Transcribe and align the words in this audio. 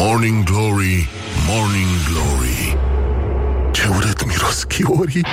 Morning 0.00 0.44
Glory, 0.46 1.06
Morning 1.46 1.92
Glory. 2.08 2.74
Ce 3.72 3.86
urât 3.88 4.26
miros 4.26 4.64
chiorii 4.68 5.24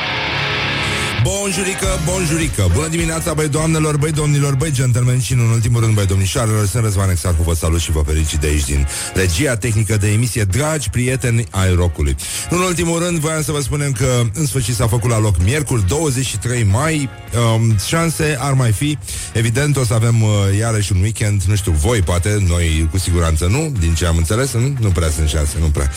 Bonjurică, 1.27 1.88
bonjurică. 2.05 2.70
Bună 2.73 2.88
dimineața, 2.88 3.33
băi 3.33 3.47
doamnelor, 3.47 3.97
băi 3.97 4.12
domnilor, 4.12 4.55
băi 4.55 4.71
gentlemen 4.71 5.20
Și 5.20 5.34
în 5.34 5.39
ultimul 5.39 5.81
rând, 5.81 5.93
băi 5.93 6.05
domnișoarelor. 6.05 6.65
Sunt 6.65 6.84
Răzvan 6.84 7.09
Exarcu, 7.09 7.43
vă 7.43 7.54
salut 7.54 7.79
și 7.79 7.91
vă 7.91 8.02
felicit 8.05 8.39
de 8.39 8.47
aici 8.47 8.65
Din 8.65 8.88
regia 9.13 9.55
tehnică 9.55 9.98
de 9.98 10.11
emisie. 10.11 10.43
Dragi 10.43 10.89
prieteni 10.89 11.45
ai 11.50 11.73
rocului 11.75 12.16
În 12.50 12.57
ultimul 12.57 13.00
rând, 13.00 13.18
voiam 13.18 13.41
să 13.41 13.52
vă 13.52 13.59
spunem 13.61 13.91
că 13.91 14.21
În 14.34 14.45
sfârșit 14.45 14.75
s-a 14.75 14.88
făcut 14.88 15.09
la 15.09 15.20
loc 15.20 15.36
miercuri 15.43 15.88
23 15.88 16.63
mai. 16.63 17.09
Um, 17.55 17.75
Șanse 17.88 18.38
ar 18.39 18.54
mai 18.54 18.71
fi. 18.71 18.98
Evident 19.34 19.78
o 19.78 19.84
să 19.84 19.94
avem 19.94 20.21
uh, 20.21 20.30
iarăși 20.59 20.91
un 20.91 21.02
weekend. 21.02 21.41
Nu 21.44 21.55
știu, 21.55 21.71
voi 21.71 22.02
poate, 22.02 22.44
noi 22.48 22.88
cu 22.91 22.98
siguranță 22.98 23.46
nu 23.46 23.71
Din 23.80 23.94
ce 23.94 24.05
am 24.05 24.18
înțeles, 24.18 24.54
nu, 24.54 24.73
nu 24.80 24.89
prea 24.89 25.09
sunt 25.09 25.30
șanse 25.30 25.57
Nu 25.59 25.68
prea. 25.68 25.91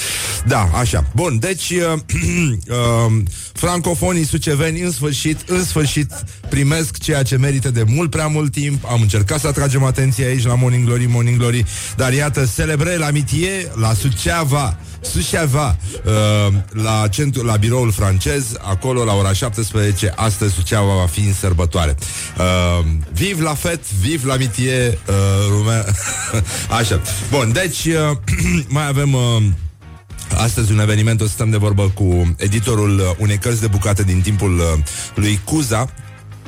Da, 0.46 0.70
așa, 0.74 1.04
bun, 1.14 1.38
deci 1.38 1.70
uh, 1.70 1.92
uh, 2.68 3.22
Francofonii 3.52 4.24
suceveni 4.24 4.80
în 4.80 4.90
sfârșit, 4.90 5.18
în 5.46 5.64
sfârșit 5.64 6.12
primesc 6.48 6.98
ceea 6.98 7.22
ce 7.22 7.36
merită 7.36 7.70
de 7.70 7.82
mult 7.86 8.10
prea 8.10 8.26
mult 8.26 8.52
timp. 8.52 8.84
Am 8.90 9.00
încercat 9.00 9.40
să 9.40 9.46
atragem 9.46 9.84
atenție 9.84 10.24
aici 10.24 10.44
la 10.46 10.54
Morning 10.54 10.84
Glory, 10.84 11.06
Morning 11.06 11.38
Glory, 11.38 11.64
dar 11.96 12.12
iată, 12.12 12.50
celebre 12.56 12.96
la 12.96 13.10
mitie, 13.10 13.70
la 13.74 13.92
Suceava. 13.94 14.78
Suceava, 15.00 15.76
uh, 16.04 16.54
la, 16.70 17.08
centru, 17.08 17.44
la 17.44 17.56
biroul 17.56 17.92
francez, 17.92 18.44
acolo 18.60 19.04
la 19.04 19.14
ora 19.14 19.32
17, 19.32 20.12
astăzi 20.16 20.54
Suceava 20.54 20.94
va 20.94 21.06
fi 21.06 21.20
în 21.20 21.32
sărbătoare. 21.32 21.96
Uh, 22.38 22.86
viv 23.12 23.40
la 23.40 23.54
fet, 23.54 23.92
viv 23.92 24.24
la 24.24 24.36
mitie, 24.36 24.98
uh, 25.08 25.14
lume... 25.50 25.84
Așa. 26.78 27.00
Bun, 27.30 27.52
deci 27.52 27.84
uh, 27.84 28.16
mai 28.68 28.86
avem... 28.86 29.16
Uh, 30.32 30.38
Astăzi 30.38 30.72
un 30.72 30.80
eveniment, 30.80 31.20
o 31.20 31.24
să 31.24 31.30
stăm 31.30 31.50
de 31.50 31.56
vorbă 31.56 31.90
cu 31.94 32.34
editorul 32.36 33.16
unei 33.18 33.38
cărți 33.38 33.60
de 33.60 33.66
bucate 33.66 34.02
din 34.02 34.20
timpul 34.20 34.58
uh, 34.58 34.64
lui 35.14 35.40
Cuza. 35.44 35.92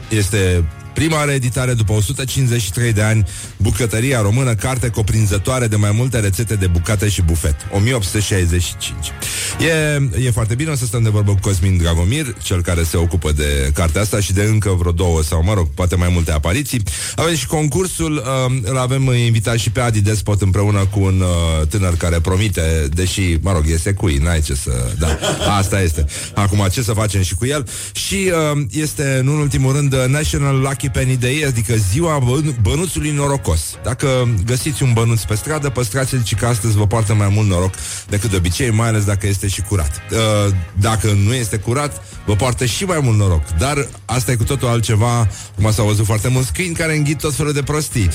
Este 0.09 0.65
Prima 0.95 1.25
reeditare 1.25 1.75
după 1.75 1.93
153 1.93 2.93
de 2.93 3.03
ani, 3.03 3.27
Bucătăria 3.63 4.21
Română, 4.21 4.55
carte 4.55 4.89
coprinzătoare 4.89 5.67
de 5.67 5.77
mai 5.77 5.91
multe 5.95 6.19
rețete 6.19 6.55
de 6.55 6.67
bucate 6.67 7.09
și 7.09 7.23
bufet. 7.23 7.57
1865. 7.71 9.13
E, 9.61 10.27
e 10.27 10.31
foarte 10.31 10.55
bine, 10.55 10.71
o 10.71 10.75
să 10.75 10.85
stăm 10.85 11.03
de 11.03 11.09
vorbă 11.09 11.33
cu 11.33 11.39
Cosmin 11.41 11.77
Dragomir, 11.77 12.35
cel 12.43 12.63
care 12.63 12.83
se 12.83 12.97
ocupă 12.97 13.33
de 13.33 13.71
cartea 13.75 14.01
asta 14.01 14.21
și 14.21 14.33
de 14.33 14.43
încă 14.43 14.71
vreo 14.79 14.93
două 14.93 15.23
sau, 15.23 15.43
mă 15.45 15.55
rog, 15.55 15.69
poate 15.75 15.97
mai 15.97 16.09
multe 16.13 16.33
apariții. 16.33 16.83
Avem 17.17 17.35
și 17.35 17.47
concursul, 17.47 18.17
uh, 18.17 18.57
îl 18.63 18.79
avem 18.79 19.03
invitat 19.03 19.59
și 19.59 19.71
pe 19.71 19.81
Adi 19.81 20.01
Despot 20.01 20.43
împreună 20.43 20.87
cu 20.91 21.01
un 21.01 21.21
uh, 21.21 21.67
tânăr 21.67 21.97
care 21.97 22.21
promite, 22.21 22.89
deși, 22.95 23.37
mă 23.41 23.53
rog, 23.53 23.65
este 23.67 23.93
cui, 23.93 24.17
n-ai 24.17 24.41
ce 24.41 24.55
să... 24.55 24.71
Da, 24.99 25.19
asta 25.59 25.83
este. 25.83 26.05
Acum, 26.35 26.67
ce 26.73 26.83
să 26.83 26.93
facem 26.93 27.23
și 27.23 27.35
cu 27.35 27.47
el? 27.47 27.69
Și 27.93 28.33
uh, 28.55 28.63
este, 28.71 29.17
în 29.21 29.27
ultimul 29.27 29.73
rând, 29.73 29.95
National 29.95 30.59
Lucky 30.59 30.83
Lucky 30.83 30.99
Penny 30.99 31.17
Day, 31.17 31.45
adică 31.47 31.75
ziua 31.91 32.19
bă- 32.21 32.61
bănuțului 32.63 33.11
norocos. 33.11 33.52
Dacă 33.83 34.29
găsiți 34.45 34.83
un 34.83 34.93
bănuț 34.93 35.23
pe 35.23 35.35
stradă, 35.35 35.71
păstrați-l 35.71 36.25
și 36.25 36.35
că 36.35 36.47
astăzi 36.47 36.77
vă 36.77 36.87
poartă 36.87 37.15
mai 37.15 37.29
mult 37.29 37.49
noroc 37.49 37.75
decât 38.09 38.31
de 38.31 38.37
obicei, 38.37 38.71
mai 38.71 38.89
ales 38.89 39.05
dacă 39.05 39.27
este 39.27 39.49
și 39.49 39.63
curat. 39.63 40.01
Uh, 40.11 40.55
dacă 40.75 41.13
nu 41.25 41.35
este 41.35 41.57
curat, 41.57 42.05
vă 42.27 42.35
poartă 42.35 42.65
și 42.65 42.85
mai 42.85 43.01
mult 43.03 43.19
noroc. 43.19 43.43
Dar 43.59 43.89
asta 44.05 44.31
e 44.31 44.35
cu 44.35 44.45
totul 44.45 44.69
altceva, 44.69 45.29
cum 45.55 45.73
s-au 45.73 45.87
văzut 45.87 46.07
foarte 46.07 46.29
mulți 46.29 46.53
câini 46.53 46.75
care 46.75 46.97
înghit 46.97 47.19
tot 47.19 47.35
felul 47.35 47.53
de 47.53 47.63
prostii. 47.63 48.11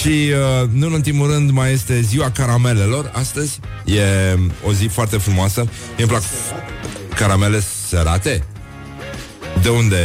Și, 0.00 0.32
uh, 0.62 0.68
nu 0.72 0.86
în 0.86 0.92
ultimul 0.92 1.30
rând, 1.30 1.50
mai 1.50 1.72
este 1.72 2.00
ziua 2.00 2.30
caramelelor. 2.30 3.10
Astăzi 3.14 3.60
e 3.84 4.02
o 4.66 4.72
zi 4.72 4.86
foarte 4.86 5.16
frumoasă. 5.16 5.60
Mie 5.60 5.70
îmi 5.96 6.08
plac 6.08 6.22
caramele 7.14 7.62
serate. 7.88 8.44
De 9.62 9.68
unde 9.68 9.96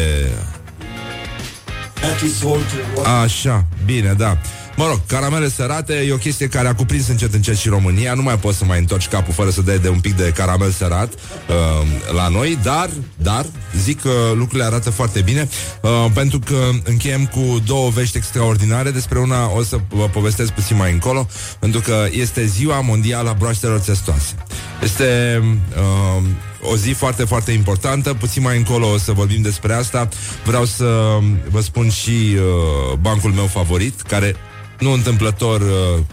Așa, 3.21 3.65
bine, 3.85 4.13
da. 4.13 4.37
Mă 4.77 4.87
rog, 4.87 4.99
caramele 5.05 5.49
sărate 5.49 5.93
e 5.93 6.13
o 6.13 6.17
chestie 6.17 6.47
care 6.47 6.67
a 6.67 6.75
cuprins 6.75 7.07
încet 7.07 7.33
încet 7.33 7.57
și 7.57 7.69
România. 7.69 8.13
Nu 8.13 8.21
mai 8.21 8.37
poți 8.37 8.57
să 8.57 8.65
mai 8.65 8.79
întorci 8.79 9.07
capul 9.07 9.33
fără 9.33 9.49
să 9.49 9.61
dai 9.61 9.79
de 9.79 9.89
un 9.89 9.99
pic 9.99 10.15
de 10.15 10.31
caramel 10.35 10.71
sărat 10.71 11.13
uh, 11.13 11.87
la 12.15 12.27
noi, 12.27 12.57
dar, 12.63 12.89
dar, 13.15 13.45
zic 13.77 14.01
că 14.01 14.09
lucrurile 14.35 14.63
arată 14.63 14.89
foarte 14.89 15.21
bine, 15.21 15.49
uh, 15.81 16.05
pentru 16.13 16.39
că 16.39 16.69
încheiem 16.83 17.25
cu 17.25 17.61
două 17.65 17.89
vești 17.89 18.17
extraordinare. 18.17 18.91
Despre 18.91 19.19
una 19.19 19.51
o 19.55 19.63
să 19.63 19.77
vă 19.89 20.07
povestesc 20.07 20.51
puțin 20.51 20.77
mai 20.77 20.91
încolo, 20.91 21.27
pentru 21.59 21.79
că 21.79 22.07
este 22.11 22.45
ziua 22.45 22.79
mondială 22.79 23.29
a 23.29 23.33
broaștelor 23.33 23.79
testoase. 23.79 24.35
Este 24.83 25.41
uh, 25.77 26.23
o 26.71 26.75
zi 26.75 26.91
foarte, 26.91 27.23
foarte 27.23 27.51
importantă. 27.51 28.13
Puțin 28.13 28.41
mai 28.41 28.57
încolo 28.57 28.91
o 28.91 28.97
să 28.97 29.11
vorbim 29.11 29.41
despre 29.41 29.73
asta. 29.73 30.07
Vreau 30.45 30.65
să 30.65 31.17
vă 31.49 31.61
spun 31.61 31.89
și 31.89 32.09
uh, 32.09 32.97
bancul 32.99 33.31
meu 33.31 33.45
favorit, 33.45 34.01
care 34.01 34.35
nu 34.79 34.91
întâmplător 34.91 35.61
uh, 35.61 36.03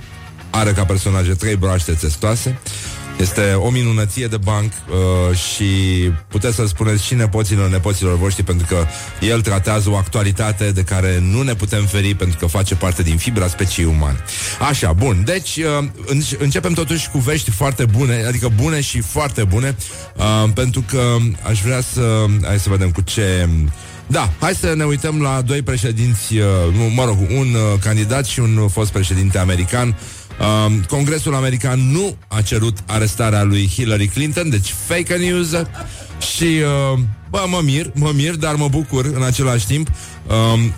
are 0.51 0.73
ca 0.73 0.85
personaje 0.85 1.35
trei 1.35 1.57
broaște 1.57 1.93
testoase. 1.93 2.59
Este 3.19 3.53
o 3.53 3.71
minunăție 3.71 4.27
de 4.27 4.37
banc 4.37 4.73
uh, 4.73 5.37
și 5.37 5.65
puteți 6.29 6.55
să 6.55 6.67
spuneți 6.67 7.05
și 7.05 7.15
nepoților, 7.15 7.69
nepoților 7.69 8.17
voștri 8.17 8.43
pentru 8.43 8.67
că 8.67 8.87
el 9.21 9.41
tratează 9.41 9.91
o 9.91 9.97
actualitate 9.97 10.71
de 10.71 10.83
care 10.83 11.19
nu 11.31 11.43
ne 11.43 11.55
putem 11.55 11.85
feri 11.85 12.15
pentru 12.15 12.39
că 12.39 12.47
face 12.47 12.75
parte 12.75 13.03
din 13.03 13.17
fibra 13.17 13.49
speciei 13.49 13.87
umane. 13.87 14.19
Așa, 14.69 14.93
bun. 14.93 15.23
Deci, 15.25 15.57
uh, 15.57 15.89
începem 16.39 16.73
totuși 16.73 17.11
cu 17.11 17.19
vești 17.19 17.51
foarte 17.51 17.85
bune, 17.85 18.25
adică 18.27 18.49
bune 18.49 18.81
și 18.81 19.01
foarte 19.01 19.45
bune, 19.45 19.77
uh, 20.17 20.51
pentru 20.55 20.85
că 20.89 21.17
aș 21.49 21.61
vrea 21.61 21.81
să... 21.81 22.25
Hai 22.43 22.59
să 22.59 22.71
vedem 22.71 22.91
cu 22.91 23.01
ce... 23.01 23.49
Da, 24.07 24.33
hai 24.41 24.55
să 24.55 24.75
ne 24.77 24.85
uităm 24.85 25.21
la 25.23 25.43
doi 25.43 25.63
președinți, 25.63 26.37
uh, 26.37 26.45
mă 26.95 27.05
rog, 27.05 27.19
un 27.21 27.55
uh, 27.55 27.79
candidat 27.81 28.25
și 28.25 28.41
un 28.41 28.69
fost 28.69 28.93
președinte 28.93 29.39
american 29.39 29.97
Uh, 30.41 30.73
Congresul 30.89 31.35
American 31.35 31.91
nu 31.91 32.17
a 32.29 32.41
cerut 32.41 32.79
arestarea 32.87 33.43
lui 33.43 33.71
Hillary 33.75 34.07
Clinton, 34.07 34.51
deci 34.51 34.75
fake 34.87 35.15
news 35.15 35.51
și 36.35 36.45
uh, 36.45 36.99
bă, 37.31 37.45
mă 37.49 37.61
mir, 37.63 37.91
mă 37.95 38.13
mir, 38.15 38.35
dar 38.35 38.55
mă 38.55 38.69
bucur 38.69 39.05
în 39.15 39.23
același 39.23 39.67
timp. 39.67 39.89
Uh, 40.27 40.35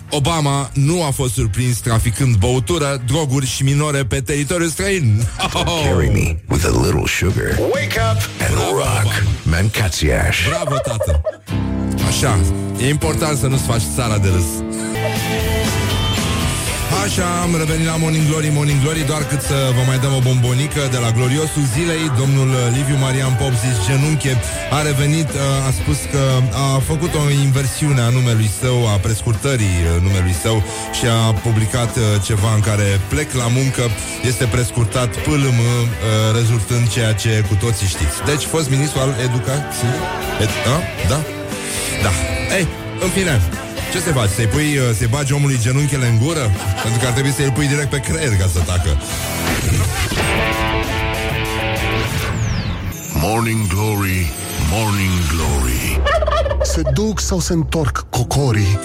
Obama 0.09 0.69
nu 0.73 1.03
a 1.03 1.09
fost 1.11 1.33
surprins 1.33 1.77
traficând 1.77 2.35
băutură, 2.35 3.01
droguri 3.07 3.45
și 3.45 3.63
minore 3.63 4.03
pe 4.03 4.21
teritoriul 4.21 4.69
străin. 4.69 5.27
Oh. 5.53 5.81
Carry 5.83 6.07
me 6.07 6.35
with 6.49 6.65
a 6.65 6.81
little 6.85 7.05
sugar. 7.05 7.57
Wake 7.59 7.99
up 8.11 8.29
and 8.47 8.55
Bravo, 8.55 8.77
rock. 8.77 9.23
Mancațiaș. 9.43 10.47
Bravo, 10.47 10.75
tată. 10.77 11.21
Așa, 12.07 12.39
e 12.81 12.89
important 12.89 13.37
să 13.37 13.47
nu-ți 13.47 13.63
faci 13.63 13.81
țara 13.95 14.17
de 14.17 14.27
râs. 14.27 14.49
Așa, 17.03 17.27
am 17.45 17.51
revenit 17.57 17.85
la 17.85 17.95
Morning 18.03 18.27
Glory, 18.29 18.49
Morning 18.57 18.81
Glory 18.83 19.03
Doar 19.11 19.23
cât 19.31 19.41
să 19.41 19.57
vă 19.77 19.81
mai 19.89 19.99
dăm 20.03 20.13
o 20.19 20.21
bombonică 20.27 20.81
De 20.95 20.99
la 21.05 21.11
gloriosul 21.17 21.65
zilei 21.75 22.03
Domnul 22.21 22.49
Liviu 22.77 22.97
Marian 23.03 23.35
Pop, 23.39 23.53
zis 23.63 23.77
genunche 23.87 24.33
A 24.77 24.79
revenit, 24.89 25.29
a 25.67 25.71
spus 25.79 25.99
că 26.13 26.23
A 26.65 26.67
făcut 26.91 27.11
o 27.21 27.23
inversiune 27.47 28.01
a 28.01 28.09
numelui 28.17 28.49
său 28.61 28.77
A 28.93 28.95
prescurtării 29.05 29.77
numelui 30.07 30.35
său 30.43 30.57
Și 30.97 31.05
a 31.17 31.33
publicat 31.47 31.91
ceva 32.27 32.49
în 32.57 32.61
care 32.69 32.87
Plec 33.11 33.29
la 33.41 33.47
muncă, 33.59 33.83
este 34.31 34.45
prescurtat 34.55 35.09
PLM, 35.25 35.59
rezultând 36.39 36.83
ceea 36.95 37.13
ce 37.21 37.31
cu 37.49 37.55
toții 37.63 37.87
știți 37.95 38.17
Deci, 38.29 38.43
fost 38.53 38.67
ministru 38.75 38.99
al 39.05 39.11
educației 39.27 39.95
Ed- 40.43 40.57
da? 40.67 40.77
Da? 41.13 41.36
Da 42.03 42.11
Ei, 42.57 42.67
în 43.01 43.09
fine 43.09 43.41
ce 43.91 43.99
să 43.99 44.11
faci? 44.11 44.29
Să-i, 44.29 44.47
pui, 44.47 44.77
uh, 44.77 44.95
să-i 44.97 45.07
bagi 45.07 45.33
omului 45.33 45.57
genunchele 45.61 46.07
în 46.07 46.17
gură? 46.17 46.51
Pentru 46.83 46.99
că 46.99 47.05
ar 47.05 47.11
trebui 47.13 47.31
să-i 47.31 47.51
pui 47.51 47.67
direct 47.67 47.89
pe 47.89 47.99
creier 47.99 48.35
ca 48.35 48.49
să 48.53 48.59
tacă. 48.59 48.97
Morning 53.13 53.67
Glory, 53.67 54.31
Morning 54.71 55.17
Glory 55.31 56.01
Se 56.63 56.81
duc 56.93 57.19
sau 57.19 57.39
se 57.39 57.53
întorc 57.53 58.05
cocorii? 58.09 58.79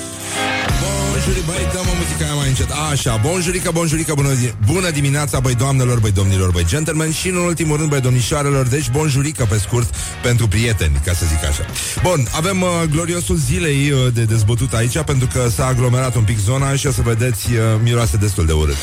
Bonjuri, 1.25 1.47
băi, 1.47 1.69
dăm 1.73 1.87
o 1.89 1.95
muzică 1.99 2.25
aia 2.25 2.35
mai 2.35 2.49
încet. 2.49 2.71
Așa, 2.91 3.17
bonjurică, 3.17 3.71
bonjurică, 3.71 4.15
bună, 4.15 4.33
zi- 4.33 4.55
bună 4.67 4.91
dimineața 4.91 5.41
Băi 5.41 5.55
doamnelor, 5.55 5.99
băi 5.99 6.11
domnilor, 6.11 6.51
băi 6.51 6.65
gentlemen 6.65 7.13
Și 7.13 7.29
în 7.29 7.37
ultimul 7.37 7.77
rând, 7.77 7.89
băi 7.89 8.01
domnișoarelor 8.01 8.67
Deci 8.67 8.91
bonjurică 8.91 9.47
pe 9.49 9.59
scurt 9.59 9.95
pentru 10.23 10.49
prieteni 10.49 11.01
Ca 11.05 11.13
să 11.13 11.25
zic 11.27 11.45
așa. 11.49 11.65
Bun, 12.03 12.27
avem 12.37 12.63
uh, 12.63 12.69
gloriosul 12.91 13.37
zilei 13.37 13.91
uh, 13.91 14.13
de 14.13 14.23
dezbătut 14.25 14.73
aici 14.73 14.99
Pentru 14.99 15.29
că 15.33 15.49
s-a 15.49 15.67
aglomerat 15.67 16.15
un 16.15 16.23
pic 16.23 16.39
zona 16.39 16.75
Și 16.75 16.87
o 16.87 16.91
să 16.91 17.03
vedeți, 17.03 17.53
uh, 17.53 17.59
miroase 17.83 18.17
destul 18.17 18.47
de 18.47 18.53
urât. 18.53 18.77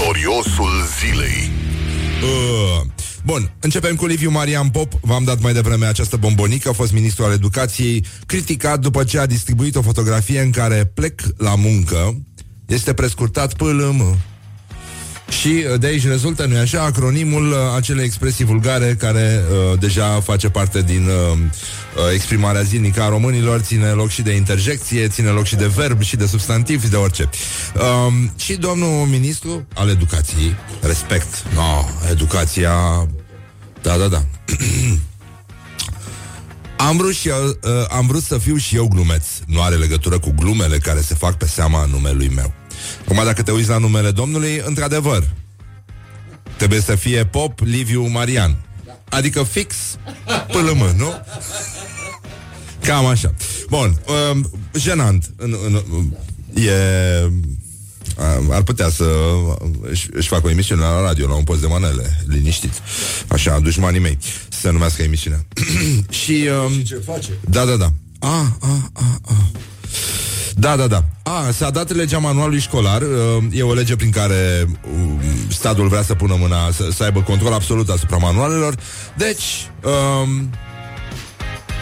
Gloriosul 0.00 0.84
zilei. 1.00 1.50
Uh, 2.22 2.80
Bun, 3.26 3.52
începem 3.60 3.96
cu 3.96 4.06
Liviu 4.06 4.30
Marian 4.30 4.68
Pop. 4.68 4.92
V-am 5.00 5.24
dat 5.24 5.40
mai 5.40 5.52
devreme 5.52 5.86
această 5.86 6.16
bombonică 6.16 6.68
A 6.68 6.72
fost 6.72 6.92
ministru 6.92 7.24
al 7.24 7.32
educației 7.32 8.04
Criticat 8.26 8.80
după 8.80 9.04
ce 9.04 9.18
a 9.18 9.26
distribuit 9.26 9.76
o 9.76 9.82
fotografie 9.82 10.40
În 10.40 10.50
care 10.50 10.84
plec 10.94 11.20
la 11.36 11.54
muncă. 11.54 12.22
Este 12.66 12.92
prescurtat 12.92 13.54
PLM 13.54 14.18
Și 15.28 15.64
uh, 15.72 15.80
de 15.80 15.86
aici 15.86 16.06
rezultă, 16.06 16.46
nu 16.46 16.58
așa, 16.58 16.82
acronimul 16.82 17.50
uh, 17.50 17.56
acelei 17.76 18.04
expresii 18.04 18.44
vulgare 18.44 18.96
care 18.98 19.42
uh, 19.50 19.78
deja 19.78 20.20
face 20.20 20.48
parte 20.48 20.82
din 20.82 21.06
uh, 21.06 21.38
uh, 21.38 22.02
exprimarea 22.14 22.60
zilnică 22.60 23.02
a 23.02 23.08
românilor, 23.08 23.60
ține 23.60 23.90
loc 23.90 24.08
și 24.08 24.22
de 24.22 24.34
interjecție, 24.34 25.08
ține 25.08 25.28
loc 25.28 25.44
și 25.44 25.56
de 25.56 25.66
verb, 25.66 26.02
și 26.02 26.16
de 26.16 26.26
substantiv, 26.26 26.82
și 26.82 26.90
de 26.90 26.96
orice. 26.96 27.30
Uh, 27.74 28.12
și 28.36 28.54
domnul 28.54 29.06
ministru 29.06 29.66
al 29.74 29.88
educației, 29.88 30.54
respect, 30.80 31.42
no, 31.54 31.84
educația, 32.10 33.06
da, 33.82 33.96
da, 33.96 34.08
da. 34.08 34.24
Am 36.76 36.96
vrut, 36.96 37.14
și 37.14 37.28
eu, 37.28 37.44
uh, 37.44 37.86
am 37.90 38.06
vrut 38.06 38.22
să 38.22 38.38
fiu 38.38 38.56
și 38.56 38.76
eu 38.76 38.88
glumeț. 38.88 39.26
Nu 39.46 39.62
are 39.62 39.74
legătură 39.74 40.18
cu 40.18 40.34
glumele 40.36 40.78
care 40.78 41.00
se 41.00 41.14
fac 41.14 41.36
pe 41.36 41.46
seama 41.46 41.84
numelui 41.84 42.28
meu. 42.34 42.54
Acum, 43.08 43.24
dacă 43.24 43.42
te 43.42 43.50
uiți 43.50 43.68
la 43.68 43.78
numele 43.78 44.10
Domnului, 44.10 44.62
într-adevăr, 44.64 45.34
trebuie 46.56 46.80
să 46.80 46.94
fie 46.94 47.24
Pop 47.24 47.60
Liviu 47.60 48.06
Marian. 48.06 48.56
Adică 49.08 49.42
fix 49.42 49.76
pâlâmă, 50.52 50.94
nu? 50.96 51.12
Cam 52.80 53.06
așa. 53.06 53.34
Bun, 53.68 54.00
uh, 54.06 54.40
jenant. 54.78 55.30
În, 55.36 55.56
în, 55.66 55.82
e... 56.62 57.30
Ar 58.50 58.62
putea 58.62 58.88
să 58.88 59.04
își, 59.90 60.08
își 60.12 60.28
facă 60.28 60.46
o 60.46 60.50
emisiune 60.50 60.80
la 60.80 61.00
radio, 61.00 61.26
la 61.26 61.34
un 61.34 61.44
post 61.44 61.60
de 61.60 61.66
manele, 61.66 62.24
liniștit. 62.26 62.72
Așa, 63.28 63.58
dușmanii 63.58 64.00
mei, 64.00 64.18
să 64.48 64.58
se 64.60 64.70
numească 64.70 65.02
emisiunea. 65.02 65.46
și, 66.22 66.48
um, 66.64 66.72
Și 66.72 66.82
ce 66.82 66.94
face? 66.94 67.30
da, 67.48 67.64
da, 67.64 67.76
da. 67.76 67.92
A, 68.18 68.56
a, 68.60 68.90
a, 68.92 69.20
a. 69.24 69.50
Da, 70.58 70.76
da, 70.76 70.86
da. 70.86 71.04
A, 71.22 71.50
s-a 71.50 71.70
dat 71.70 71.92
legea 71.94 72.18
manualului 72.18 72.60
școlar. 72.60 73.02
uh, 73.02 73.44
E 73.50 73.62
o 73.62 73.72
lege 73.72 73.96
prin 73.96 74.10
care 74.10 74.66
um, 74.92 75.20
statul 75.48 75.88
vrea 75.88 76.02
să 76.02 76.14
pună 76.14 76.36
mâna, 76.38 76.70
să, 76.70 76.88
să 76.92 77.02
aibă 77.02 77.20
control 77.20 77.52
absolut 77.52 77.88
asupra 77.88 78.16
manualelor. 78.16 78.74
Deci, 79.16 79.70
um, 79.84 80.50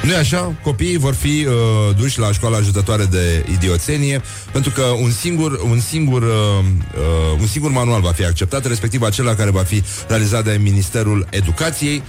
nu 0.03 0.13
e 0.13 0.17
așa? 0.17 0.55
Copiii 0.63 0.97
vor 0.97 1.15
fi 1.15 1.47
uh, 1.47 1.97
duși 1.97 2.19
la 2.19 2.33
școala 2.33 2.57
ajutătoare 2.57 3.05
de 3.05 3.47
idioțenie 3.53 4.23
pentru 4.53 4.71
că 4.71 4.83
un 4.83 5.11
singur, 5.11 5.61
un 5.71 5.81
singur, 5.81 6.23
uh, 6.23 6.29
uh, 6.29 7.41
un 7.41 7.47
singur 7.47 7.71
manual 7.71 8.01
va 8.01 8.13
fi 8.13 8.25
acceptat, 8.25 8.67
respectiv 8.67 9.03
acela 9.03 9.35
care 9.35 9.51
va 9.51 9.63
fi 9.63 9.83
realizat 10.09 10.45
de 10.45 10.59
Ministerul 10.63 11.27
Educației. 11.31 12.03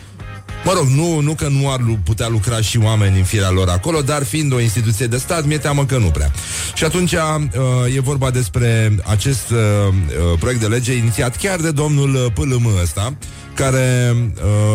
Mă 0.65 0.73
rog, 0.73 0.88
nu, 0.88 1.19
nu 1.19 1.33
că 1.33 1.47
nu 1.47 1.71
ar 1.71 1.79
lu- 1.79 2.00
putea 2.03 2.27
lucra 2.27 2.62
și 2.62 2.77
oameni 2.77 3.17
în 3.17 3.23
firea 3.23 3.50
lor 3.50 3.69
acolo, 3.69 4.01
dar 4.01 4.23
fiind 4.23 4.53
o 4.53 4.59
instituție 4.59 5.07
de 5.07 5.17
stat, 5.17 5.45
mi-e 5.45 5.57
teamă 5.57 5.85
că 5.85 5.97
nu 5.97 6.07
prea. 6.07 6.31
Și 6.73 6.83
atunci 6.83 7.12
uh, 7.12 7.95
e 7.95 8.00
vorba 8.00 8.31
despre 8.31 8.95
acest 9.03 9.50
uh, 9.50 9.57
uh, 9.57 10.39
proiect 10.39 10.62
de 10.62 10.67
lege 10.67 10.94
inițiat 10.94 11.38
chiar 11.38 11.59
de 11.59 11.71
domnul 11.71 12.15
uh, 12.15 12.25
PLM 12.33 12.69
ăsta, 12.81 13.17
care 13.53 14.15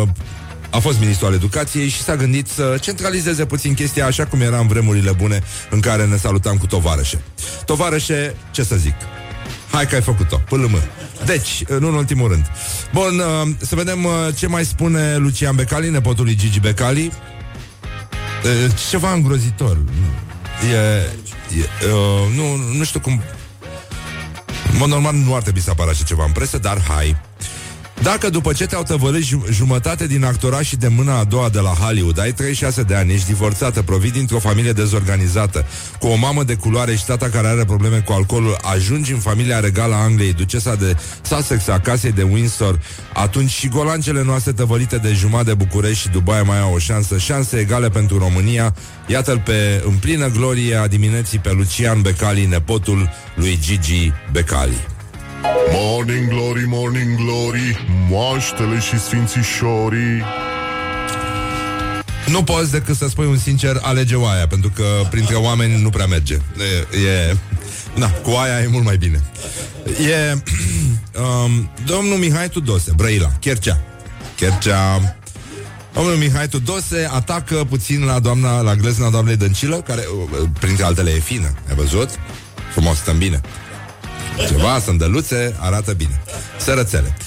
uh, 0.01 0.07
a 0.69 0.79
fost 0.79 0.99
ministru 0.99 1.25
al 1.25 1.33
educației 1.33 1.87
și 1.87 2.01
s-a 2.01 2.15
gândit 2.15 2.47
să 2.47 2.77
centralizeze 2.81 3.45
puțin 3.45 3.73
chestia 3.73 4.05
așa 4.05 4.25
cum 4.25 4.41
era 4.41 4.57
în 4.57 4.67
vremurile 4.67 5.11
bune 5.11 5.43
în 5.69 5.79
care 5.79 6.05
ne 6.05 6.17
salutam 6.17 6.57
cu 6.57 6.65
tovarășe. 6.65 7.21
Tovarășe, 7.65 8.35
ce 8.51 8.63
să 8.63 8.75
zic? 8.75 8.95
Hai 9.71 9.87
că 9.87 9.95
ai 9.95 10.01
făcut-o, 10.01 10.41
PLM. 10.49 10.81
Deci, 11.25 11.63
nu 11.79 11.87
în 11.87 11.93
ultimul 11.93 12.29
rând. 12.29 12.45
Bun, 12.93 13.19
uh, 13.19 13.55
să 13.57 13.75
vedem 13.75 14.03
uh, 14.03 14.11
ce 14.35 14.47
mai 14.47 14.65
spune 14.65 15.15
Lucian 15.15 15.55
Becali, 15.55 15.89
nepotul 15.89 16.25
lui 16.25 16.35
Gigi 16.35 16.59
Becali. 16.59 17.05
Uh, 17.05 18.71
Ceva 18.89 19.13
îngrozitor. 19.13 19.77
E, 20.71 20.75
e, 20.75 21.87
uh, 21.87 22.35
nu, 22.35 22.75
nu 22.77 22.83
știu 22.83 22.99
cum... 22.99 23.21
În 24.71 24.77
mod 24.77 24.89
normal 24.89 25.15
nu 25.15 25.35
ar 25.35 25.41
trebui 25.41 25.61
să 25.61 25.69
apară 25.69 25.89
așa 25.89 26.03
ceva 26.03 26.25
în 26.25 26.31
presă, 26.31 26.57
dar 26.57 26.81
hai. 26.87 27.21
Dacă 28.03 28.29
după 28.29 28.53
ce 28.53 28.65
te-au 28.65 28.83
tăvălit 28.83 29.23
ju- 29.23 29.45
jumătate 29.51 30.07
din 30.07 30.23
actorat 30.23 30.63
și 30.63 30.75
de 30.75 30.87
mâna 30.87 31.19
a 31.19 31.23
doua 31.23 31.49
de 31.49 31.59
la 31.59 31.69
Hollywood, 31.69 32.19
ai 32.19 32.31
36 32.33 32.81
de 32.83 32.95
ani, 32.95 33.13
ești 33.13 33.27
divorțată, 33.27 33.81
provii 33.81 34.11
dintr-o 34.11 34.39
familie 34.39 34.71
dezorganizată, 34.71 35.65
cu 35.99 36.07
o 36.07 36.15
mamă 36.15 36.43
de 36.43 36.55
culoare 36.55 36.95
și 36.95 37.05
tata 37.05 37.29
care 37.29 37.47
are 37.47 37.65
probleme 37.65 37.99
cu 37.99 38.11
alcoolul, 38.11 38.57
ajungi 38.61 39.11
în 39.11 39.19
familia 39.19 39.59
regală 39.59 39.93
a 39.93 39.97
Angliei, 39.97 40.33
ducesa 40.33 40.75
de 40.75 40.95
Sussex 41.21 41.67
a 41.67 41.79
casei 41.79 42.11
de 42.11 42.23
Windsor, 42.23 42.79
atunci 43.13 43.49
și 43.49 43.67
golancele 43.67 44.23
noastre 44.23 44.51
tăvălite 44.51 44.97
de 44.97 45.13
jumătate 45.13 45.49
de 45.49 45.53
București 45.53 46.01
și 46.01 46.09
Dubai 46.09 46.41
mai 46.45 46.59
au 46.59 46.73
o 46.73 46.77
șansă, 46.77 47.17
șanse 47.17 47.57
egale 47.57 47.89
pentru 47.89 48.17
România. 48.17 48.75
Iată-l 49.07 49.41
pe 49.45 49.83
în 49.85 49.93
plină 49.93 50.27
glorie 50.27 50.75
a 50.75 50.87
dimineții 50.87 51.39
pe 51.39 51.51
Lucian 51.51 52.01
Becali, 52.01 52.45
nepotul 52.45 53.09
lui 53.35 53.59
Gigi 53.61 54.11
Becali. 54.31 54.90
Morning 55.71 56.27
Glory, 56.27 56.63
Morning 56.67 57.15
Glory 57.15 57.85
Moaștele 58.09 58.79
și 58.79 58.99
sfințișorii 58.99 60.23
Nu 62.27 62.43
poți 62.43 62.71
decât 62.71 62.95
să 62.95 63.07
spui 63.07 63.25
un 63.25 63.37
sincer 63.37 63.79
alege 63.81 64.15
oaia, 64.15 64.47
pentru 64.47 64.71
că 64.75 64.83
printre 65.09 65.35
oameni 65.35 65.81
nu 65.81 65.89
prea 65.89 66.05
merge. 66.05 66.33
E, 66.33 66.97
e 67.07 67.35
na, 67.95 68.09
cu 68.09 68.29
oaia 68.29 68.61
e 68.61 68.67
mult 68.67 68.85
mai 68.85 68.97
bine. 68.97 69.23
E 69.85 70.33
um, 71.21 71.69
domnul 71.85 72.17
Mihai 72.17 72.49
Tudose, 72.49 72.91
Brăila, 72.95 73.31
Chercea. 73.39 73.81
Chercea. 74.35 75.15
Domnul 75.93 76.15
Mihai 76.15 76.47
Tudose 76.47 77.09
atacă 77.11 77.65
puțin 77.69 78.03
la 78.05 78.19
doamna, 78.19 78.61
la 78.61 78.75
glezna 78.75 79.09
doamnei 79.09 79.35
Dăncilă, 79.35 79.75
care, 79.75 80.03
uh, 80.31 80.47
printre 80.59 80.83
altele, 80.83 81.11
e 81.11 81.19
fină. 81.19 81.53
Ai 81.69 81.75
văzut? 81.75 82.09
Frumos, 82.71 82.97
stăm 82.97 83.17
bine. 83.17 83.41
Ceva, 84.47 84.79
sândăluțe, 84.79 85.55
arată 85.59 85.93
bine. 85.93 86.21
Sărățele. 86.57 87.17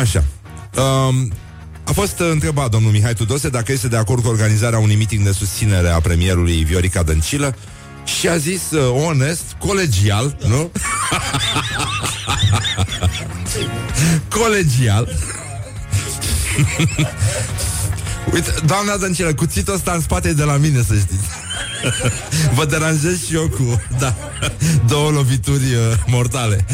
Așa. 0.00 0.24
Um, 0.76 1.32
a 1.84 1.92
fost 1.92 2.18
întrebat 2.18 2.70
domnul 2.70 2.90
Mihai 2.90 3.14
Tudose 3.14 3.48
dacă 3.48 3.72
este 3.72 3.88
de 3.88 3.96
acord 3.96 4.22
cu 4.22 4.28
organizarea 4.28 4.78
unui 4.78 4.96
meeting 4.96 5.24
de 5.24 5.32
susținere 5.32 5.88
a 5.88 6.00
premierului 6.00 6.64
Viorica 6.64 7.02
Dăncilă 7.02 7.56
și 8.04 8.28
a 8.28 8.36
zis 8.36 8.70
uh, 8.70 9.04
onest, 9.06 9.42
colegial, 9.58 10.36
nu? 10.46 10.70
colegial. 14.38 15.08
Uite, 18.34 18.54
doamna 18.66 18.96
Dăncilă, 18.96 19.34
cuțitul 19.34 19.74
ăsta 19.74 19.92
în 19.92 20.00
spate 20.00 20.28
e 20.28 20.32
de 20.32 20.44
la 20.44 20.56
mine, 20.56 20.82
să 20.82 20.94
știți. 20.94 21.24
Vă 22.56 22.64
deranjez 22.64 23.24
și 23.26 23.34
eu 23.34 23.48
cu 23.48 23.82
da, 23.98 24.16
două 24.86 25.10
lovituri 25.10 25.74
uh, 25.74 25.96
mortale. 26.06 26.64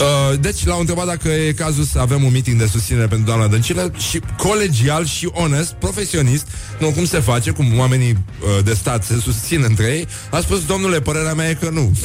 Uh, 0.00 0.40
deci 0.40 0.64
l-au 0.64 0.80
întrebat 0.80 1.06
dacă 1.06 1.28
e 1.28 1.52
cazul 1.52 1.84
să 1.84 1.98
avem 1.98 2.24
un 2.24 2.32
meeting 2.32 2.58
de 2.58 2.66
susținere 2.66 3.06
pentru 3.06 3.26
doamna 3.26 3.46
Dăncilă 3.46 3.92
și 4.10 4.20
colegial 4.36 5.06
și 5.06 5.28
onest, 5.32 5.72
profesionist, 5.72 6.46
nu 6.78 6.90
cum 6.90 7.04
se 7.04 7.20
face, 7.20 7.50
cum 7.50 7.78
oamenii 7.78 8.10
uh, 8.10 8.64
de 8.64 8.74
stat 8.74 9.04
se 9.04 9.20
susțin 9.22 9.62
între 9.62 9.84
ei, 9.84 10.08
a 10.30 10.40
spus, 10.40 10.64
domnule, 10.64 11.00
părerea 11.00 11.34
mea 11.34 11.48
e 11.48 11.54
că 11.54 11.68
nu. 11.70 11.92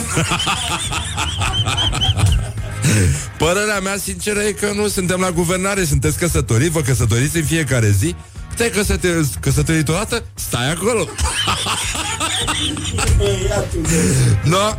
Părerea 3.38 3.80
mea 3.80 3.98
sinceră 4.04 4.40
e 4.40 4.52
că 4.52 4.72
nu 4.76 4.88
suntem 4.88 5.20
la 5.20 5.32
guvernare, 5.32 5.86
sunteți 5.86 6.18
căsătoriți, 6.18 6.72
vă 6.72 6.82
căsătoriți 6.82 7.38
în 7.38 7.44
fiecare 7.44 7.92
zi, 7.92 8.16
te-ai 8.60 8.72
căsătorit, 8.72 9.36
căsătorit 9.40 9.90
odată, 9.90 10.24
stai 10.34 10.72
acolo. 10.72 11.04
no, 14.54 14.78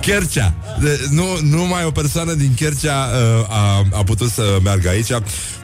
Chercea. 0.00 0.54
De, 0.80 1.00
nu, 1.10 1.24
numai 1.42 1.84
o 1.84 1.90
persoană 1.90 2.32
din 2.32 2.54
Chercea 2.54 2.94
uh, 2.94 3.46
a, 3.48 3.86
a 3.92 4.02
putut 4.04 4.30
să 4.30 4.58
meargă 4.62 4.88
aici. 4.88 5.08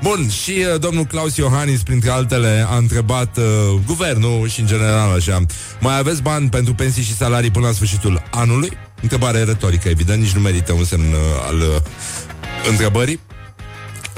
Bun, 0.03 0.29
și 0.29 0.51
uh, 0.51 0.81
domnul 0.81 1.05
Claus 1.05 1.37
Iohannis, 1.37 1.83
printre 1.83 2.11
altele, 2.11 2.67
a 2.69 2.77
întrebat 2.77 3.37
uh, 3.37 3.45
guvernul 3.87 4.49
și 4.49 4.61
în 4.61 4.67
general 4.67 5.17
așa, 5.17 5.45
mai 5.81 5.99
aveți 5.99 6.23
bani 6.23 6.49
pentru 6.49 6.75
pensii 6.75 7.03
și 7.03 7.17
salarii 7.17 7.51
până 7.51 7.67
la 7.67 7.73
sfârșitul 7.73 8.23
anului? 8.31 8.71
Întrebare 9.03 9.43
retorică, 9.43 9.89
evident, 9.89 10.23
nici 10.23 10.33
nu 10.33 10.41
merită 10.41 10.73
un 10.73 10.85
semn 10.85 11.13
uh, 11.13 11.19
al 11.49 11.57
uh, 11.57 11.77
întrebării. 12.71 13.21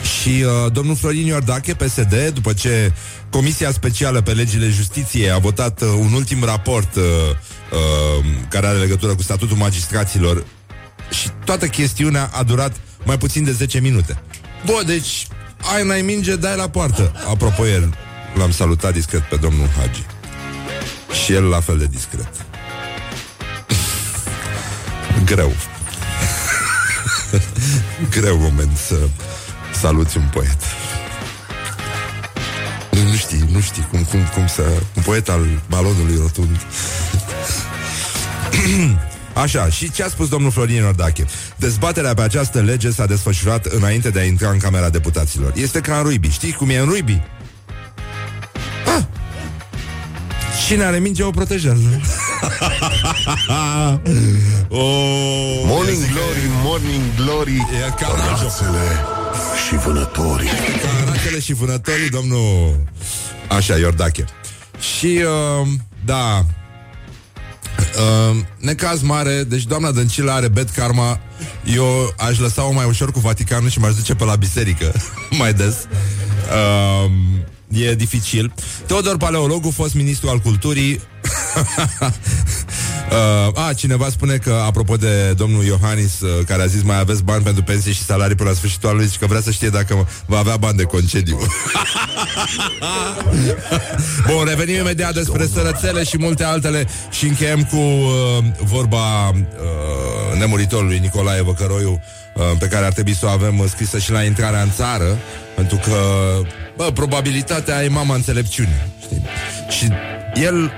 Și 0.09 0.45
uh, 0.45 0.73
domnul 0.73 0.97
Florin 0.97 1.27
Iordache, 1.27 1.75
PSD, 1.75 2.31
după 2.35 2.53
ce 2.53 2.93
Comisia 3.31 3.73
Specială 3.73 4.21
pe 4.21 4.33
Legile 4.33 4.69
Justiției 4.69 5.31
a 5.31 5.39
votat 5.39 5.81
uh, 5.81 5.89
un 5.99 6.13
ultim 6.13 6.45
raport 6.45 6.97
uh, 6.97 7.03
uh, 7.03 8.25
care 8.49 8.67
are 8.67 8.79
legătură 8.79 9.15
cu 9.15 9.23
statutul 9.23 9.57
magistraților 9.57 10.45
și 11.11 11.29
toată 11.45 11.67
chestiunea 11.67 12.31
a 12.33 12.43
durat 12.43 12.77
mai 13.05 13.19
puțin 13.19 13.45
de 13.45 13.53
10 13.53 13.81
minute. 13.81 14.23
Bă, 14.67 14.83
deci, 14.87 15.27
ai 15.75 15.87
n-ai 15.87 16.03
minge, 16.03 16.37
dai 16.37 16.57
la 16.57 16.69
poartă. 16.69 17.13
Apropo, 17.29 17.67
el 17.67 17.95
l-am 18.35 18.51
salutat 18.51 18.93
discret 18.93 19.23
pe 19.23 19.37
domnul 19.37 19.69
Hagi. 19.79 20.07
Și 21.25 21.33
el 21.33 21.45
la 21.45 21.61
fel 21.61 21.79
de 21.79 21.87
discret. 21.87 22.31
Greu. 25.31 25.53
Greu 28.21 28.39
moment 28.39 28.77
să 28.77 28.97
saluți 29.79 30.17
un 30.17 30.29
poet. 30.33 30.57
Nu 32.91 33.15
știi, 33.15 33.45
nu 33.53 33.61
știi 33.61 33.87
cum, 33.91 34.05
cum, 34.05 34.21
cum 34.35 34.47
să... 34.47 34.63
Un 34.95 35.03
poet 35.03 35.29
al 35.29 35.47
balonului 35.69 36.17
rotund. 36.21 36.61
Așa, 39.43 39.69
și 39.69 39.91
ce 39.91 40.03
a 40.03 40.09
spus 40.09 40.29
domnul 40.29 40.51
Florin 40.51 40.85
Ordache? 40.85 41.25
Dezbaterea 41.57 42.15
pe 42.15 42.23
această 42.23 42.61
lege 42.61 42.91
s-a 42.91 43.07
desfășurat 43.07 43.67
înainte 43.67 44.11
de 44.11 44.19
a 44.19 44.25
intra 44.25 44.51
în 44.51 44.59
Camera 44.59 44.89
Deputaților. 44.89 45.53
Este 45.55 45.81
ca 45.81 45.97
în 45.97 46.03
Ruibi. 46.03 46.31
Știi 46.31 46.53
cum 46.53 46.71
e 46.71 46.79
în 46.79 46.85
Ruibi? 46.85 47.23
Ah! 48.87 49.03
Cine 50.67 50.85
are 50.85 50.99
minge 50.99 51.23
o 51.23 51.31
protejează. 51.31 51.81
oh, 54.69 55.63
morning 55.65 56.03
glory, 56.13 56.49
morning 56.63 57.03
glory, 57.17 57.57
e 57.57 57.91
ca 58.01 58.15
rațele 58.17 59.18
și 59.69 59.77
vânătorii. 59.77 60.49
Ca 60.83 61.05
rațele 61.07 61.41
și 61.41 61.53
vânătorii, 61.53 62.09
domnul... 62.09 62.77
Așa, 63.49 63.77
Iordache. 63.77 64.25
Și, 64.97 65.21
uh, 65.61 65.69
da, 66.05 66.45
Uh, 67.79 68.37
necaz 68.59 69.03
mare, 69.03 69.43
deci 69.43 69.63
doamna 69.63 69.91
Dăncilă 69.91 70.31
are 70.31 70.49
bad 70.49 70.71
karma. 70.71 71.21
Eu 71.75 72.15
aș 72.19 72.39
lăsa-o 72.39 72.73
mai 72.73 72.85
ușor 72.85 73.13
cu 73.13 73.19
Vaticanul 73.19 73.69
Și 73.69 73.79
m-aș 73.79 73.95
duce 73.95 74.15
pe 74.15 74.25
la 74.25 74.37
biserică 74.37 74.93
Mai 75.39 75.55
des. 75.55 75.75
Uh, 77.05 77.11
E 77.69 77.95
dificil. 77.95 78.53
Teodor 78.87 79.17
Paleologu, 79.17 79.71
fost 79.71 79.95
ministru 79.95 80.29
al 80.29 80.39
culturii 80.39 81.01
Uh, 83.11 83.67
a, 83.67 83.73
cineva 83.73 84.09
spune 84.11 84.37
că, 84.37 84.63
apropo 84.67 84.97
de 84.97 85.33
domnul 85.33 85.65
Iohannis, 85.65 86.21
uh, 86.21 86.45
care 86.47 86.63
a 86.63 86.67
zis 86.67 86.83
mai 86.83 86.99
aveți 86.99 87.23
bani 87.23 87.43
pentru 87.43 87.63
pensie 87.63 87.93
și 87.93 88.03
salarii 88.03 88.37
până 88.37 88.49
la 88.49 88.55
sfârșitul 88.55 88.89
anului, 88.89 89.09
și 89.09 89.19
că 89.19 89.27
vrea 89.27 89.41
să 89.41 89.51
știe 89.51 89.69
dacă 89.69 90.09
va 90.27 90.39
avea 90.39 90.57
bani 90.57 90.77
de 90.77 90.83
concediu. 90.83 91.39
Bun, 94.31 94.45
revenim 94.45 94.75
imediat 94.75 95.15
despre 95.15 95.47
sărățele 95.47 96.05
și 96.05 96.19
multe 96.19 96.45
altele 96.45 96.87
și 97.11 97.25
încheiem 97.27 97.65
cu 97.65 97.77
uh, 97.77 98.45
vorba 98.63 99.29
uh, 99.29 100.39
nemuritorului 100.39 100.99
Nicolae 100.99 101.43
Văcăroiu, 101.43 102.03
uh, 102.35 102.43
pe 102.59 102.67
care 102.67 102.87
ar 102.87 102.93
trebui 102.93 103.15
să 103.15 103.27
o 103.27 103.29
avem 103.29 103.67
scrisă 103.69 103.99
și 103.99 104.11
la 104.11 104.23
intrarea 104.23 104.63
în 104.63 104.71
țară, 104.71 105.19
pentru 105.57 105.77
că, 105.77 105.97
bă, 106.77 106.91
probabilitatea 106.95 107.85
e 107.85 107.89
mama 107.89 108.15
înțelepciunii. 108.15 108.87
Știi? 109.01 109.23
Și 109.69 109.89
el 110.43 110.73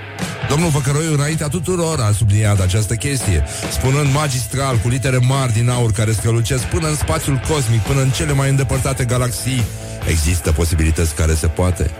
Domnul 0.49 0.69
Văcăroiu, 0.69 1.13
înaintea 1.13 1.47
tuturor, 1.47 1.99
a 1.99 2.11
subliniat 2.11 2.59
această 2.59 2.95
chestie, 2.95 3.43
spunând 3.71 4.13
magistral, 4.13 4.77
cu 4.77 4.87
litere 4.87 5.17
mari 5.17 5.53
din 5.53 5.69
aur 5.69 5.91
care 5.91 6.11
strălucesc 6.11 6.63
până 6.63 6.87
în 6.87 6.95
spațiul 6.95 7.41
cosmic, 7.47 7.81
până 7.81 8.01
în 8.01 8.09
cele 8.09 8.33
mai 8.33 8.49
îndepărtate 8.49 9.05
galaxii, 9.05 9.63
există 10.07 10.51
posibilități 10.51 11.15
care 11.15 11.33
se 11.33 11.47
poate 11.47 11.91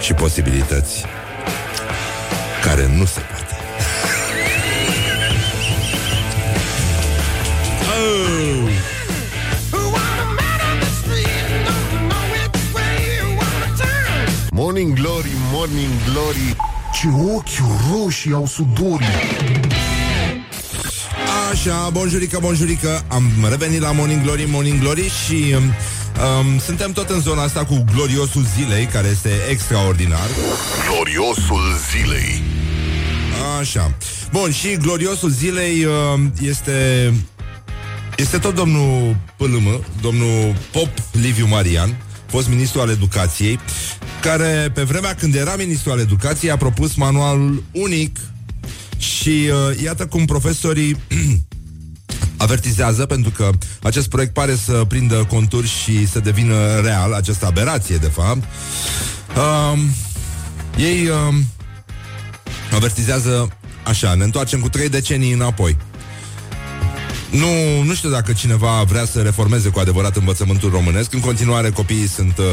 și 0.00 0.12
posibilități 0.12 1.04
care 2.64 2.88
nu 2.96 3.04
se 3.04 3.20
poate. 3.20 3.54
oh! 7.88 8.70
Morning 14.50 14.94
Glory, 14.94 15.30
Morning 15.52 15.90
Glory 16.12 16.56
Ce 16.92 17.06
ochi 17.34 17.48
roșii 17.90 18.32
au 18.32 18.46
sudorii 18.46 19.06
Așa, 21.50 21.88
bonjurică, 21.92 22.38
bonjurică 22.40 23.04
Am 23.08 23.46
revenit 23.48 23.80
la 23.80 23.92
Morning 23.92 24.22
Glory, 24.22 24.46
Morning 24.50 24.80
Glory 24.80 25.10
Și 25.26 25.54
um, 25.56 25.62
um, 25.62 26.58
suntem 26.58 26.92
tot 26.92 27.08
în 27.08 27.20
zona 27.20 27.42
asta 27.42 27.64
cu 27.64 27.84
gloriosul 27.94 28.44
zilei 28.56 28.84
Care 28.86 29.08
este 29.08 29.30
extraordinar. 29.50 30.26
Gloriosul 30.90 31.62
zilei. 31.90 32.42
Așa. 33.60 33.94
Bun, 34.32 34.52
și 34.52 34.76
gloriosul 34.76 35.30
zilei 35.30 35.84
uh, 35.84 36.20
este 36.40 37.12
Este 38.16 38.38
tot 38.38 38.54
domnul 38.54 39.16
PLM 39.36 39.84
Domnul 40.00 40.54
Pop 40.72 40.88
Liviu 41.12 41.46
Marian 41.46 41.96
Fost 42.26 42.48
ministru 42.48 42.80
al 42.80 42.90
educației 42.90 43.58
care 44.20 44.70
pe 44.74 44.82
vremea 44.82 45.14
când 45.14 45.34
era 45.34 45.54
ministru 45.56 45.90
al 45.90 45.98
educației 45.98 46.50
a 46.50 46.56
propus 46.56 46.94
manualul 46.94 47.64
unic 47.72 48.18
și 48.96 49.28
uh, 49.28 49.82
iată 49.82 50.06
cum 50.06 50.24
profesorii 50.24 50.96
avertizează 52.36 53.06
pentru 53.06 53.30
că 53.30 53.50
acest 53.82 54.08
proiect 54.08 54.32
pare 54.32 54.54
să 54.54 54.84
prindă 54.88 55.26
conturi 55.28 55.68
și 55.68 56.06
să 56.06 56.20
devină 56.20 56.80
real, 56.80 57.12
această 57.12 57.46
aberație 57.46 57.96
de 57.96 58.08
fapt. 58.08 58.42
Uh, 59.36 59.78
ei 60.76 61.08
uh, 61.08 61.34
avertizează 62.74 63.48
așa, 63.84 64.14
ne 64.14 64.24
întoarcem 64.24 64.60
cu 64.60 64.68
trei 64.68 64.88
decenii 64.88 65.32
înapoi. 65.32 65.76
Nu, 67.30 67.82
nu 67.82 67.94
știu 67.94 68.10
dacă 68.10 68.32
cineva 68.32 68.82
vrea 68.82 69.04
să 69.04 69.20
reformeze 69.20 69.68
cu 69.68 69.78
adevărat 69.78 70.16
învățământul 70.16 70.70
românesc. 70.70 71.12
În 71.12 71.20
continuare, 71.20 71.70
copiii 71.70 72.08
sunt 72.08 72.38
uh, 72.38 72.44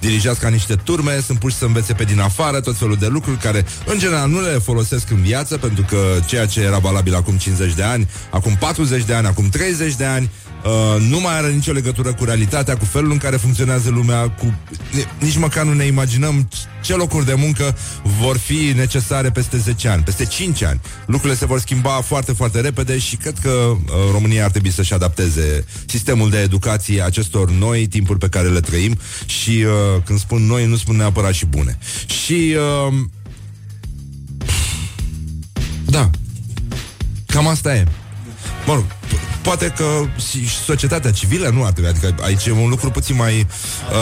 dirijați 0.00 0.40
ca 0.40 0.48
niște 0.48 0.74
turme, 0.74 1.20
sunt 1.20 1.38
puși 1.38 1.56
să 1.56 1.64
învețe 1.64 1.92
pe 1.92 2.04
din 2.04 2.20
afară 2.20 2.60
tot 2.60 2.76
felul 2.76 2.96
de 2.96 3.06
lucruri 3.06 3.38
care, 3.38 3.64
în 3.86 3.98
general, 3.98 4.28
nu 4.28 4.40
le 4.40 4.58
folosesc 4.58 5.10
în 5.10 5.20
viață, 5.22 5.56
pentru 5.56 5.84
că 5.88 5.96
ceea 6.26 6.46
ce 6.46 6.60
era 6.60 6.78
valabil 6.78 7.14
acum 7.14 7.36
50 7.36 7.74
de 7.74 7.82
ani, 7.82 8.08
acum 8.30 8.56
40 8.56 9.04
de 9.04 9.14
ani, 9.14 9.26
acum 9.26 9.48
30 9.48 9.94
de 9.94 10.04
ani, 10.04 10.30
Uh, 10.64 11.02
nu 11.08 11.20
mai 11.20 11.36
are 11.36 11.52
nicio 11.52 11.72
legătură 11.72 12.12
cu 12.12 12.24
realitatea, 12.24 12.76
cu 12.76 12.84
felul 12.84 13.10
în 13.10 13.18
care 13.18 13.36
funcționează 13.36 13.90
lumea, 13.90 14.30
cu 14.30 14.54
nici 15.18 15.36
măcar 15.36 15.64
nu 15.64 15.72
ne 15.72 15.84
imaginăm 15.84 16.48
ce 16.82 16.94
locuri 16.94 17.26
de 17.26 17.34
muncă 17.34 17.76
vor 18.20 18.38
fi 18.38 18.72
necesare 18.74 19.30
peste 19.30 19.56
10 19.56 19.88
ani, 19.88 20.02
peste 20.02 20.24
5 20.24 20.62
ani. 20.62 20.80
Lucrurile 21.06 21.38
se 21.38 21.46
vor 21.46 21.60
schimba 21.60 21.90
foarte, 21.90 22.32
foarte 22.32 22.60
repede 22.60 22.98
și 22.98 23.16
cred 23.16 23.38
că 23.42 23.48
uh, 23.48 23.76
România 24.12 24.44
ar 24.44 24.50
trebui 24.50 24.70
să-și 24.70 24.92
adapteze 24.94 25.64
sistemul 25.86 26.30
de 26.30 26.38
educație 26.38 27.02
acestor 27.02 27.50
noi 27.50 27.86
timpuri 27.86 28.18
pe 28.18 28.28
care 28.28 28.48
le 28.48 28.60
trăim 28.60 28.98
și 29.26 29.50
uh, 29.50 30.02
când 30.04 30.18
spun 30.18 30.42
noi, 30.42 30.66
nu 30.66 30.76
spun 30.76 30.96
neapărat 30.96 31.32
și 31.32 31.46
bune. 31.46 31.78
Și 32.06 32.56
uh, 32.88 32.94
da, 35.84 36.10
cam 37.26 37.46
asta 37.46 37.74
e. 37.76 37.86
Mă 38.70 38.76
rog, 38.76 38.84
Poate 39.42 39.72
că 39.76 39.84
și 40.30 40.48
societatea 40.48 41.10
civilă 41.10 41.48
nu 41.48 41.64
ar 41.64 41.72
trebui, 41.72 41.90
adică 41.90 42.14
aici 42.22 42.46
e 42.46 42.50
un 42.50 42.68
lucru 42.68 42.90
puțin 42.90 43.16
mai 43.16 43.46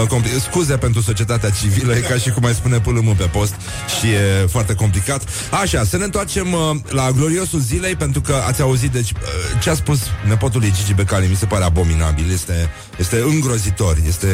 uh, 0.02 0.08
complicat. 0.08 0.40
Scuze 0.40 0.76
pentru 0.76 1.00
societatea 1.00 1.50
civilă, 1.50 1.94
e 1.94 2.00
ca 2.00 2.14
și 2.14 2.30
cum 2.30 2.42
mai 2.42 2.54
spune 2.54 2.80
pulâmul 2.80 3.14
pe 3.14 3.24
post 3.24 3.54
și 3.98 4.06
e 4.06 4.46
foarte 4.50 4.74
complicat. 4.74 5.22
Așa, 5.62 5.84
să 5.84 5.96
ne 5.96 6.04
întoarcem 6.04 6.52
uh, 6.52 6.76
la 6.88 7.10
gloriosul 7.10 7.60
zilei, 7.60 7.96
pentru 7.96 8.20
că 8.20 8.34
ați 8.46 8.60
auzit, 8.60 8.90
deci, 8.90 9.10
uh, 9.10 9.18
ce 9.62 9.70
a 9.70 9.74
spus 9.74 9.98
nepotul 10.26 10.60
lui 10.60 10.72
Gigi 10.76 10.94
Becali, 10.94 11.26
mi 11.26 11.36
se 11.36 11.46
pare 11.46 11.64
abominabil, 11.64 12.32
este, 12.32 12.70
este 12.98 13.20
îngrozitor, 13.20 13.96
este, 14.06 14.26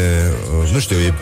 uh, 0.62 0.70
nu 0.70 0.78
știu, 0.78 0.96
e 0.96 1.14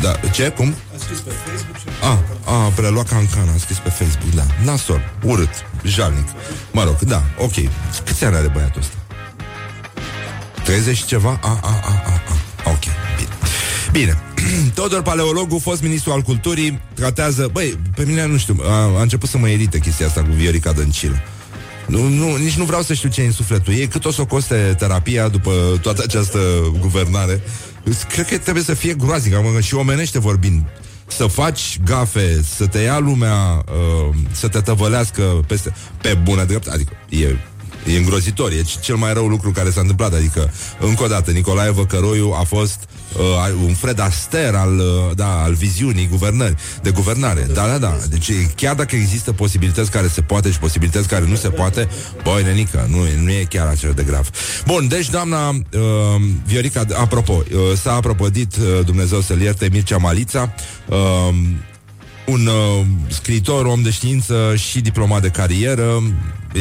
da, 0.00 0.12
ce? 0.32 0.48
Cum? 0.48 0.74
A 0.94 0.98
scris 0.98 1.18
pe 1.18 1.30
Facebook 1.30 1.76
și... 1.76 1.84
A, 2.02 2.18
a, 2.52 2.68
preluat 2.74 3.08
ca 3.08 3.16
în 3.16 3.26
can, 3.34 3.48
a 3.54 3.58
scris 3.58 3.76
pe 3.76 3.88
Facebook, 3.88 4.34
da. 4.34 4.46
Nasol, 4.64 5.00
urât, 5.22 5.66
jalnic. 5.84 6.28
Mă 6.72 6.84
rog, 6.84 6.98
da, 6.98 7.22
ok. 7.38 7.52
Câți 8.04 8.24
ani 8.24 8.36
are 8.36 8.48
băiatul 8.48 8.80
ăsta? 8.80 8.94
30 10.64 10.96
și 10.96 11.04
ceva? 11.04 11.40
A, 11.42 11.58
a, 11.62 11.80
a, 11.82 12.02
a, 12.06 12.22
a. 12.64 12.70
Ok, 12.70 12.84
bine. 13.16 13.28
Bine. 13.92 14.22
Todor 14.74 15.02
Paleologu, 15.02 15.58
fost 15.58 15.82
ministru 15.82 16.12
al 16.12 16.20
culturii, 16.20 16.80
tratează... 16.94 17.48
Băi, 17.52 17.78
pe 17.94 18.04
mine 18.04 18.26
nu 18.26 18.36
știu, 18.36 18.56
a, 18.62 18.98
a 18.98 19.02
început 19.02 19.28
să 19.28 19.38
mă 19.38 19.48
irite 19.48 19.78
chestia 19.78 20.06
asta 20.06 20.20
cu 20.22 20.30
Viorica 20.30 20.72
Dăncilă. 20.72 21.22
Nu, 21.86 22.08
nu, 22.08 22.36
nici 22.36 22.54
nu 22.54 22.64
vreau 22.64 22.82
să 22.82 22.94
știu 22.94 23.08
ce 23.08 23.22
e 23.22 23.26
în 23.26 23.32
sufletul 23.32 23.72
ei, 23.72 23.86
cât 23.86 24.04
o 24.04 24.10
să 24.10 24.20
o 24.20 24.26
coste 24.26 24.74
terapia 24.78 25.28
după 25.28 25.78
toată 25.82 26.02
această 26.04 26.38
guvernare. 26.80 27.40
Cred 28.08 28.28
că 28.28 28.38
trebuie 28.38 28.64
să 28.64 28.74
fie 28.74 28.94
groaznic, 28.94 29.32
mă, 29.32 29.60
și 29.60 29.74
omenește 29.74 30.18
vorbind. 30.18 30.62
Să 31.06 31.26
faci 31.26 31.80
gafe, 31.84 32.42
să 32.42 32.66
te 32.66 32.78
ia 32.78 32.98
lumea, 32.98 33.64
uh, 33.68 34.14
să 34.30 34.48
te 34.48 34.60
tăvălească 34.60 35.22
peste, 35.46 35.74
pe 36.00 36.18
bună 36.22 36.44
drept, 36.44 36.66
adică 36.66 36.92
e 37.08 37.36
E 37.86 37.96
îngrozitor, 37.96 38.52
e 38.52 38.64
cel 38.80 38.96
mai 38.96 39.12
rău 39.12 39.26
lucru 39.26 39.50
care 39.50 39.70
s-a 39.70 39.80
întâmplat. 39.80 40.14
Adică, 40.14 40.52
încă 40.80 41.02
o 41.02 41.06
dată, 41.06 41.30
Nicolae 41.30 41.70
Văcăroiu 41.70 42.32
a 42.38 42.42
fost 42.42 42.88
uh, 43.16 43.22
un 43.66 43.74
Fred 43.74 44.00
Astaire 44.00 44.56
al, 44.56 44.78
uh, 44.78 45.16
da, 45.16 45.42
al 45.42 45.52
viziunii 45.52 46.08
guvernări, 46.10 46.54
de 46.82 46.90
guvernare. 46.90 47.46
Da, 47.52 47.66
da, 47.66 47.78
da, 47.78 47.96
deci 48.08 48.30
chiar 48.54 48.74
dacă 48.74 48.96
există 48.96 49.32
posibilități 49.32 49.90
care 49.90 50.08
se 50.08 50.20
poate 50.20 50.50
și 50.50 50.58
posibilități 50.58 51.08
care 51.08 51.24
nu 51.28 51.34
se 51.34 51.48
poate 51.48 51.88
Băi, 52.22 52.42
nenică, 52.42 52.86
nu, 52.90 52.98
nu 53.22 53.30
e 53.30 53.46
chiar 53.48 53.66
așa 53.66 53.88
de 53.88 54.02
grav. 54.02 54.30
Bun, 54.66 54.88
deci 54.88 55.10
doamna 55.10 55.48
uh, 55.48 55.60
Viorica, 56.46 56.84
apropo, 56.94 57.32
uh, 57.32 57.58
s-a 57.82 57.92
apropădit, 57.92 58.56
uh, 58.56 58.84
Dumnezeu 58.84 59.20
să-l 59.20 59.40
ierte, 59.40 59.68
Mircea 59.72 59.96
Malița 59.96 60.54
uh, 60.88 61.34
un 62.26 62.46
uh, 62.46 62.86
scriitor, 63.08 63.66
om 63.66 63.82
de 63.82 63.90
știință 63.90 64.54
și 64.56 64.80
diplomat 64.80 65.22
de 65.22 65.28
carieră. 65.28 66.02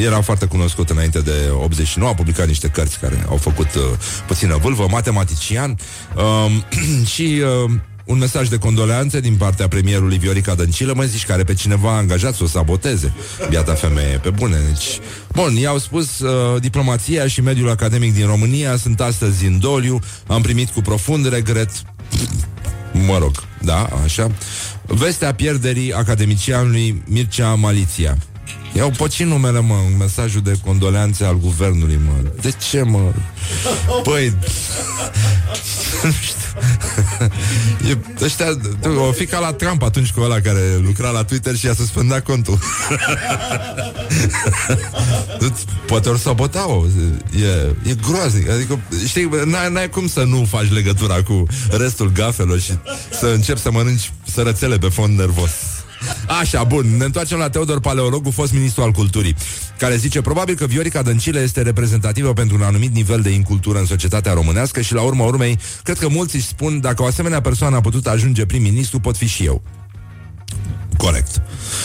Era 0.02 0.22
foarte 0.22 0.46
cunoscut 0.46 0.90
înainte 0.90 1.20
de 1.20 1.50
89, 1.62 2.12
a 2.12 2.14
publicat 2.14 2.48
niște 2.48 2.68
cărți 2.68 3.00
care 3.00 3.26
au 3.30 3.38
făcut 3.38 3.76
uh, 3.76 3.82
puțină 4.28 4.58
vâlvă, 4.62 4.88
matematician 4.90 5.78
uh, 6.16 6.52
și 7.14 7.42
uh, 7.66 7.72
un 8.06 8.18
mesaj 8.18 8.48
de 8.48 8.58
condoleanțe 8.58 9.20
din 9.20 9.36
partea 9.36 9.68
premierului 9.68 10.18
Viorica 10.18 10.56
Dăncilă, 10.56 10.94
mă 10.96 11.04
zici, 11.04 11.26
care 11.26 11.44
pe 11.44 11.54
cineva 11.54 11.90
a 11.90 11.98
angajat 11.98 12.34
să 12.34 12.44
o 12.44 12.48
saboteze. 12.48 13.14
Biata 13.50 13.74
femeie, 13.74 14.18
pe 14.18 14.30
bune. 14.30 14.58
Deci, 14.68 15.00
bun, 15.32 15.56
i-au 15.56 15.78
spus, 15.78 16.20
uh, 16.20 16.62
diplomația 16.62 17.28
și 17.28 17.42
mediul 17.42 17.70
academic 17.70 18.14
din 18.14 18.26
România 18.26 18.76
sunt 18.76 19.02
astăzi 19.02 19.46
în 19.46 19.60
doliu, 19.60 20.00
am 20.28 20.42
primit 20.42 20.70
cu 20.70 20.82
profund 20.82 21.30
regret 21.30 21.70
mă 23.08 23.18
rog, 23.18 23.44
da, 23.62 23.90
așa, 24.04 24.32
vestea 24.86 25.34
pierderii 25.34 25.94
academicianului 25.94 27.04
Mircea 27.08 27.54
Maliția. 27.54 28.18
Iau 28.76 28.90
pocin 28.90 29.28
numele, 29.28 29.60
mă, 29.60 29.74
un 29.74 29.98
mesajul 29.98 30.42
de 30.42 30.56
condoleanțe 30.66 31.26
al 31.26 31.40
guvernului, 31.40 32.00
mă. 32.06 32.30
De 32.42 32.54
ce, 32.70 32.82
mă? 32.82 33.14
Păi... 34.04 34.34
nu 36.04 36.12
știu. 36.12 36.44
e, 37.90 37.98
ăștia, 38.24 38.46
o 39.08 39.12
fi 39.12 39.26
ca 39.26 39.40
la 39.40 39.54
Trump 39.54 39.84
atunci 39.84 40.12
cu 40.12 40.22
ăla 40.22 40.40
care 40.40 40.78
lucra 40.82 41.10
la 41.10 41.24
Twitter 41.24 41.56
și 41.56 41.68
a 41.68 41.74
suspendat 41.74 42.24
contul. 42.24 42.60
Poate 45.88 46.10
ori 46.10 46.20
sabotau. 46.20 46.88
E, 47.42 47.90
e 47.90 47.96
groaznic. 48.08 48.50
Adică, 48.50 48.80
știi, 49.08 49.30
n-ai, 49.46 49.72
n-ai 49.72 49.90
cum 49.90 50.08
să 50.08 50.24
nu 50.24 50.46
faci 50.50 50.72
legătura 50.72 51.24
cu 51.24 51.46
restul 51.72 52.12
gafelor 52.12 52.60
și 52.60 52.74
să 53.20 53.26
începi 53.26 53.60
să 53.60 53.72
mănânci 53.72 54.12
sărățele 54.34 54.78
pe 54.78 54.88
fond 54.88 55.18
nervos. 55.18 55.52
Așa, 56.40 56.64
bun, 56.64 56.98
ne 56.98 57.04
întoarcem 57.04 57.38
la 57.38 57.50
Teodor 57.50 57.80
Paleologu, 57.80 58.32
fost 58.32 58.54
ministru 58.54 58.82
al 58.84 58.92
culturii, 58.92 59.36
care 59.78 59.96
zice 59.96 60.22
probabil 60.22 60.56
că 60.56 60.66
Viorica 60.66 61.02
Dăncilă 61.02 61.40
este 61.40 61.62
reprezentativă 61.62 62.34
pentru 62.34 62.56
un 62.56 62.62
anumit 62.62 62.94
nivel 62.94 63.22
de 63.22 63.30
incultură 63.30 63.80
în 63.80 63.86
societatea 63.86 64.34
românească 64.34 64.82
și 64.82 64.94
la 64.94 65.02
urma 65.02 65.26
urmei, 65.26 65.60
cred 65.84 65.98
că 65.98 66.08
mulți 66.08 66.36
își 66.36 66.48
spun 66.48 66.80
dacă 66.80 67.02
o 67.02 67.06
asemenea 67.06 67.42
persoană 67.42 67.76
a 67.76 67.82
putut 67.82 68.08
ajunge 68.08 68.46
prim-ministru, 68.46 69.00
pot 69.00 69.18
fi 69.18 69.28
și 69.28 69.46
eu. 69.46 69.64
Corect. 70.98 71.42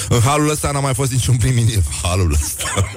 În 0.08 0.20
halul 0.20 0.50
ăsta 0.50 0.70
n-a 0.70 0.80
mai 0.80 0.94
fost 0.94 1.12
niciun 1.12 1.36
prim-ministru. 1.36 1.92
Halul 2.02 2.36
ăsta. 2.42 2.90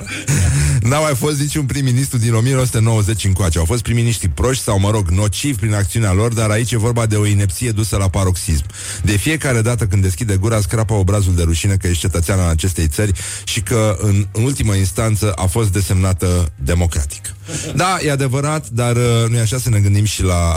n-a 0.88 0.98
mai 0.98 1.14
fost 1.14 1.40
niciun 1.40 1.66
prim-ministru 1.66 2.18
din 2.18 2.34
1990 2.34 3.24
încoace. 3.24 3.58
Au 3.58 3.64
fost 3.64 3.82
prim-ministri 3.82 4.28
proști 4.28 4.62
sau, 4.62 4.78
mă 4.78 4.90
rog, 4.90 5.08
nocivi 5.08 5.58
prin 5.58 5.74
acțiunea 5.74 6.12
lor, 6.12 6.32
dar 6.32 6.50
aici 6.50 6.72
e 6.72 6.76
vorba 6.76 7.06
de 7.06 7.16
o 7.16 7.26
inepție 7.26 7.70
dusă 7.70 7.96
la 7.96 8.08
paroxism. 8.08 8.64
De 9.02 9.16
fiecare 9.16 9.60
dată 9.60 9.86
când 9.86 10.02
deschide 10.02 10.36
gura, 10.36 10.60
scrapă 10.60 10.92
obrazul 10.92 11.34
de 11.34 11.42
rușine 11.42 11.76
că 11.76 11.86
ești 11.86 12.00
cetățean 12.00 12.38
al 12.38 12.48
acestei 12.48 12.88
țări 12.88 13.12
și 13.44 13.60
că, 13.60 13.96
în, 14.00 14.26
în 14.32 14.42
ultima 14.42 14.74
instanță, 14.74 15.32
a 15.32 15.46
fost 15.46 15.72
desemnată 15.72 16.52
democratic. 16.56 17.34
Da, 17.74 17.98
e 18.04 18.10
adevărat, 18.10 18.68
dar 18.68 18.96
uh, 18.96 19.28
nu 19.28 19.36
e 19.36 19.40
așa 19.40 19.58
să 19.58 19.68
ne 19.68 19.78
gândim 19.78 20.04
și 20.04 20.22
la 20.22 20.56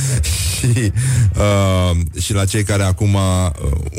și, 0.58 0.92
uh, 1.36 1.96
și 2.22 2.32
la 2.32 2.44
cei 2.44 2.62
care 2.62 2.82
acum 2.82 3.14
uh, 3.14 3.50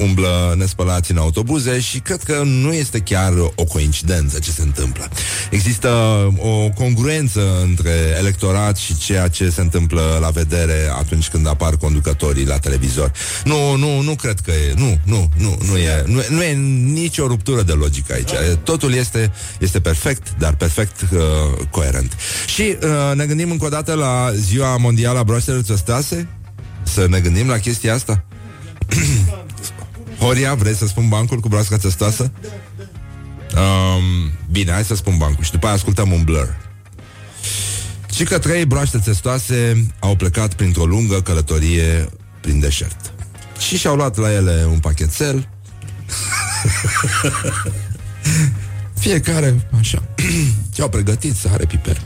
umblă 0.01 0.55
nespălați 0.57 1.11
în 1.11 1.17
autobuze 1.17 1.79
și 1.79 1.99
cred 1.99 2.23
că 2.23 2.41
nu 2.45 2.73
este 2.73 2.99
chiar 2.99 3.33
o 3.55 3.63
coincidență 3.63 4.39
ce 4.39 4.51
se 4.51 4.61
întâmplă. 4.61 5.09
Există 5.49 5.89
o 6.37 6.69
congruență 6.69 7.61
între 7.61 8.15
electorat 8.17 8.77
și 8.77 8.97
ceea 8.97 9.27
ce 9.27 9.49
se 9.49 9.61
întâmplă 9.61 10.17
la 10.21 10.29
vedere 10.29 10.91
atunci 10.97 11.29
când 11.29 11.47
apar 11.47 11.77
conducătorii 11.77 12.45
la 12.45 12.57
televizor. 12.57 13.11
Nu, 13.43 13.75
nu, 13.75 14.01
nu 14.01 14.15
cred 14.15 14.39
că 14.39 14.51
e, 14.51 14.73
nu, 14.75 14.99
nu, 15.03 15.29
nu, 15.37 15.57
nu 15.69 15.77
e, 15.77 16.03
nu, 16.05 16.21
nu 16.29 16.43
e 16.43 16.53
nicio 16.93 17.27
ruptură 17.27 17.61
de 17.61 17.71
logică 17.71 18.13
aici. 18.13 18.31
Totul 18.63 18.93
este, 18.93 19.31
este 19.59 19.79
perfect, 19.79 20.27
dar 20.37 20.55
perfect 20.55 21.01
uh, 21.01 21.19
coerent. 21.69 22.13
Și 22.45 22.77
uh, 22.83 23.15
ne 23.15 23.25
gândim 23.25 23.51
încă 23.51 23.65
o 23.65 23.69
dată 23.69 23.93
la 23.93 24.31
ziua 24.33 24.77
mondială 24.77 25.19
a 25.19 25.23
broaștelor 25.23 25.61
țăstase? 25.61 26.27
Să 26.83 27.07
ne 27.09 27.19
gândim 27.19 27.47
la 27.47 27.57
chestia 27.57 27.93
asta? 27.93 28.23
Horia, 30.19 30.53
vrei 30.53 30.75
să 30.75 30.87
spun 30.87 31.07
bancul 31.07 31.39
cu 31.39 31.47
broasca 31.47 31.77
țăstoasă? 31.77 32.31
Um, 33.55 34.31
bine, 34.51 34.71
hai 34.71 34.83
să 34.83 34.95
spun 34.95 35.17
bancul 35.17 35.43
și 35.43 35.51
după 35.51 35.65
aia 35.65 35.75
ascultăm 35.75 36.11
un 36.11 36.23
blur. 36.23 36.57
Și 38.13 38.23
că 38.23 38.39
trei 38.39 38.65
broaște 38.65 38.97
testoase 38.97 39.87
au 39.99 40.15
plecat 40.15 40.53
printr-o 40.53 40.85
lungă 40.85 41.21
călătorie 41.21 42.09
prin 42.41 42.59
deșert. 42.59 43.13
Și 43.59 43.77
și-au 43.77 43.95
luat 43.95 44.17
la 44.17 44.33
ele 44.33 44.67
un 44.71 44.79
pachetel. 44.79 45.49
Fiecare, 48.99 49.67
așa. 49.79 50.03
Și-au 50.75 50.89
pregătit 50.89 51.35
sare, 51.35 51.65
piper. 51.65 52.01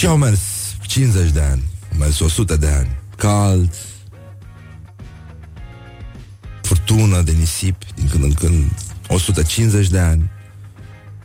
Și 0.00 0.06
au 0.06 0.16
mers 0.16 0.40
50 0.86 1.30
de 1.30 1.40
ani, 1.40 1.62
au 1.92 1.98
mers 1.98 2.20
100 2.20 2.56
de 2.56 2.66
ani, 2.66 2.98
cald, 3.16 3.74
furtună 6.62 7.22
de 7.22 7.32
nisip 7.32 7.76
din 7.94 8.08
când 8.08 8.24
în 8.24 8.32
când, 8.32 8.72
150 9.08 9.88
de 9.88 9.98
ani, 9.98 10.30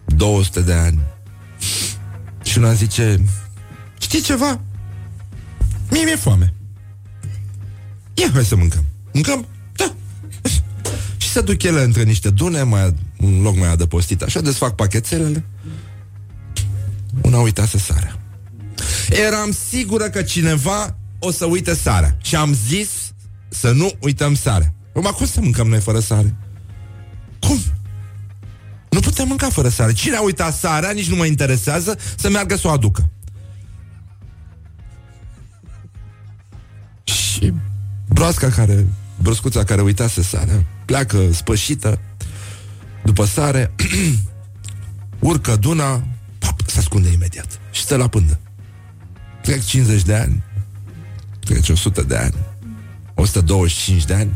200 0.05 0.61
de 0.61 0.73
ani. 0.73 0.99
Și 2.43 2.57
una 2.57 2.73
zice, 2.73 3.25
știi 3.99 4.21
ceva? 4.21 4.59
Mie 5.89 6.03
mi-e 6.03 6.15
foame. 6.15 6.53
Ia, 8.13 8.29
hai 8.33 8.45
să 8.45 8.55
mâncăm. 8.55 8.85
Mâncăm? 9.13 9.47
Da. 9.75 9.95
și 11.17 11.29
se 11.29 11.41
duc 11.41 11.63
ele 11.63 11.83
între 11.83 12.03
niște 12.03 12.29
dune, 12.29 12.63
mai, 12.63 12.95
un 13.17 13.41
loc 13.41 13.57
mai 13.57 13.71
adăpostit, 13.71 14.21
așa, 14.21 14.41
desfac 14.41 14.75
pachetelele. 14.75 15.43
Una 17.21 17.39
uitase 17.39 17.77
sarea. 17.77 18.19
Eram 19.09 19.51
sigură 19.69 20.09
că 20.09 20.21
cineva 20.21 20.97
o 21.19 21.31
să 21.31 21.45
uite 21.45 21.75
sarea. 21.75 22.17
Și 22.21 22.35
am 22.35 22.53
zis 22.67 22.89
să 23.49 23.71
nu 23.71 23.91
uităm 23.99 24.35
sarea. 24.35 24.73
Acum, 24.95 25.11
cum 25.11 25.25
să 25.25 25.41
mâncăm 25.41 25.67
noi 25.67 25.79
fără 25.79 25.99
sare? 25.99 26.35
Cum? 27.39 27.59
Nu 28.89 28.99
putem 28.99 29.27
mânca 29.27 29.49
fără 29.49 29.69
sare. 29.69 29.93
Cine 29.93 30.15
a 30.15 30.21
uitat 30.21 30.55
sarea, 30.55 30.91
nici 30.91 31.09
nu 31.09 31.15
mă 31.15 31.25
interesează, 31.25 31.97
să 32.15 32.29
meargă 32.29 32.55
să 32.55 32.67
o 32.67 32.71
aducă. 32.71 33.09
Și 37.03 37.53
broasca 38.07 38.49
care, 38.49 38.87
broscuța 39.21 39.63
care 39.63 39.81
uitase 39.81 40.21
sarea, 40.21 40.65
pleacă 40.85 41.31
spășită, 41.31 41.99
după 43.03 43.25
sare, 43.25 43.71
urcă 45.19 45.55
duna, 45.55 46.07
pop, 46.37 46.61
se 46.65 46.79
ascunde 46.79 47.11
imediat 47.11 47.59
și 47.71 47.81
stă 47.81 47.95
la 47.95 48.07
pândă. 48.07 48.39
Trec 49.45 49.65
50 49.65 50.01
de 50.01 50.13
ani, 50.15 50.43
trece 51.39 51.71
100 51.71 52.01
de 52.01 52.15
ani, 52.15 52.33
125 53.13 54.05
de 54.05 54.13
ani, 54.13 54.33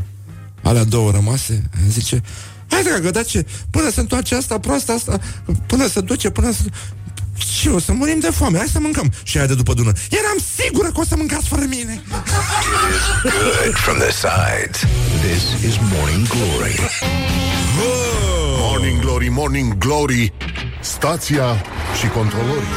alea 0.62 0.84
două 0.84 1.10
rămase, 1.10 1.70
zice, 1.88 2.22
hai 2.68 2.82
dragă, 2.82 3.10
dar 3.10 3.24
ce, 3.24 3.46
până 3.70 3.90
se 3.90 4.00
întoarce 4.00 4.34
asta, 4.34 4.58
proasta 4.58 4.92
asta, 4.92 5.20
până 5.66 5.86
se 5.86 6.00
duce, 6.00 6.30
până 6.30 6.52
să... 6.52 6.62
Și 7.58 7.68
o 7.68 7.78
să 7.78 7.92
murim 7.92 8.18
de 8.18 8.30
foame, 8.30 8.56
hai 8.56 8.66
să 8.66 8.78
mâncăm. 8.80 9.12
Și 9.22 9.38
aia 9.38 9.46
de 9.46 9.54
după 9.54 9.74
dună. 9.74 9.92
Eram 10.10 10.38
sigură 10.56 10.88
că 10.88 11.00
o 11.00 11.04
să 11.04 11.16
mâncați 11.16 11.48
fără 11.48 11.64
mine. 11.68 12.02
Good 13.22 13.74
from 13.74 13.98
the 13.98 14.10
sides 14.10 14.78
This 15.20 15.70
is 15.70 15.76
Morning 15.94 16.26
Glory. 16.26 16.80
Morning 18.58 19.00
Glory, 19.00 19.28
Morning 19.28 19.78
Glory 19.78 20.32
Stația 20.80 21.62
și 22.00 22.06
controlorii 22.06 22.68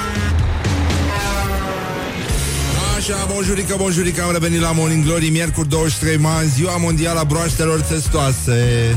Așa, 3.04 3.26
bonjurică, 3.34 3.76
bonjurică, 3.78 4.24
am 4.24 4.32
revenit 4.32 4.60
la 4.60 4.72
Morning 4.72 5.06
Glory 5.06 5.30
Miercuri 5.30 5.70
23 5.70 6.18
mai, 6.18 6.48
ziua 6.48 6.78
mondială 6.78 7.20
a 7.20 7.24
broaștelor 7.24 7.82
testoase 7.82 8.96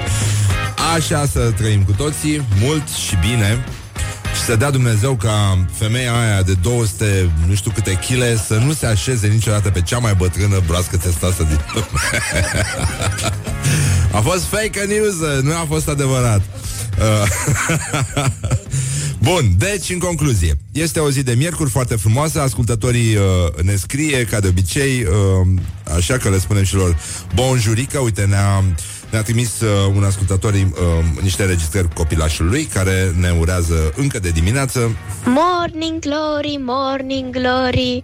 Așa 0.94 1.26
să 1.26 1.52
trăim 1.56 1.82
cu 1.82 1.92
toții, 1.92 2.42
mult 2.60 2.88
și 2.88 3.16
bine 3.16 3.64
și 4.34 4.40
să 4.40 4.56
dea 4.56 4.70
Dumnezeu 4.70 5.14
ca 5.14 5.66
femeia 5.72 6.12
aia 6.12 6.42
de 6.42 6.52
200, 6.62 7.30
nu 7.48 7.54
știu 7.54 7.70
câte 7.70 7.98
chile, 8.06 8.36
să 8.46 8.54
nu 8.54 8.72
se 8.72 8.86
așeze 8.86 9.26
niciodată 9.26 9.70
pe 9.70 9.82
cea 9.82 9.98
mai 9.98 10.14
bătrână 10.14 10.62
broască 10.66 10.96
testoasă 10.96 11.42
din 11.42 11.60
lume. 11.74 12.22
a 14.18 14.20
fost 14.20 14.44
fake 14.44 14.80
news, 14.88 15.42
nu 15.42 15.52
a 15.52 15.66
fost 15.68 15.88
adevărat. 15.88 16.42
Uh, 19.26 19.32
Bun, 19.32 19.52
deci, 19.58 19.90
în 19.90 19.98
concluzie, 19.98 20.58
este 20.72 21.00
o 21.00 21.10
zi 21.10 21.22
de 21.22 21.34
miercuri 21.34 21.70
foarte 21.70 21.96
frumoasă, 21.96 22.40
ascultătorii 22.40 23.16
uh, 23.16 23.62
ne 23.62 23.74
scrie, 23.74 24.24
ca 24.24 24.40
de 24.40 24.48
obicei, 24.48 25.02
uh, 25.02 25.46
așa 25.96 26.16
că 26.16 26.30
le 26.30 26.38
spunem 26.38 26.64
și 26.64 26.74
lor 26.74 26.98
bonjurică, 27.34 27.98
uite, 27.98 28.24
ne-a, 28.24 28.64
ne-a 29.10 29.22
trimis 29.22 29.60
uh, 29.60 29.94
un 29.94 30.04
ascultător 30.04 30.52
uh, 30.52 30.60
niște 31.22 31.44
registrări 31.44 31.92
copilașului 31.94 32.64
care 32.64 33.14
ne 33.18 33.30
urează 33.30 33.92
încă 33.96 34.18
de 34.18 34.30
dimineață. 34.30 34.96
Morning 35.24 35.98
glory, 35.98 36.58
morning 36.60 37.30
glory, 37.30 38.02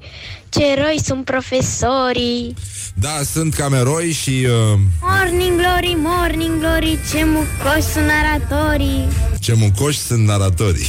ce 0.53 0.71
eroi 0.71 1.01
sunt 1.05 1.25
profesorii. 1.25 2.55
Da, 2.95 3.21
sunt 3.33 3.55
cameroi 3.55 4.13
și... 4.13 4.31
Uh, 4.31 4.79
Morning 5.01 5.61
glory, 5.61 5.97
morning 5.97 6.59
glory, 6.59 6.99
ce 7.11 7.25
mucoși 7.25 7.89
sunt 7.93 8.05
naratorii. 8.05 9.09
ce 9.41 9.53
muncoși 9.53 9.99
sunt 9.99 10.27
naratorii. 10.27 10.87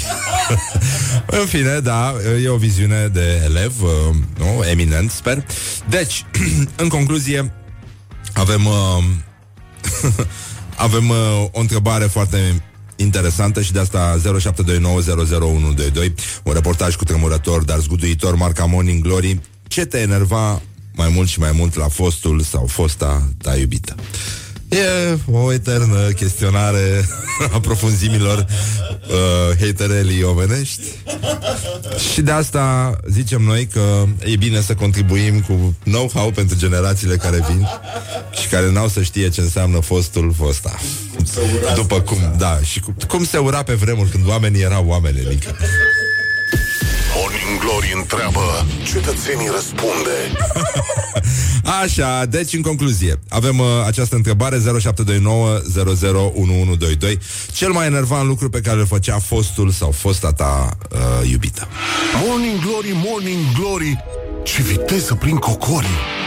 în 1.39 1.45
fine, 1.45 1.79
da, 1.79 2.13
e 2.43 2.47
o 2.47 2.55
viziune 2.55 3.07
de 3.07 3.41
elev, 3.43 3.73
uh, 3.81 3.89
nu, 4.37 4.63
eminent, 4.69 5.11
sper. 5.11 5.45
Deci, 5.89 6.25
în 6.83 6.87
concluzie, 6.87 7.53
avem 8.33 8.65
uh, 8.65 9.03
avem 10.87 11.09
uh, 11.09 11.45
o 11.51 11.59
întrebare 11.59 12.05
foarte 12.05 12.63
interesantă 12.95 13.61
și 13.61 13.71
de 13.71 13.79
asta 13.79 14.17
0729001122 14.17 14.21
un 16.43 16.53
reportaj 16.53 16.95
cu 16.95 17.03
tremurător, 17.03 17.63
dar 17.63 17.79
zguduitor, 17.79 18.35
marca 18.35 18.65
Morning 18.65 19.03
Glory. 19.03 19.39
Ce 19.73 19.85
te 19.85 19.99
enerva 19.99 20.61
mai 20.91 21.09
mult 21.09 21.27
și 21.27 21.39
mai 21.39 21.51
mult 21.51 21.75
la 21.75 21.87
fostul 21.87 22.41
sau 22.41 22.65
fosta 22.65 23.29
ta 23.41 23.55
iubită? 23.57 23.95
E 24.69 25.17
o 25.31 25.53
eternă 25.53 26.09
chestionare 26.09 27.07
a 27.53 27.59
profunzimilor 27.59 28.37
uh, 28.37 29.57
haterelii 29.59 30.23
omenești 30.23 30.81
Și 32.11 32.21
de 32.21 32.31
asta 32.31 32.97
zicem 33.09 33.41
noi 33.41 33.67
că 33.67 34.05
e 34.25 34.35
bine 34.35 34.61
să 34.61 34.73
contribuim 34.73 35.41
cu 35.41 35.75
know-how 35.83 36.31
pentru 36.31 36.57
generațiile 36.57 37.15
care 37.15 37.45
vin 37.47 37.67
Și 38.41 38.47
care 38.47 38.71
n-au 38.71 38.87
să 38.87 39.01
știe 39.01 39.29
ce 39.29 39.41
înseamnă 39.41 39.79
fostul 39.79 40.33
fosta 40.37 40.79
După 41.75 42.01
cum, 42.01 42.35
da, 42.37 42.59
și 42.63 42.79
cum, 42.79 42.95
cum 43.07 43.25
se 43.25 43.37
ura 43.37 43.63
pe 43.63 43.73
vremuri 43.73 44.09
când 44.09 44.27
oamenii 44.27 44.61
erau 44.61 44.85
oameni, 44.87 45.27
Nică. 45.29 45.55
Morning 47.65 47.81
Glory 47.81 47.99
întreabă, 48.01 48.65
cetățenii 48.83 49.49
răspunde. 49.51 50.17
Așa, 51.83 52.25
deci 52.25 52.53
în 52.53 52.61
concluzie, 52.61 53.19
avem 53.29 53.59
uh, 53.59 53.65
această 53.85 54.15
întrebare 54.15 54.59
0729 54.79 55.59
Cel 57.51 57.71
mai 57.71 57.85
enervant 57.85 58.27
lucru 58.27 58.49
pe 58.49 58.61
care 58.61 58.79
îl 58.79 58.85
făcea 58.85 59.19
fostul 59.19 59.69
sau 59.69 59.91
fosta 59.91 60.31
ta 60.31 60.77
uh, 60.91 61.29
iubită. 61.29 61.67
Morning 62.25 62.59
Glory, 62.59 62.91
Morning 63.05 63.39
Glory, 63.59 64.03
ce 64.43 64.61
viteză 64.61 65.15
prin 65.15 65.35
cocorii. 65.35 66.22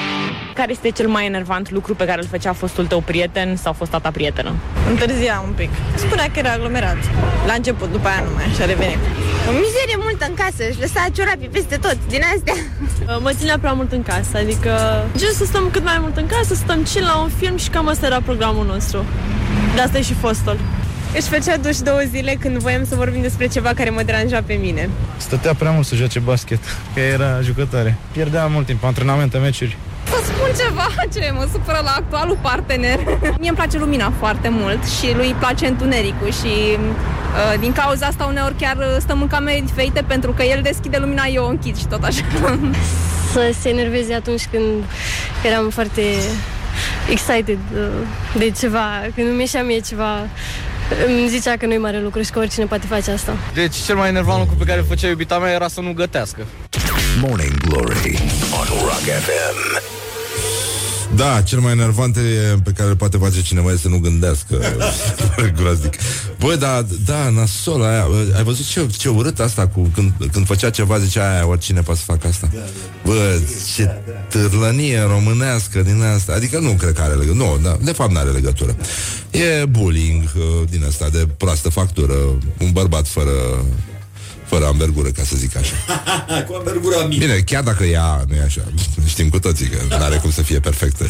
Care 0.57 0.71
este 0.71 0.90
cel 0.90 1.09
mai 1.09 1.27
enervant 1.27 1.71
lucru 1.71 1.95
pe 1.95 2.05
care 2.05 2.21
îl 2.21 2.29
făcea 2.29 2.53
fostul 2.53 2.87
tău 2.87 3.01
prieten 3.01 3.57
sau 3.57 3.73
fosta 3.73 3.99
ta 3.99 4.11
prietenă? 4.11 4.53
Întârzia 4.88 5.42
un 5.47 5.53
pic. 5.53 5.71
Spunea 5.95 6.25
că 6.25 6.38
era 6.38 6.53
aglomerat. 6.53 6.97
La 7.47 7.53
început, 7.53 7.90
după 7.92 8.09
aia 8.09 8.21
nu 8.21 8.31
mai 8.35 8.45
și-a 8.55 8.64
revenit. 8.64 8.99
O 9.49 9.51
mizerie 9.51 9.99
multă 9.99 10.25
în 10.29 10.35
casă, 10.35 10.62
își 10.69 10.81
lăsa 10.81 11.07
ciorapii 11.16 11.49
peste 11.49 11.77
tot, 11.77 11.99
din 12.09 12.23
astea. 12.35 12.55
Mă 13.25 13.33
ținea 13.38 13.59
prea 13.59 13.73
mult 13.73 13.92
în 13.92 14.03
casă, 14.03 14.37
adică 14.37 14.73
just 15.19 15.37
să 15.37 15.45
stăm 15.45 15.69
cât 15.73 15.85
mai 15.85 15.99
mult 16.01 16.16
în 16.16 16.27
casă, 16.27 16.45
să 16.45 16.55
stăm 16.55 16.83
chill 16.83 17.07
la 17.07 17.16
un 17.16 17.31
film 17.38 17.57
și 17.57 17.69
cam 17.69 17.88
asta 17.88 18.07
era 18.07 18.21
programul 18.21 18.66
nostru. 18.66 19.05
De 19.75 19.81
asta 19.81 19.99
e 19.99 20.03
și 20.03 20.14
fostul. 20.14 20.59
Își 21.14 21.29
făcea 21.29 21.57
duș 21.57 21.77
două 21.77 22.01
zile 22.11 22.37
când 22.40 22.57
voiam 22.57 22.85
să 22.85 22.95
vorbim 22.95 23.21
despre 23.21 23.47
ceva 23.47 23.71
care 23.75 23.90
mă 23.90 24.03
deranja 24.03 24.42
pe 24.47 24.55
mine. 24.55 24.88
Stătea 25.16 25.55
prea 25.55 25.71
mult 25.71 25.87
să 25.87 25.95
joace 25.95 26.19
basket, 26.19 26.61
că 26.95 27.01
era 27.01 27.40
jucătoare. 27.40 27.97
Pierdea 28.12 28.47
mult 28.47 28.66
timp, 28.66 28.85
antrenamente, 28.85 29.38
meciuri. 29.38 29.77
Să 30.11 30.19
spun 30.25 30.51
ceva 30.64 30.88
ce 31.14 31.31
mă 31.35 31.49
supără 31.53 31.81
la 31.85 31.90
actualul 31.90 32.38
partener. 32.40 32.99
Mie 33.38 33.49
îmi 33.49 33.57
place 33.57 33.79
lumina 33.79 34.12
foarte 34.19 34.49
mult 34.49 34.85
și 34.85 35.14
lui 35.14 35.27
îi 35.27 35.37
place 35.38 35.66
întunericul 35.66 36.33
și 36.33 36.53
uh, 36.77 37.61
din 37.61 37.73
cauza 37.73 38.07
asta 38.07 38.25
uneori 38.25 38.55
chiar 38.55 38.77
stăm 39.01 39.21
în 39.21 39.27
camere 39.27 39.61
diferite 39.64 40.05
pentru 40.07 40.33
că 40.33 40.42
el 40.42 40.62
deschide 40.62 40.97
lumina, 40.97 41.25
eu 41.27 41.45
o 41.45 41.49
închid 41.49 41.77
și 41.77 41.87
tot 41.87 42.05
așa. 42.05 42.23
Să 43.33 43.55
se 43.61 43.69
enerveze 43.69 44.14
atunci 44.14 44.47
când 44.51 44.85
eram 45.45 45.71
foarte 45.71 46.03
excited 47.11 47.59
uh, 47.75 47.88
de 48.38 48.53
ceva, 48.59 48.87
când 49.14 49.29
îmi 49.29 49.40
ieșea 49.40 49.62
mie 49.62 49.81
ceva 49.81 50.29
îmi 51.07 51.29
zicea 51.29 51.57
că 51.57 51.66
nu-i 51.66 51.79
mare 51.79 52.01
lucru 52.01 52.23
și 52.23 52.31
că 52.31 52.38
oricine 52.38 52.64
poate 52.64 52.87
face 52.87 53.11
asta. 53.11 53.37
Deci 53.55 53.77
cel 53.77 53.97
mai 53.97 54.09
enervant 54.09 54.38
lucru 54.38 54.55
pe 54.55 54.64
care 54.64 54.79
îl 54.79 54.87
făcea 54.87 55.09
iubita 55.09 55.38
mea 55.38 55.53
era 55.53 55.69
să 55.69 55.81
nu 55.81 55.92
gătească. 55.92 56.47
Morning 57.21 57.57
Glory 57.57 58.19
on 58.53 58.66
Rock 58.83 59.05
FM. 59.25 59.95
Da, 61.16 61.42
cel 61.42 61.59
mai 61.59 61.72
enervant 61.72 62.16
e 62.16 62.20
pe 62.64 62.70
care 62.70 62.88
îl 62.88 62.96
poate 62.96 63.16
face 63.16 63.42
cineva 63.42 63.70
e 63.70 63.76
să 63.76 63.88
nu 63.88 63.98
gândească. 63.98 64.61
Groaznic. 65.57 65.94
Bă, 66.38 66.57
da, 66.59 66.87
da, 67.05 67.29
nasol 67.29 67.83
aia. 67.83 68.07
Ai 68.37 68.42
văzut 68.42 68.66
ce, 68.66 68.87
ce 68.98 69.09
urât 69.09 69.40
asta 69.40 69.66
cu 69.66 69.90
când, 69.94 70.12
când 70.33 70.46
făcea 70.46 70.70
ceva, 70.70 70.98
zicea 70.98 71.33
aia, 71.33 71.46
oricine 71.46 71.81
poate 71.81 72.00
să 72.00 72.05
facă 72.07 72.26
asta. 72.26 72.50
Bă, 73.05 73.40
ce 73.74 74.00
târlănie 74.29 75.00
românească 75.00 75.83
din 75.83 76.02
asta. 76.14 76.33
Adică 76.33 76.59
nu 76.59 76.70
cred 76.70 76.92
că 76.92 77.02
are 77.02 77.14
legătură 77.14 77.44
Nu, 77.44 77.59
da, 77.62 77.76
de 77.83 77.92
fapt 77.92 78.12
nu 78.12 78.18
are 78.18 78.31
legătură. 78.31 78.76
E 79.31 79.64
bullying 79.64 80.22
uh, 80.37 80.68
din 80.70 80.85
asta 80.85 81.09
de 81.09 81.29
proastă 81.37 81.68
factură. 81.68 82.14
Un 82.59 82.72
bărbat 82.72 83.07
fără 83.07 83.64
fără 84.46 84.66
ambergură, 84.66 85.09
ca 85.09 85.22
să 85.22 85.37
zic 85.37 85.56
așa. 85.56 85.74
Cu 86.48 86.54
ambergura 86.59 87.04
mică. 87.04 87.24
Bine, 87.24 87.35
chiar 87.35 87.62
dacă 87.62 87.85
ea 87.85 88.24
nu 88.28 88.35
e 88.35 88.42
așa, 88.42 88.61
știm 89.06 89.28
cu 89.28 89.38
toții 89.38 89.66
că 89.66 89.96
nu 89.96 90.04
are 90.04 90.16
cum 90.16 90.30
să 90.30 90.42
fie 90.42 90.61
perfectă. 90.61 91.06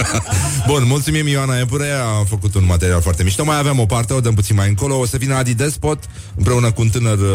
Bun, 0.66 0.84
mulțumim 0.86 1.26
Ioana 1.26 1.58
Epure, 1.58 1.90
a 1.90 2.24
făcut 2.24 2.54
un 2.54 2.64
material 2.66 3.00
foarte 3.00 3.22
mișto. 3.22 3.44
Mai 3.44 3.58
avem 3.58 3.78
o 3.78 3.86
parte, 3.86 4.12
o 4.12 4.20
dăm 4.20 4.34
puțin 4.34 4.56
mai 4.56 4.68
încolo. 4.68 4.98
O 4.98 5.06
să 5.06 5.16
vină 5.16 5.34
Adi 5.34 5.54
Despot 5.54 5.98
împreună 6.34 6.72
cu 6.72 6.80
un 6.80 6.88
tânăr 6.88 7.18
uh, 7.18 7.26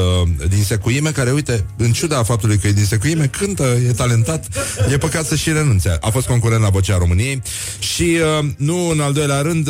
din 0.48 0.64
Secuime, 0.64 1.12
care, 1.12 1.32
uite, 1.32 1.66
în 1.78 1.92
ciuda 1.92 2.24
faptului 2.24 2.58
că 2.58 2.68
e 2.68 2.72
din 2.72 2.86
Secuime, 2.86 3.26
cântă, 3.26 3.78
e 3.88 3.92
talentat, 3.92 4.46
e 4.92 4.98
păcat 4.98 5.26
să 5.26 5.36
și 5.36 5.52
renunțe. 5.52 5.98
A 6.02 6.10
fost 6.10 6.28
concurent 6.28 6.62
la 6.62 6.70
Vocea 6.70 6.98
României 6.98 7.42
și, 7.80 8.18
uh, 8.40 8.46
nu 8.58 8.90
în 8.90 9.00
al 9.00 9.14
doilea 9.14 9.42
rând, 9.42 9.70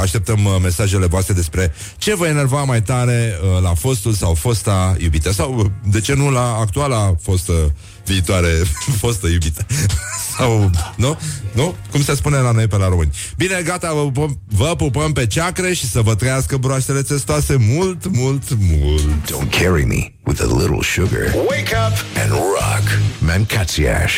așteptăm 0.00 0.44
uh, 0.44 0.56
mesajele 0.62 1.06
voastre 1.06 1.34
despre 1.34 1.72
ce 1.96 2.14
vă 2.14 2.26
enerva 2.26 2.62
mai 2.62 2.82
tare 2.82 3.23
uh, 3.42 3.62
la 3.62 3.74
fostul 3.74 4.12
sau 4.12 4.34
fosta 4.34 4.96
iubită? 4.98 5.32
Sau, 5.32 5.54
uh, 5.58 5.66
de 5.82 6.00
ce 6.00 6.14
nu, 6.14 6.30
la 6.30 6.56
actuala 6.60 7.14
fostă 7.22 7.74
viitoare 8.04 8.48
fostă 9.02 9.26
iubită? 9.26 9.66
Sau, 10.38 10.70
nu? 10.96 11.18
Nu? 11.52 11.74
Cum 11.90 12.02
se 12.02 12.14
spune 12.14 12.38
la 12.38 12.50
noi 12.50 12.66
pe 12.66 12.76
la 12.76 12.88
români? 12.88 13.10
Bine, 13.36 13.62
gata, 13.64 13.92
vă 13.92 14.02
pupăm, 14.02 14.40
vă 14.48 14.74
pupăm 14.76 15.12
pe 15.12 15.26
ceacre 15.26 15.72
Și 15.72 15.90
să 15.90 16.00
vă 16.00 16.14
trăiască 16.14 16.56
broaștele 16.56 17.02
testoase 17.02 17.56
Mult, 17.56 18.16
mult, 18.16 18.42
mult. 18.58 19.02
Don't 19.02 19.60
carry 19.60 19.84
me 19.84 20.12
with 20.24 20.40
a 20.40 20.56
little 20.58 20.82
sugar. 20.82 21.34
Wake 21.48 21.74
up! 21.86 22.22
And 22.22 22.30
rock 22.30 23.00
Mancațiaș. 23.18 24.12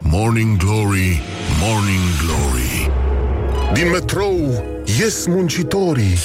Morning 0.00 0.56
Glory, 0.56 1.22
Morning 1.60 2.00
Glory 2.24 2.99
Din 3.74 3.90
metrou 3.90 4.64
ies 4.98 5.26
muncitorii. 5.26 6.16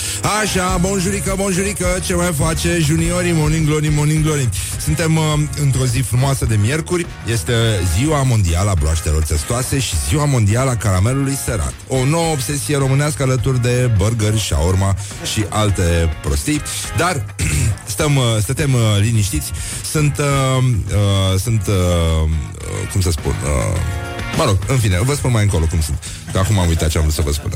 Așa, 0.41 0.77
bonjurică, 0.81 1.33
bonjurică 1.37 1.85
Ce 2.05 2.13
mai 2.13 2.33
face 2.33 2.77
juniorii, 2.79 3.31
morning 3.31 3.67
glory, 3.67 3.87
morning 3.95 4.23
glory? 4.23 4.49
Suntem 4.79 5.17
uh, 5.17 5.23
într-o 5.61 5.85
zi 5.85 5.99
frumoasă 5.99 6.45
de 6.45 6.55
miercuri 6.55 7.05
Este 7.31 7.53
ziua 7.97 8.21
mondială 8.21 8.69
a 8.69 8.73
broaștelor 8.73 9.23
testoase 9.23 9.79
Și 9.79 9.93
ziua 10.07 10.25
mondială 10.25 10.69
a 10.69 10.75
caramelului 10.75 11.35
serat 11.45 11.73
O 11.87 12.05
nouă 12.05 12.31
obsesie 12.31 12.77
românească 12.77 13.23
alături 13.23 13.61
de 13.61 13.91
burger, 13.97 14.37
shawarma 14.37 14.95
și 15.33 15.45
alte 15.49 16.17
prostii. 16.21 16.61
Dar 16.97 17.25
stăm, 17.95 18.15
uh, 18.15 18.23
stătem 18.39 18.73
uh, 18.73 18.79
liniștiți. 18.99 19.51
Sunt, 19.91 20.17
uh, 20.17 20.63
uh, 20.87 21.39
sunt 21.39 21.67
uh, 21.67 21.75
uh, 22.23 22.91
cum 22.91 23.01
să 23.01 23.11
spun 23.11 23.35
uh, 23.43 24.04
Mă 24.37 24.43
rog, 24.45 24.57
în 24.67 24.77
fine, 24.77 24.99
vă 25.03 25.13
spun 25.13 25.31
mai 25.31 25.43
încolo 25.43 25.65
cum 25.65 25.81
sunt. 25.81 26.03
Că 26.31 26.37
acum 26.37 26.59
am 26.59 26.67
uitat 26.67 26.89
ce 26.89 26.97
am 26.97 27.03
vrut 27.03 27.15
să 27.15 27.21
vă 27.21 27.31
spun. 27.31 27.51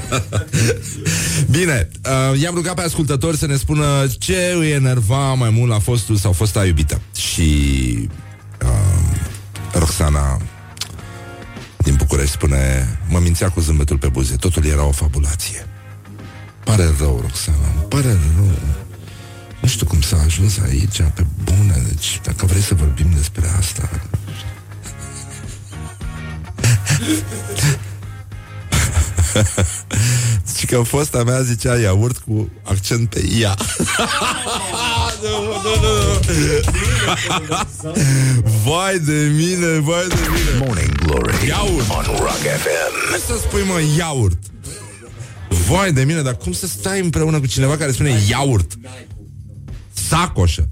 Bine, 1.58 1.88
uh, 2.32 2.40
i-am 2.40 2.54
rugat 2.54 2.74
pe 2.74 2.82
ascultători 2.82 3.36
să 3.36 3.46
ne 3.46 3.56
spună 3.56 4.06
Ce 4.18 4.54
îi 4.58 4.70
enerva 4.70 5.32
mai 5.32 5.50
mult 5.50 5.70
la 5.70 5.78
fostul 5.78 6.16
sau 6.16 6.32
fosta 6.32 6.66
iubită. 6.66 7.00
Și 7.16 8.08
uh, 8.62 9.18
Roxana 9.72 10.40
din 11.76 11.94
București 11.94 12.32
spune 12.32 12.88
Mă 13.08 13.18
mințea 13.18 13.48
cu 13.48 13.60
zâmbetul 13.60 13.98
pe 13.98 14.08
buze 14.08 14.36
Totul 14.36 14.64
era 14.64 14.84
o 14.84 14.90
fabulație. 14.90 15.66
Pare 16.64 16.94
rău, 16.98 17.18
Roxana, 17.20 17.68
pare 17.88 18.18
rău. 18.36 18.50
Nu 19.60 19.68
știu 19.68 19.86
cum 19.86 20.00
s-a 20.00 20.16
ajuns 20.24 20.58
aici 20.58 20.96
Pe 21.14 21.26
bune, 21.44 21.82
deci 21.88 22.20
dacă 22.22 22.46
vrei 22.46 22.62
să 22.62 22.74
vorbim 22.74 23.10
despre 23.16 23.48
asta 23.58 23.90
Zice 30.46 30.66
că 30.66 30.82
fosta 30.82 31.22
mea 31.22 31.42
zicea 31.42 31.78
iaurt 31.78 32.16
cu 32.16 32.50
accent 32.62 33.08
pe 33.08 33.24
ea 33.38 33.54
nu, 35.22 35.30
nu, 35.62 35.74
nu. 35.82 35.92
Vai 38.64 38.98
de 38.98 39.32
mine, 39.36 39.78
vai 39.78 40.06
de 40.08 40.20
mine 40.30 40.64
Morning 40.66 40.94
Glory 40.94 41.46
Iaurt 41.46 41.90
on 41.90 42.04
Rock 42.04 42.38
FM 42.38 43.10
Cum 43.10 43.18
să 43.26 43.40
spui 43.40 43.62
mă 43.62 43.80
iaurt? 43.98 44.38
Vai 45.68 45.92
de 45.92 46.04
mine, 46.04 46.22
dar 46.22 46.36
cum 46.36 46.52
să 46.52 46.66
stai 46.66 47.00
împreună 47.00 47.40
cu 47.40 47.46
cineva 47.46 47.76
care 47.76 47.92
spune 47.92 48.20
iaurt? 48.28 48.72
Sacoșă 49.92 50.68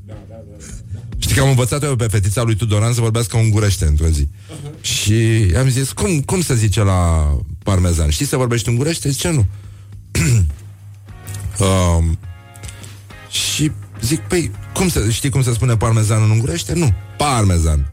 Știi 1.33 1.45
că 1.45 1.51
am 1.51 1.57
învățat 1.57 1.83
eu 1.83 1.97
pe 1.97 2.07
fetița 2.07 2.43
lui 2.43 2.55
Tudoran 2.55 2.93
să 2.93 3.01
vorbească 3.01 3.37
ungurește 3.37 3.85
într-o 3.85 4.07
zi. 4.07 4.29
Uh-huh. 4.29 4.81
Și 4.81 5.53
am 5.59 5.69
zis, 5.69 5.93
cum, 5.93 6.21
cum 6.21 6.41
să 6.41 6.55
zice 6.55 6.83
la 6.83 7.31
parmezan? 7.63 8.11
Știi 8.11 8.27
să 8.27 8.37
vorbești 8.37 8.69
ungurește? 8.69 9.09
Zice, 9.09 9.31
nu. 9.31 9.47
Um, 11.59 12.19
și 13.31 13.73
zic, 14.01 14.21
păi, 14.21 14.51
cum 14.75 14.89
se, 14.89 15.11
știi 15.11 15.31
cum 15.31 15.43
se 15.43 15.53
spune 15.53 15.77
parmezan 15.77 16.23
în 16.23 16.31
ungurește? 16.31 16.75
Nu, 16.75 16.95
parmezan. 17.17 17.93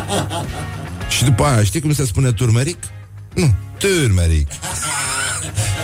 și 1.16 1.24
după 1.24 1.44
aia, 1.44 1.64
știi 1.64 1.80
cum 1.80 1.92
se 1.92 2.06
spune 2.06 2.32
turmeric? 2.32 2.78
Nu, 3.34 3.54
turmeric. 3.78 4.48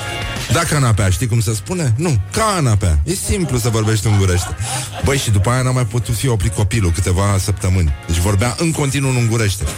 Da 0.53 0.61
canapea, 0.61 1.11
știi 1.11 1.27
cum 1.27 1.41
se 1.41 1.55
spune? 1.55 1.95
Nu, 1.97 2.21
canapea. 2.33 2.99
E 3.05 3.15
simplu 3.15 3.59
să 3.59 3.69
vorbești 3.69 4.07
ungurește. 4.07 4.57
Băi, 5.05 5.19
și 5.19 5.31
după 5.31 5.51
aia 5.51 5.63
n-a 5.63 5.71
mai 5.71 5.87
putut 5.87 6.15
fi 6.15 6.29
oprit 6.29 6.55
copilul 6.55 6.91
câteva 6.91 7.37
săptămâni. 7.39 7.93
Deci 8.07 8.19
vorbea 8.19 8.55
în 8.59 8.71
continuu 8.71 9.11
în 9.11 9.17
ungurește. 9.17 9.65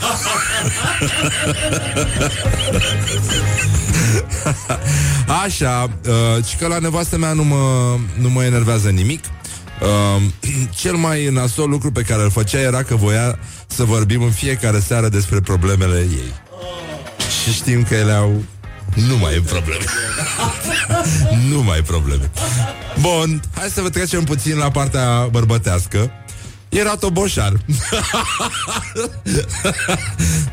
Așa, 5.45 5.91
uh, 6.07 6.45
și 6.45 6.57
că 6.57 6.67
la 6.67 6.79
nevastă 6.79 7.19
mea 7.19 7.33
nu 7.33 7.45
mă, 7.45 7.97
nu 8.21 8.31
mă 8.31 8.45
enervează 8.45 8.89
nimic. 8.89 9.25
Uh, 9.81 10.23
cel 10.81 10.95
mai 10.95 11.25
nasol 11.25 11.69
lucru 11.69 11.93
pe 11.93 12.03
care 12.03 12.23
îl 12.23 12.31
făcea 12.31 12.59
era 12.59 12.83
că 12.83 12.97
voia 12.97 13.39
să 13.67 13.85
vorbim 13.85 14.23
în 14.23 14.31
fiecare 14.31 14.81
seară 14.81 15.09
despre 15.09 15.41
problemele 15.41 15.99
ei. 15.99 16.33
Și 17.43 17.53
știm 17.53 17.83
că 17.83 17.95
ele 17.95 18.13
au 18.13 18.43
nu 18.95 19.17
mai 19.17 19.35
e 19.35 19.41
probleme. 19.41 19.85
nu 21.51 21.63
mai 21.63 21.79
e 21.79 21.83
probleme. 21.83 22.31
Bun, 23.01 23.43
hai 23.55 23.69
să 23.69 23.81
vă 23.81 23.89
trecem 23.89 24.25
puțin 24.25 24.57
la 24.57 24.71
partea 24.71 25.29
bărbătească. 25.31 26.11
Era 26.69 26.97
toboșar 26.97 27.53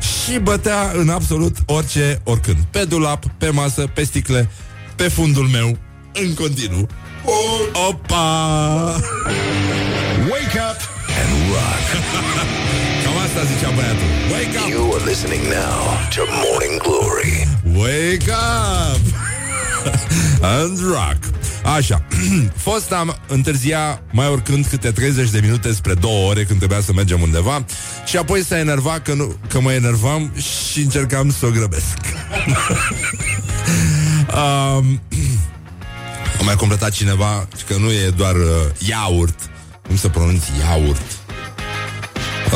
Și 0.08 0.38
bătea 0.38 0.92
în 0.94 1.08
absolut 1.08 1.56
orice, 1.66 2.20
oricând 2.24 2.58
Pe 2.70 2.84
dulap, 2.84 3.24
pe 3.38 3.50
masă, 3.50 3.86
pe 3.94 4.04
sticle 4.04 4.50
Pe 4.94 5.08
fundul 5.08 5.46
meu, 5.46 5.78
în 6.12 6.34
continuu 6.34 6.88
Opa! 7.88 8.16
Wake 10.30 10.58
up 10.70 10.80
and 11.18 11.32
rock 11.48 11.86
Cam 13.04 13.05
asta 13.26 13.44
zicea 13.54 13.70
băiatul 13.70 14.08
Wake 14.32 14.58
up! 14.58 14.68
You 14.68 14.94
are 14.94 15.04
listening 15.04 15.42
now 15.42 15.78
to 16.14 16.22
Morning 16.44 16.76
Glory 16.86 17.34
Wake 17.82 18.30
up! 18.30 19.02
and 20.56 20.78
rock 20.78 21.18
Așa, 21.76 22.02
fosta 22.66 23.20
întârzia 23.26 24.02
mai 24.12 24.28
oricând 24.28 24.66
câte 24.66 24.90
30 24.90 25.30
de 25.30 25.40
minute 25.42 25.72
spre 25.72 25.94
două 25.94 26.28
ore 26.28 26.44
când 26.44 26.58
trebuia 26.58 26.80
să 26.80 26.92
mergem 26.92 27.20
undeva 27.20 27.64
și 28.06 28.16
apoi 28.16 28.44
s-a 28.44 28.58
enervat 28.58 29.02
că, 29.02 29.14
nu, 29.14 29.36
că 29.48 29.60
mă 29.60 29.72
enervam 29.72 30.32
și 30.70 30.80
încercam 30.80 31.30
să 31.30 31.46
o 31.46 31.50
grăbesc. 31.50 31.96
um, 34.40 35.00
a 36.40 36.42
mai 36.44 36.54
completat 36.54 36.90
cineva 36.90 37.48
că 37.66 37.76
nu 37.78 37.90
e 37.90 38.12
doar 38.16 38.34
uh, 38.34 38.88
iaurt, 38.88 39.38
cum 39.86 39.96
se 39.96 40.08
pronunță 40.08 40.46
iaurt. 40.60 41.25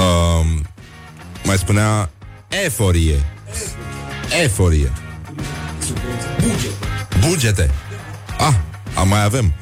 Um, 0.00 0.66
mai 1.44 1.56
spunea 1.56 2.10
eforie. 2.64 3.24
Eforie. 4.44 4.92
Bugete. 7.20 7.70
Ah, 8.38 8.54
a, 8.94 9.02
mai 9.02 9.24
avem. 9.24 9.54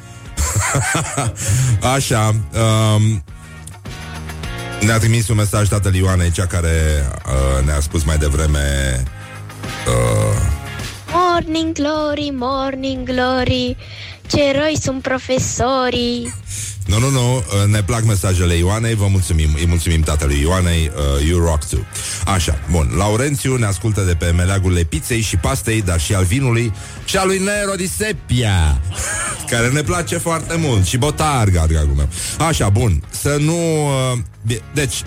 Așa. 1.94 2.26
Um, 2.28 3.22
ne-a 4.80 4.98
trimis 4.98 5.28
un 5.28 5.36
mesaj 5.36 5.68
tatăl 5.68 5.94
Ioanei, 5.94 6.30
cea 6.30 6.46
care 6.46 7.06
uh, 7.26 7.64
ne-a 7.64 7.80
spus 7.80 8.04
mai 8.04 8.18
devreme 8.18 9.02
uh, 9.86 10.40
Morning 11.12 11.72
glory, 11.72 12.30
morning 12.34 13.10
glory 13.10 13.76
Ce 14.26 14.42
eroi 14.42 14.78
sunt 14.80 15.02
profesorii 15.02 16.32
Nu, 16.88 16.98
nu, 16.98 17.10
nu, 17.10 17.36
uh, 17.36 17.42
ne 17.66 17.82
plac 17.82 18.04
mesajele 18.04 18.54
Ioanei, 18.54 18.94
vă 18.94 19.06
mulțumim, 19.06 19.54
îi 19.54 19.66
mulțumim 19.66 20.00
tatălui 20.00 20.40
Ioanei, 20.40 20.90
uh, 20.94 21.26
you 21.26 21.44
rock 21.44 21.64
too. 21.64 21.80
Așa, 22.24 22.58
bun, 22.70 22.92
Laurențiu 22.96 23.56
ne 23.56 23.66
ascultă 23.66 24.00
de 24.00 24.14
pe 24.14 24.30
meleagurile 24.30 24.82
pizzei 24.82 25.20
și 25.20 25.36
pastei, 25.36 25.82
dar 25.82 26.00
și 26.00 26.14
al 26.14 26.24
vinului 26.24 26.72
și 27.04 27.16
al 27.16 27.26
lui 27.26 27.38
Nero 27.38 27.74
di 27.76 27.88
Seppia, 27.88 28.80
care 29.50 29.68
ne 29.68 29.82
place 29.82 30.16
foarte 30.18 30.56
mult, 30.56 30.86
și 30.86 30.96
botarga, 30.96 31.66
dragul 31.66 31.94
meu. 31.94 32.08
Așa, 32.38 32.68
bun, 32.68 33.02
să 33.10 33.36
nu... 33.40 33.86
Uh, 33.86 34.18
bine, 34.46 34.60
deci, 34.74 35.02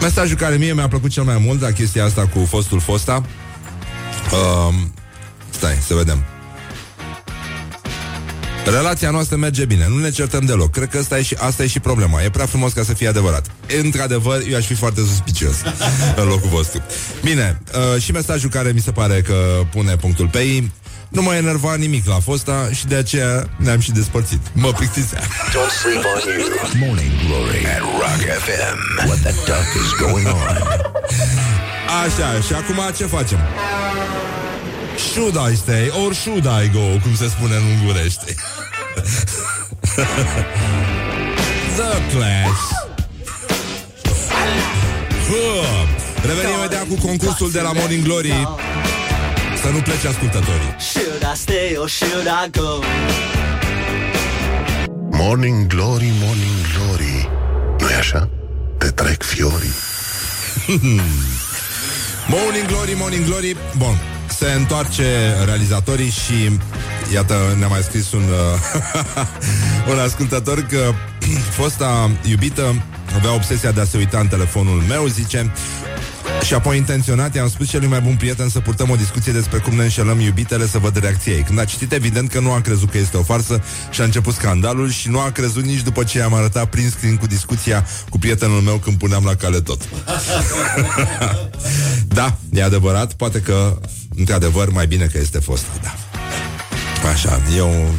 mesajul 0.00 0.36
care 0.36 0.56
mie 0.56 0.72
mi-a 0.72 0.88
plăcut 0.88 1.10
cel 1.10 1.22
mai 1.22 1.38
mult 1.44 1.60
la 1.60 1.70
chestia 1.70 2.04
asta 2.04 2.26
cu 2.26 2.46
fostul 2.48 2.80
fosta, 2.80 3.24
uh, 4.32 4.74
stai, 5.50 5.78
să 5.86 5.94
vedem. 5.94 6.24
Relația 8.64 9.10
noastră 9.10 9.36
merge 9.36 9.64
bine, 9.64 9.86
nu 9.88 9.98
ne 9.98 10.10
certăm 10.10 10.44
deloc. 10.44 10.70
Cred 10.70 10.88
că 10.88 10.98
asta 10.98 11.18
e 11.18 11.22
și, 11.22 11.36
asta 11.38 11.62
e 11.62 11.66
și 11.66 11.80
problema. 11.80 12.22
E 12.22 12.30
prea 12.30 12.46
frumos 12.46 12.72
ca 12.72 12.82
să 12.82 12.92
fie 12.94 13.08
adevărat. 13.08 13.46
Într-adevăr, 13.82 14.42
eu 14.50 14.56
aș 14.56 14.66
fi 14.66 14.74
foarte 14.74 15.00
suspicios 15.00 15.54
în 16.20 16.26
locul 16.26 16.48
vostru. 16.48 16.82
Bine, 17.22 17.60
uh, 17.94 18.02
și 18.02 18.12
mesajul 18.12 18.50
care 18.50 18.70
mi 18.72 18.80
se 18.80 18.92
pare 18.92 19.20
că 19.20 19.34
pune 19.70 19.96
punctul 19.96 20.28
pe 20.28 20.38
ei. 20.38 20.72
Nu 21.08 21.22
mă 21.22 21.34
enerva 21.34 21.74
nimic 21.74 22.06
la 22.06 22.20
fosta 22.20 22.68
și 22.72 22.86
de 22.86 22.94
aceea 22.94 23.48
ne-am 23.56 23.80
și 23.80 23.92
despărțit. 23.92 24.40
Mă 24.52 24.72
plictisea. 24.72 25.20
Don't 25.20 25.72
sleep 25.80 26.04
on 26.14 26.20
you 26.38 26.86
Morning 26.86 27.12
Glory 27.26 27.66
at 27.66 27.80
Rock 27.80 28.20
FM 28.44 29.06
What 29.06 29.18
the 29.18 29.30
duck 29.30 29.68
is 29.84 30.06
going 30.06 30.26
on 30.26 30.56
Așa, 32.04 32.40
și 32.46 32.52
acum 32.52 32.80
ce 32.96 33.06
facem? 33.06 33.38
Should 34.96 35.36
I 35.52 35.54
stay 35.56 35.90
or 36.04 36.14
should 36.14 36.44
I 36.44 36.70
go, 36.72 36.98
cum 37.02 37.14
se 37.16 37.28
spune 37.28 37.56
în 37.56 37.62
ungurește. 37.62 38.34
The 41.76 42.16
Clash. 42.16 42.64
Huh. 45.28 45.88
Revenim 46.22 46.54
imediat 46.58 46.86
cu 46.88 46.94
concursul 47.06 47.50
de 47.50 47.60
la 47.60 47.72
Morning 47.72 48.04
Glory. 48.04 48.48
Să 49.62 49.68
nu 49.72 49.78
plece 49.78 50.08
ascultătorii. 50.08 50.76
Should 50.92 51.22
I 51.34 51.36
stay 51.36 51.76
or 51.76 51.88
should 51.88 52.26
I 52.44 52.50
go? 52.58 52.78
Morning 55.10 55.66
Glory, 55.66 56.12
Morning 56.20 56.56
Glory 56.76 57.28
nu 57.84 57.90
e 57.90 57.94
așa? 57.94 58.28
Te 58.78 58.90
trec 58.90 59.22
fiorii 59.22 59.74
Morning 62.34 62.66
Glory, 62.66 62.94
Morning 62.96 63.24
Glory 63.24 63.56
Bun, 63.76 63.98
se 64.38 64.52
întoarce 64.52 65.04
realizatorii 65.44 66.10
și 66.10 66.58
Iată, 67.12 67.34
ne-a 67.58 67.68
mai 67.68 67.82
scris 67.82 68.12
un 68.12 68.22
uh, 68.22 69.90
Un 69.92 69.98
ascultător 69.98 70.60
Că 70.60 70.92
fosta 71.58 72.10
iubită 72.28 72.82
Avea 73.16 73.34
obsesia 73.34 73.70
de 73.70 73.80
a 73.80 73.84
se 73.84 73.96
uita 73.96 74.18
în 74.18 74.26
telefonul 74.26 74.82
meu 74.88 75.06
Zice 75.06 75.52
și 76.44 76.54
apoi 76.54 76.76
intenționat 76.76 77.34
i-am 77.34 77.48
spus 77.48 77.68
celui 77.68 77.88
mai 77.88 78.00
bun 78.00 78.16
prieten 78.16 78.48
să 78.48 78.60
purtăm 78.60 78.90
o 78.90 78.96
discuție 78.96 79.32
despre 79.32 79.58
cum 79.58 79.74
ne 79.74 79.82
înșelăm 79.82 80.20
iubitele 80.20 80.66
să 80.66 80.78
văd 80.78 80.96
reacția 80.96 81.32
ei. 81.32 81.42
Când 81.42 81.58
a 81.58 81.64
citit, 81.64 81.92
evident 81.92 82.30
că 82.30 82.40
nu 82.40 82.52
a 82.52 82.60
crezut 82.60 82.90
că 82.90 82.98
este 82.98 83.16
o 83.16 83.22
farsă 83.22 83.62
și 83.90 84.00
a 84.00 84.04
început 84.04 84.34
scandalul 84.34 84.90
și 84.90 85.08
nu 85.08 85.20
a 85.20 85.30
crezut 85.30 85.64
nici 85.64 85.82
după 85.82 86.04
ce 86.04 86.18
i-am 86.18 86.34
arătat 86.34 86.68
prin 86.68 86.90
screen 86.90 87.16
cu 87.16 87.26
discuția 87.26 87.86
cu 88.08 88.18
prietenul 88.18 88.60
meu 88.60 88.76
când 88.76 88.98
puneam 88.98 89.24
la 89.24 89.34
cale 89.34 89.60
tot. 89.60 89.80
da, 92.18 92.36
e 92.52 92.62
adevărat, 92.62 93.12
poate 93.12 93.40
că, 93.40 93.78
într-adevăr, 94.16 94.70
mai 94.70 94.86
bine 94.86 95.06
că 95.06 95.18
este 95.18 95.38
fost. 95.38 95.64
Da. 95.82 95.94
Așa, 97.08 97.40
eu 97.56 97.94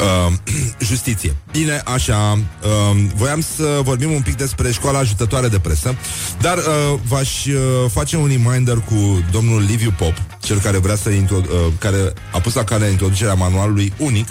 Uh, 0.00 0.32
justiție. 0.90 1.36
Bine, 1.52 1.82
așa, 1.84 2.32
uh, 2.32 3.04
voiam 3.14 3.40
să 3.56 3.80
vorbim 3.82 4.12
un 4.12 4.22
pic 4.22 4.36
despre 4.36 4.72
școala 4.72 4.98
ajutătoare 4.98 5.48
de 5.48 5.58
presă, 5.58 5.96
dar 6.40 6.56
uh, 6.56 6.98
v-aș 7.08 7.44
uh, 7.44 7.54
face 7.90 8.16
un 8.16 8.26
reminder 8.26 8.76
cu 8.76 9.24
domnul 9.30 9.62
Liviu 9.62 9.94
Pop, 9.98 10.14
cel 10.42 10.58
care 10.58 10.78
vrea 10.78 10.96
să 10.96 11.10
introdu- 11.10 11.48
uh, 11.52 11.72
care 11.78 12.12
a 12.32 12.40
pus 12.40 12.54
la 12.54 12.64
cale 12.64 12.86
introducerea 12.86 13.34
manualului 13.34 13.92
unic, 13.98 14.28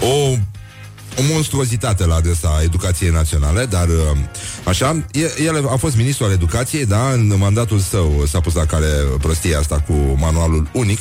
o 0.00 0.36
o 1.18 1.22
monstruozitate 1.32 2.06
la 2.06 2.14
adresa 2.14 2.60
educației 2.62 3.10
naționale, 3.10 3.64
dar 3.64 3.88
uh, 3.88 4.18
așa, 4.66 5.06
el 5.44 5.68
a 5.68 5.76
fost 5.76 5.96
ministru 5.96 6.24
al 6.24 6.30
educației, 6.30 6.86
da, 6.86 7.10
în 7.10 7.34
mandatul 7.38 7.78
său 7.78 8.24
s-a 8.26 8.40
pus 8.40 8.54
la 8.54 8.64
cale 8.64 8.86
prostia 9.20 9.58
asta 9.58 9.80
cu 9.80 9.92
manualul 10.18 10.68
unic 10.72 10.98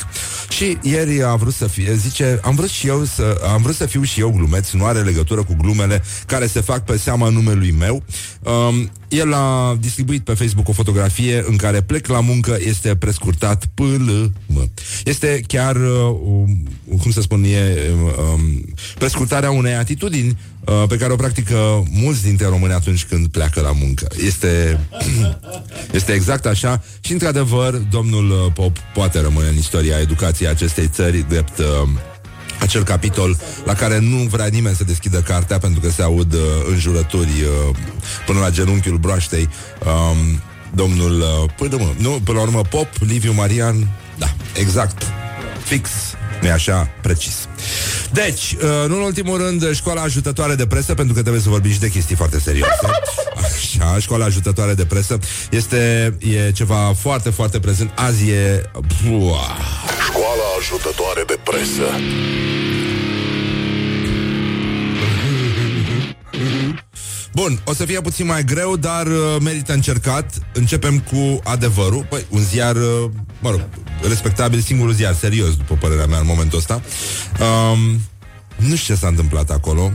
și 0.49 0.77
ieri 0.81 1.23
a 1.23 1.35
vrut 1.35 1.53
să 1.53 1.67
fie, 1.67 1.93
zice, 1.93 2.39
am 2.43 2.55
vrut 2.55 2.69
și 2.69 2.87
eu 2.87 3.03
să, 3.03 3.41
am 3.53 3.61
vrut 3.61 3.75
să 3.75 3.85
fiu 3.85 4.03
și 4.03 4.19
eu 4.19 4.31
glumeț, 4.31 4.71
nu 4.71 4.85
are 4.85 4.99
legătură 4.99 5.43
cu 5.43 5.55
glumele 5.61 6.03
care 6.25 6.47
se 6.47 6.61
fac 6.61 6.83
pe 6.83 6.97
seama 6.97 7.29
numelui 7.29 7.71
meu. 7.71 8.03
Um, 8.41 8.91
el 9.07 9.33
a 9.33 9.77
distribuit 9.79 10.23
pe 10.23 10.33
Facebook 10.33 10.69
o 10.69 10.73
fotografie 10.73 11.43
în 11.47 11.55
care 11.55 11.81
plec 11.81 12.07
la 12.07 12.19
muncă 12.19 12.57
este 12.59 12.95
prescurtat 12.95 13.65
PLM. 13.73 14.71
Este 15.03 15.41
chiar, 15.47 15.75
uh, 15.75 16.99
cum 17.01 17.11
să 17.11 17.21
spun, 17.21 17.43
e 17.43 17.91
um, 18.33 18.73
prescurtarea 18.97 19.51
unei 19.51 19.73
atitudini 19.73 20.29
uh, 20.29 20.54
pe 20.87 20.97
care 20.97 21.13
o 21.13 21.15
practică 21.15 21.83
mulți 21.91 22.23
dintre 22.23 22.47
români 22.47 22.73
atunci 22.73 23.05
când 23.05 23.27
pleacă 23.27 23.61
la 23.61 23.71
muncă. 23.71 24.07
Este, 24.25 24.79
este 25.91 26.11
exact 26.11 26.45
așa 26.45 26.83
și, 26.99 27.11
într-adevăr, 27.11 27.73
domnul 27.73 28.29
uh, 28.29 28.51
Pop 28.53 28.77
poate 28.93 29.19
rămâne 29.21 29.47
în 29.47 29.57
istoria 29.57 29.99
educației 29.99 30.49
acestei 30.49 30.87
țări 30.87 31.25
drept 31.29 31.57
uh, 31.57 31.65
acel 32.59 32.83
capitol 32.83 33.37
la 33.65 33.73
care 33.73 33.99
nu 33.99 34.17
vrea 34.17 34.45
nimeni 34.45 34.75
să 34.75 34.83
deschidă 34.83 35.21
cartea 35.21 35.57
pentru 35.57 35.79
că 35.79 35.89
se 35.89 36.01
aud 36.01 36.33
uh, 36.33 36.39
înjurături 36.69 37.29
uh, 37.41 37.75
până 38.25 38.39
la 38.39 38.49
genunchiul 38.49 38.97
broaștei. 38.97 39.49
Um, 39.85 40.41
domnul, 40.73 41.19
uh, 41.19 41.51
până, 41.57 41.75
mă, 41.77 41.93
nu, 41.97 42.21
până 42.23 42.37
la 42.37 42.43
urmă, 42.43 42.61
Pop, 42.61 42.87
Liviu 42.99 43.33
Marian, 43.33 43.87
da, 44.17 44.35
exact, 44.53 45.03
fix, 45.63 45.89
nu 46.45 46.51
așa, 46.51 46.89
precis. 47.01 47.47
Deci, 48.11 48.51
uh, 48.51 48.87
nu 48.87 48.95
în 48.95 49.01
ultimul 49.01 49.37
rând, 49.37 49.73
școala 49.73 50.01
ajutătoare 50.01 50.55
de 50.55 50.67
presă, 50.67 50.93
pentru 50.93 51.13
că 51.13 51.21
trebuie 51.21 51.41
să 51.41 51.49
vorbim 51.49 51.71
și 51.71 51.79
de 51.79 51.89
chestii 51.89 52.15
foarte 52.15 52.39
serioase. 52.39 52.87
Așa, 53.35 53.99
școala 53.99 54.25
ajutătoare 54.25 54.73
de 54.73 54.85
presă 54.85 55.19
este 55.49 56.13
e 56.19 56.51
ceva 56.51 56.93
foarte, 56.99 57.29
foarte 57.29 57.59
prezent. 57.59 57.91
Azi 57.95 58.29
e... 58.29 58.69
Buah. 59.07 59.57
Școala 60.07 60.45
ajutătoare 60.59 61.23
de 61.27 61.37
presă. 61.43 61.87
Bun, 67.35 67.61
o 67.65 67.73
să 67.73 67.85
fie 67.85 68.01
puțin 68.01 68.25
mai 68.25 68.43
greu, 68.43 68.75
dar 68.75 69.07
uh, 69.07 69.35
merită 69.41 69.73
încercat. 69.73 70.33
Începem 70.53 70.99
cu 70.99 71.39
adevărul. 71.43 72.05
Păi, 72.09 72.25
un 72.29 72.41
ziar, 72.41 72.75
uh, 72.75 73.09
mă 73.39 73.49
rog, 73.49 73.61
respectabil, 74.01 74.59
singurul 74.59 74.93
ziar, 74.93 75.13
serios, 75.13 75.55
după 75.55 75.75
părerea 75.75 76.05
mea, 76.05 76.19
în 76.19 76.25
momentul 76.25 76.57
ăsta. 76.57 76.81
Um, 77.39 77.79
nu 78.55 78.75
știu 78.75 78.93
ce 78.93 78.99
s-a 78.99 79.07
întâmplat 79.07 79.49
acolo. 79.49 79.91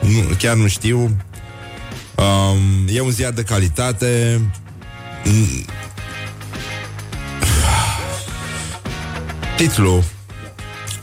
Nu, 0.00 0.34
chiar 0.38 0.56
nu 0.56 0.66
știu. 0.66 0.98
Um, 0.98 2.88
e 2.88 3.00
un 3.00 3.10
ziar 3.10 3.32
de 3.32 3.42
calitate. 3.42 4.40
Mm. 5.24 5.64
Titlu 9.56 10.04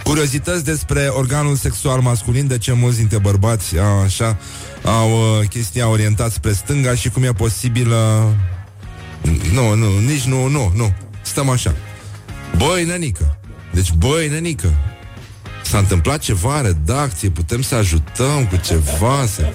Curiozități 0.10 0.64
despre 0.64 1.08
organul 1.08 1.56
sexual 1.56 2.00
masculin 2.00 2.48
De 2.48 2.58
ce 2.58 2.74
mulți 2.74 2.98
dintre 2.98 3.18
bărbați 3.18 3.78
a, 3.78 3.84
Așa 3.84 4.38
au 4.84 5.12
uh, 5.12 5.48
chestia 5.48 5.88
orientat 5.88 6.32
spre 6.32 6.54
stânga 6.54 6.96
Și 6.96 7.10
cum 7.10 7.24
e 7.24 7.34
posibilă 7.34 8.34
Nu, 9.54 9.74
nu, 9.74 10.00
nici 10.00 10.24
nu, 10.24 10.48
nu, 10.48 10.72
nu. 10.76 10.94
Stăm 11.22 11.50
așa. 11.50 11.76
Băi, 12.58 12.84
nănică 12.84 13.40
Deci, 13.74 13.92
băi, 13.92 14.28
nănică 14.28 14.74
S-a 15.64 15.78
întâmplat 15.78 16.20
ceva, 16.20 16.62
redacție, 16.62 17.30
putem 17.30 17.62
să 17.62 17.76
ajutăm 17.76 18.48
cu 18.48 18.56
ceva, 18.56 19.26
să 19.26 19.54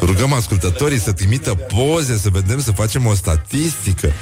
rugăm 0.00 0.32
ascultătorii 0.32 1.00
să 1.00 1.12
trimită 1.12 1.54
poze, 1.54 2.18
să 2.18 2.28
vedem, 2.28 2.60
să 2.60 2.72
facem 2.72 3.06
o 3.06 3.14
statistică. 3.14 4.12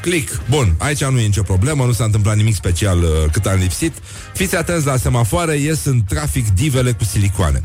Click. 0.00 0.40
Bun, 0.48 0.74
aici 0.78 1.04
nu 1.04 1.18
e 1.18 1.24
nicio 1.24 1.42
problemă, 1.42 1.84
nu 1.84 1.92
s-a 1.92 2.04
întâmplat 2.04 2.36
nimic 2.36 2.54
special 2.54 2.98
uh, 2.98 3.08
cât 3.32 3.46
am 3.46 3.58
lipsit. 3.58 3.92
Fiți 4.34 4.56
atenți 4.56 4.86
la 4.86 4.96
semafoare, 4.96 5.56
ies 5.56 5.84
în 5.84 6.02
trafic 6.08 6.48
divele 6.48 6.92
cu 6.92 7.04
silicoane. 7.04 7.60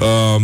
Uh, 0.00 0.42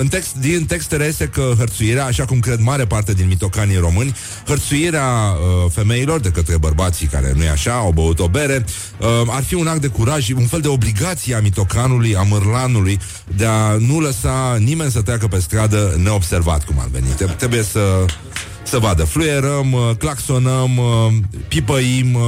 în 0.00 0.08
text, 0.08 0.34
din 0.34 0.66
text 0.66 0.92
reiese 0.92 1.26
că 1.26 1.52
hărțuirea, 1.58 2.04
așa 2.04 2.24
cum 2.24 2.40
cred 2.40 2.60
mare 2.60 2.84
parte 2.86 3.12
din 3.12 3.26
mitocanii 3.26 3.76
români, 3.76 4.14
hărțuirea 4.46 5.04
uh, 5.04 5.70
femeilor 5.72 6.20
de 6.20 6.28
către 6.28 6.58
bărbații 6.58 7.06
care 7.06 7.32
nu 7.36 7.42
e 7.42 7.48
așa, 7.48 7.72
au 7.72 7.92
băut 7.92 8.18
o 8.18 8.28
bere, 8.28 8.64
uh, 8.98 9.06
ar 9.26 9.42
fi 9.42 9.54
un 9.54 9.66
act 9.66 9.80
de 9.80 9.86
curaj, 9.86 10.30
un 10.30 10.46
fel 10.46 10.60
de 10.60 10.68
obligație 10.68 11.34
a 11.34 11.40
mitocanului, 11.40 12.16
a 12.16 12.22
mărlanului, 12.22 12.98
de 13.36 13.46
a 13.46 13.76
nu 13.78 14.00
lăsa 14.00 14.56
nimeni 14.58 14.90
să 14.90 15.02
treacă 15.02 15.26
pe 15.26 15.40
stradă 15.40 15.98
neobservat, 16.02 16.64
cum 16.64 16.76
ar 16.78 16.88
veni. 16.92 17.34
Trebuie 17.36 17.62
să 17.62 18.04
să 18.62 18.78
vadă. 18.78 19.04
Fluierăm, 19.04 19.72
uh, 19.72 19.90
claxonăm, 19.98 20.76
uh, 20.76 21.12
pipăim, 21.48 22.14
uh, 22.14 22.20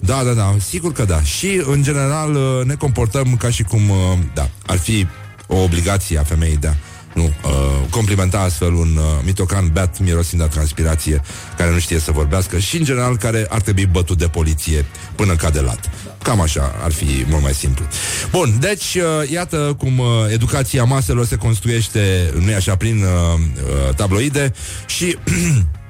da, 0.00 0.22
da, 0.24 0.32
da, 0.32 0.54
sigur 0.68 0.92
că 0.92 1.04
da. 1.04 1.22
Și, 1.22 1.62
în 1.66 1.82
general, 1.82 2.34
uh, 2.34 2.64
ne 2.64 2.74
comportăm 2.74 3.36
ca 3.36 3.50
și 3.50 3.62
cum, 3.62 3.88
uh, 3.88 4.18
da, 4.34 4.48
ar 4.66 4.78
fi 4.78 5.06
o 5.46 5.56
obligație 5.56 6.18
a 6.18 6.22
femeii 6.22 6.56
de 6.56 6.66
a 6.66 6.74
nu, 7.14 7.22
uh, 7.22 7.50
complimenta 7.90 8.38
astfel 8.38 8.72
un 8.72 8.96
uh, 8.96 9.04
mitocan 9.24 9.70
beat 9.72 9.98
mirosind 9.98 10.42
a 10.42 10.46
transpirație 10.46 11.20
care 11.56 11.70
nu 11.70 11.78
știe 11.78 11.98
să 11.98 12.12
vorbească 12.12 12.58
și, 12.58 12.76
în 12.76 12.84
general, 12.84 13.16
care 13.16 13.46
ar 13.48 13.60
trebui 13.60 13.86
bătut 13.86 14.18
de 14.18 14.26
poliție 14.28 14.86
până 15.14 15.34
cade 15.34 15.60
lat. 15.60 15.90
Cam 16.22 16.40
așa 16.40 16.74
ar 16.82 16.92
fi 16.92 17.24
mult 17.28 17.42
mai 17.42 17.54
simplu. 17.54 17.84
Bun, 18.30 18.56
deci, 18.60 18.94
uh, 18.94 19.30
iată 19.30 19.74
cum 19.78 19.98
uh, 19.98 20.06
educația 20.32 20.84
maselor 20.84 21.26
se 21.26 21.36
construiește, 21.36 22.32
nu 22.38 22.54
așa, 22.54 22.76
prin 22.76 23.02
uh, 23.02 23.08
uh, 23.08 23.94
tabloide 23.94 24.52
și 24.86 25.16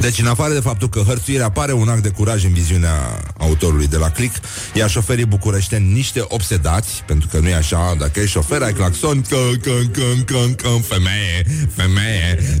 Deci, 0.00 0.18
în 0.18 0.26
afară 0.26 0.52
de 0.52 0.60
faptul 0.60 0.88
că 0.88 1.02
hărțuirea 1.06 1.50
pare 1.50 1.72
un 1.72 1.88
act 1.88 2.02
de 2.02 2.08
curaj 2.08 2.44
în 2.44 2.52
viziunea 2.52 3.22
autorului 3.38 3.86
de 3.86 3.96
la 3.96 4.10
Click, 4.10 4.36
iar 4.74 4.90
șoferii 4.90 5.26
bucureșteni 5.26 5.92
niște 5.92 6.24
obsedați, 6.28 7.02
pentru 7.06 7.28
că 7.28 7.38
nu 7.38 7.48
e 7.48 7.54
așa, 7.54 7.94
dacă 7.98 8.20
ești 8.20 8.30
șofer, 8.30 8.62
ai 8.62 8.72
claxon, 8.72 9.20
că, 9.28 9.36
că, 9.62 9.70
că, 9.92 10.02
că, 10.24 10.38
că, 10.56 10.68
femeie, 10.68 11.66
femeie. 11.74 12.60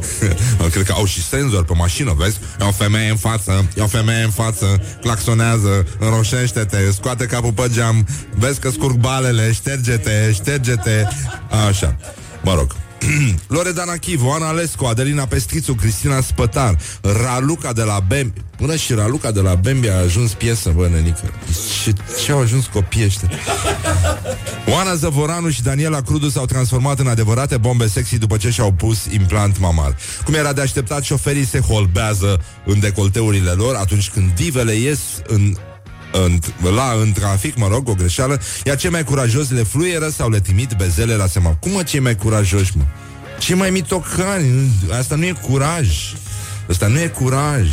Cred 0.72 0.84
că 0.84 0.92
au 0.92 1.04
și 1.04 1.22
senzor 1.22 1.64
pe 1.64 1.72
mașină, 1.76 2.14
vezi? 2.16 2.38
E 2.60 2.64
o 2.64 2.70
femeie 2.70 3.10
în 3.10 3.16
față, 3.16 3.68
e 3.76 3.82
o 3.82 3.86
femeie 3.86 4.22
în 4.22 4.30
față, 4.30 4.82
claxonează, 5.00 5.86
înroșește-te, 5.98 6.90
scoate 6.90 7.26
capul 7.26 7.52
pe 7.52 7.68
geam, 7.72 8.06
vezi 8.34 8.60
că 8.60 8.70
scurg 8.70 8.96
balele, 8.96 9.52
șterge-te, 9.52 10.32
șterge-te, 10.32 11.04
așa. 11.68 11.96
Mă 12.42 12.54
rog, 12.54 12.76
Loredana 13.54 13.96
Chivu, 13.96 14.28
Ana 14.28 14.50
Lescu, 14.50 14.84
Adelina 14.84 15.26
Pestrițu, 15.26 15.74
Cristina 15.74 16.20
Spătar, 16.20 16.78
Raluca 17.02 17.72
de 17.72 17.82
la 17.82 18.00
Bembi. 18.08 18.40
Până 18.56 18.76
și 18.76 18.92
Raluca 18.92 19.30
de 19.30 19.40
la 19.40 19.54
Bembi 19.54 19.88
a 19.88 19.98
ajuns 19.98 20.32
piesă, 20.32 20.72
bă, 20.76 20.88
nenică. 20.88 21.32
Ce, 21.84 21.92
ce 22.24 22.32
au 22.32 22.40
ajuns 22.40 22.66
copii 22.66 23.04
ăștia? 23.04 23.28
Oana 24.72 24.94
Zăvoranu 24.94 25.50
și 25.50 25.62
Daniela 25.62 26.00
Crudu 26.00 26.28
s-au 26.28 26.44
transformat 26.44 26.98
în 26.98 27.06
adevărate 27.06 27.56
bombe 27.56 27.86
sexy 27.86 28.18
după 28.18 28.36
ce 28.36 28.50
și-au 28.50 28.72
pus 28.72 29.04
implant 29.04 29.58
mamar. 29.58 29.96
Cum 30.24 30.34
era 30.34 30.52
de 30.52 30.60
așteptat, 30.60 31.02
șoferii 31.02 31.46
se 31.46 31.60
holbează 31.60 32.40
în 32.64 32.80
decolteurile 32.80 33.50
lor 33.50 33.74
atunci 33.74 34.10
când 34.10 34.30
divele 34.34 34.72
ies 34.72 34.98
în 35.26 35.56
în, 36.12 36.38
la, 36.74 36.94
în 37.00 37.12
trafic, 37.12 37.56
mă 37.56 37.68
rog, 37.68 37.88
o 37.88 37.94
greșeală, 37.94 38.40
iar 38.64 38.76
cei 38.76 38.90
mai 38.90 39.04
curajoși 39.04 39.52
le 39.52 39.62
fluieră 39.62 40.08
sau 40.08 40.30
le 40.30 40.40
trimit 40.40 40.74
bezele 40.76 41.14
la 41.14 41.26
semafor. 41.26 41.58
Cum 41.58 41.70
mă, 41.72 41.82
cei 41.82 42.00
mai 42.00 42.14
curajoși, 42.14 42.76
mă? 42.76 42.82
Cei 43.38 43.56
mai 43.56 43.70
mitocani, 43.70 44.70
asta 44.98 45.14
nu 45.14 45.24
e 45.24 45.34
curaj. 45.42 45.88
Asta 46.68 46.86
nu 46.86 47.00
e 47.00 47.06
curaj. 47.06 47.68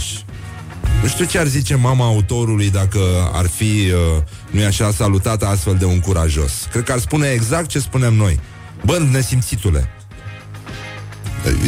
Nu 1.02 1.08
știu 1.08 1.26
ce 1.26 1.39
ar 1.39 1.48
zice 1.48 1.76
mama 1.76 2.06
autorului 2.06 2.71
dacă 2.71 3.00
ar 3.34 3.48
fi, 3.48 3.63
uh, 3.63 4.24
nu 4.52 4.60
e 4.60 4.65
așa, 4.65 4.91
salutată 4.91 5.45
astfel 5.45 5.76
de 5.76 5.86
un 5.86 6.00
curajos. 6.00 6.67
Cred 6.71 6.84
că 6.84 6.91
ar 6.91 7.00
spune 7.00 7.28
exact 7.28 7.67
ce 7.67 7.80
spunem 7.80 8.13
noi. 8.13 8.39
Bă, 8.86 9.08
nesimțitule, 9.12 9.89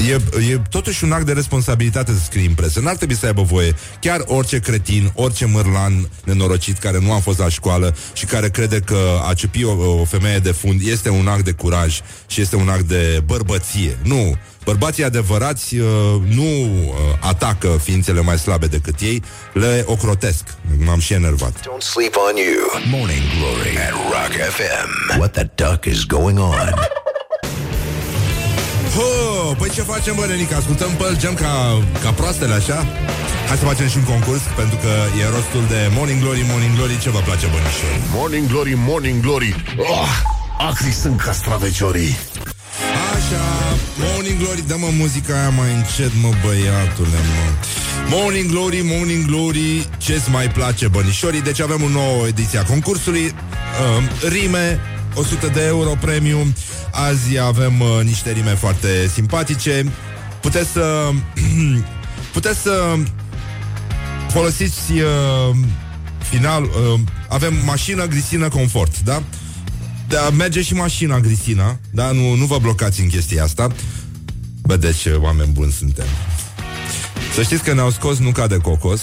E, 0.10 0.13
e 0.52 0.62
totuși 0.70 1.04
un 1.04 1.12
act 1.12 1.26
de 1.26 1.34
responsabilitate 1.34 2.12
să 2.12 2.20
scrii 2.24 2.46
în 2.46 2.54
presă. 2.54 2.80
N-ar 2.80 2.96
trebui 2.96 3.16
să 3.16 3.26
aibă 3.26 3.42
voie 3.42 3.76
chiar 4.00 4.24
orice 4.26 4.60
cretin, 4.60 5.12
orice 5.16 5.46
mărlan 5.46 6.10
nenorocit 6.24 6.78
care 6.78 7.00
nu 7.00 7.13
a 7.13 7.20
fost 7.20 7.40
la 7.40 7.50
școală 7.50 7.96
și 8.13 8.26
care 8.26 8.50
crede 8.50 8.80
că 8.80 9.20
a 9.28 9.34
ciupi 9.34 9.63
o, 9.63 10.00
o 10.00 10.06
femeie 10.06 10.38
de 10.38 10.52
fund 10.52 10.82
este 10.84 11.10
un 11.10 11.28
act 11.28 11.44
de 11.44 11.52
curaj 11.52 12.00
și 12.28 12.42
este 12.42 12.56
un 12.56 12.70
act 12.70 12.84
de 12.84 13.22
bărbăție. 13.26 13.98
Nu. 14.04 14.36
Bărbații 14.63 15.04
adevărați 15.04 15.76
uh, 15.76 15.88
nu 16.28 16.44
uh, 16.44 16.94
atacă 17.20 17.80
ființele 17.84 18.22
mai 18.22 18.38
slabe 18.38 18.68
decât 18.68 19.00
ei, 19.00 19.24
le 19.54 19.84
ocrotesc. 19.88 20.44
M-am 20.86 21.00
și 21.00 21.13
enervat. 21.13 21.60
Don't 21.60 21.84
sleep 21.94 22.16
on 22.30 22.36
you. 22.36 22.82
Morning 23.00 23.22
Glory 23.38 23.78
at 23.78 23.92
Rock 23.92 24.32
FM. 24.56 25.18
What 25.18 25.32
the 25.32 25.50
duck 25.56 25.86
is 25.86 26.04
going 26.04 26.40
on? 26.40 26.74
Ho, 28.98 29.54
păi 29.58 29.70
ce 29.70 29.82
facem, 29.82 30.16
bă, 30.16 30.26
Renica? 30.26 30.56
Ascultăm 30.58 30.92
Pearl 30.98 31.20
Jam 31.20 31.34
ca, 31.34 31.84
ca 32.04 32.12
proastele, 32.12 32.54
așa? 32.54 32.86
Hai 33.48 33.58
să 33.58 33.66
facem 33.66 33.88
și 33.88 33.98
un 33.98 34.04
concurs, 34.04 34.42
pentru 34.56 34.78
că 34.84 34.92
e 35.22 35.30
rostul 35.36 35.64
de 35.74 35.80
Morning 35.96 36.22
Glory, 36.22 36.46
Morning 36.52 36.76
Glory, 36.76 37.00
ce 37.00 37.10
vă 37.10 37.22
place, 37.28 37.46
bănișori? 37.46 38.00
Morning 38.18 38.48
Glory, 38.52 38.74
Morning 38.90 39.22
Glory 39.22 39.56
oh, 39.78 40.10
Acri 40.70 40.92
sunt 40.92 41.22
castraveciorii 41.22 42.18
Așa, 43.16 43.44
Morning 44.06 44.38
Glory, 44.42 44.64
dă-mă 44.68 44.90
muzica 44.98 45.34
aia 45.34 45.50
mai 45.50 45.72
încet, 45.80 46.12
mă, 46.22 46.30
băiatule, 46.44 47.20
mă. 47.30 47.46
Morning 48.10 48.50
Glory, 48.52 48.82
Morning 48.84 49.26
Glory, 49.26 49.90
ce-ți 49.98 50.30
mai 50.30 50.48
place, 50.50 50.88
bănișorii? 50.88 51.42
Deci 51.42 51.62
avem 51.62 51.84
o 51.84 51.90
nouă 51.90 52.28
ediție 52.28 52.60
a 52.60 52.63
concursului, 52.63 53.26
uh, 53.26 54.30
rime, 54.30 54.80
100 55.18 55.48
de 55.48 55.65
euro 55.65 55.96
premium. 56.02 56.54
Azi 56.92 57.40
avem 57.40 57.80
uh, 57.80 58.00
niște 58.04 58.32
rime 58.32 58.56
foarte 58.56 59.08
simpatice. 59.13 59.86
Puteți 60.42 60.70
să 60.70 61.10
puteți 62.38 62.60
să 62.60 62.96
folosiți 64.30 64.92
uh, 64.92 65.56
final 66.30 66.63
uh, 66.63 67.00
avem 67.30 67.54
mașină, 67.65 68.06
grisină, 68.06 68.50
confort, 68.50 69.00
da? 69.00 69.24
Da, 70.08 70.30
merge 70.30 70.62
și 70.62 70.74
mașina 70.74 71.20
grisina, 71.20 71.80
da? 71.92 72.12
Nu, 72.12 72.34
nu 72.36 72.46
vă 72.46 72.58
blocați 72.58 73.02
în 73.02 73.08
chestia 73.08 73.44
asta. 73.44 73.68
Vedeți 74.62 75.00
ce 75.00 75.10
oameni 75.10 75.52
buni 75.52 75.72
suntem. 75.72 76.06
Să 77.34 77.44
știți 77.44 77.63
că 77.63 77.74
ne-au 77.74 77.90
scos 77.90 78.18
nuca 78.18 78.48
de 78.48 78.58
cocos, 78.58 79.02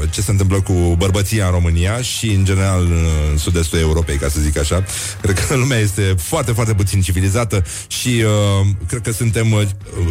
uh, 0.00 0.08
ce 0.10 0.20
se 0.20 0.30
întâmplă 0.30 0.60
cu 0.60 0.72
bărbăția 0.72 1.46
în 1.46 1.50
România 1.50 2.00
și, 2.00 2.26
în 2.26 2.44
general, 2.44 2.82
în 3.30 3.38
sud-estul 3.38 3.78
Europei, 3.78 4.16
ca 4.16 4.28
să 4.28 4.40
zic 4.40 4.58
așa. 4.58 4.84
Cred 5.20 5.38
că 5.38 5.54
lumea 5.54 5.78
este 5.78 6.14
foarte, 6.18 6.52
foarte 6.52 6.74
puțin 6.74 7.00
civilizată 7.00 7.64
și 7.86 8.08
uh, 8.08 8.66
cred 8.88 9.00
că 9.00 9.12
suntem, 9.12 9.52
uh, 9.52 9.62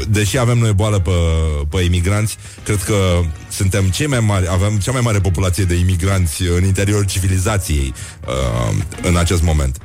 deși 0.08 0.38
avem 0.38 0.58
noi 0.58 0.74
boală 0.74 1.00
pe, 1.00 1.12
pe 1.70 1.82
imigranți, 1.82 2.38
cred 2.64 2.84
că 2.84 3.22
suntem 3.50 3.90
cei 3.90 4.08
mai 4.08 4.20
mari, 4.20 4.48
avem 4.50 4.78
cea 4.78 4.92
mai 4.92 5.02
mare 5.02 5.20
populație 5.20 5.64
de 5.64 5.76
imigranți 5.76 6.42
în 6.42 6.64
interiorul 6.64 7.06
civilizației 7.06 7.94
uh, 8.28 8.76
în 9.02 9.18
acest 9.18 9.42
moment. 9.42 9.78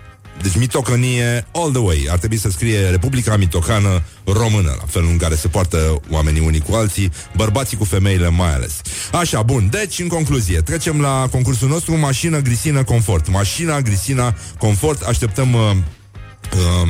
Deci 0.42 0.56
mitocănie 0.56 1.46
all 1.52 1.70
the 1.70 1.80
way. 1.80 2.06
Ar 2.10 2.18
trebui 2.18 2.38
să 2.38 2.50
scrie 2.50 2.88
Republica 2.88 3.36
Mitocană 3.36 4.02
Română, 4.24 4.74
la 4.78 4.84
felul 4.86 5.08
în 5.08 5.16
care 5.16 5.34
se 5.34 5.48
poartă 5.48 6.00
oamenii 6.10 6.40
unii 6.40 6.60
cu 6.60 6.74
alții, 6.74 7.12
bărbații 7.36 7.76
cu 7.76 7.84
femeile 7.84 8.28
mai 8.28 8.54
ales. 8.54 8.80
Așa, 9.12 9.42
bun. 9.42 9.68
Deci, 9.70 9.98
în 9.98 10.08
concluzie, 10.08 10.60
trecem 10.60 11.00
la 11.00 11.28
concursul 11.30 11.68
nostru 11.68 11.98
Mașină, 11.98 12.38
Grisină, 12.38 12.84
Confort. 12.84 13.28
Mașina, 13.28 13.80
Grisina, 13.80 14.34
Confort. 14.58 15.02
Așteptăm 15.02 15.52
uh, 15.52 15.60
um, 15.60 16.88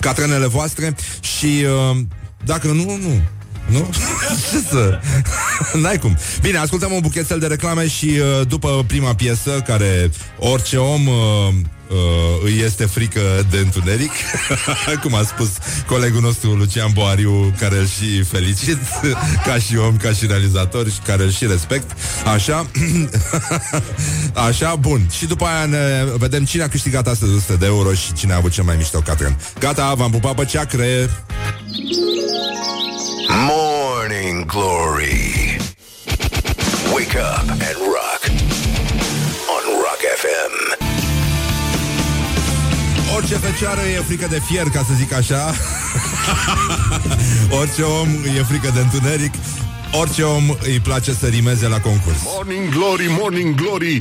catrenele 0.00 0.46
voastre 0.46 0.94
și 1.20 1.64
uh, 1.90 1.96
dacă 2.44 2.66
nu, 2.66 2.96
nu. 2.96 3.20
Nu? 3.66 3.90
Ce 4.50 4.58
să... 4.70 5.00
N-ai 5.82 5.98
cum. 5.98 6.16
Bine, 6.40 6.58
ascultăm 6.58 6.92
un 6.92 7.00
buchetel 7.00 7.38
de 7.38 7.46
reclame 7.46 7.88
și 7.88 8.06
uh, 8.06 8.46
după 8.48 8.84
prima 8.86 9.14
piesă, 9.14 9.50
care 9.66 10.10
orice 10.38 10.76
om 10.76 11.06
uh, 11.06 11.54
uh, 11.88 11.96
îi 12.44 12.60
este 12.64 12.84
frică 12.84 13.20
de 13.50 13.56
întuneric, 13.56 14.12
cum 15.02 15.14
a 15.14 15.22
spus 15.22 15.48
colegul 15.86 16.20
nostru 16.20 16.50
Lucian 16.50 16.90
Boariu, 16.92 17.54
care 17.58 17.76
îl 17.76 17.86
și 17.86 18.22
felicit, 18.22 18.78
ca 19.46 19.58
și 19.58 19.76
om, 19.76 19.96
ca 19.96 20.12
și 20.12 20.26
realizator 20.26 20.90
și 20.90 20.98
care 21.06 21.22
îl 21.22 21.30
și 21.30 21.46
respect. 21.46 21.96
Așa, 22.34 22.66
așa, 24.48 24.74
bun. 24.74 25.08
Și 25.10 25.26
după 25.26 25.44
aia 25.44 25.66
ne 25.66 26.04
vedem 26.18 26.44
cine 26.44 26.62
a 26.62 26.68
câștigat 26.68 27.06
astăzi 27.06 27.34
100 27.34 27.56
de 27.56 27.66
euro 27.66 27.92
și 27.92 28.12
cine 28.12 28.32
a 28.32 28.36
avut 28.36 28.52
cel 28.52 28.64
mai 28.64 28.76
mișto 28.76 28.98
Catrin. 28.98 29.36
Gata, 29.58 29.94
v-am 29.94 30.10
pupat 30.10 30.34
pe 30.34 30.44
ceacre. 30.44 31.10
Morning 33.28 34.46
Glory. 34.46 35.56
Wake 36.92 37.16
up 37.16 37.50
and 37.50 37.78
rock 37.78 38.22
on 39.48 39.64
Rock 39.82 40.00
FM. 40.22 40.83
Orice 43.16 43.34
fecioară 43.34 43.80
e 43.80 44.02
frică 44.06 44.26
de 44.30 44.40
fier, 44.46 44.68
ca 44.68 44.84
să 44.88 44.92
zic 44.96 45.12
așa. 45.12 45.54
Orice 47.60 47.82
om 47.82 48.08
e 48.38 48.42
frică 48.42 48.70
de 48.74 48.80
întuneric. 48.80 49.34
Orice 49.92 50.22
om 50.22 50.56
îi 50.62 50.80
place 50.80 51.12
să 51.12 51.26
rimeze 51.26 51.68
la 51.68 51.80
concurs. 51.80 52.16
Morning 52.34 52.68
Glory, 52.68 53.06
Morning 53.20 53.54
Glory 53.54 53.96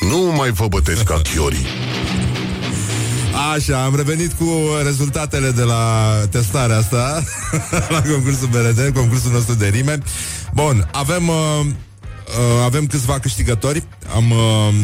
Nu 0.00 0.32
mai 0.36 0.50
vă 0.50 0.68
bătesc 0.68 1.02
ca 1.02 1.20
chiorii 1.22 1.66
Așa, 3.54 3.84
am 3.84 3.96
revenit 3.96 4.32
cu 4.32 4.44
rezultatele 4.84 5.50
de 5.50 5.62
la 5.62 6.14
testarea 6.30 6.76
asta 6.76 7.22
La 7.94 8.02
concursul 8.02 8.48
BRD, 8.48 8.94
concursul 8.94 9.32
nostru 9.32 9.54
de 9.54 9.66
rime 9.66 9.98
Bun, 10.54 10.88
avem 10.92 11.28
uh, 11.28 11.66
uh, 12.28 12.64
Avem 12.64 12.86
câțiva 12.86 13.18
câștigători. 13.18 13.82
Am 14.14 14.30
uh, 14.30 14.74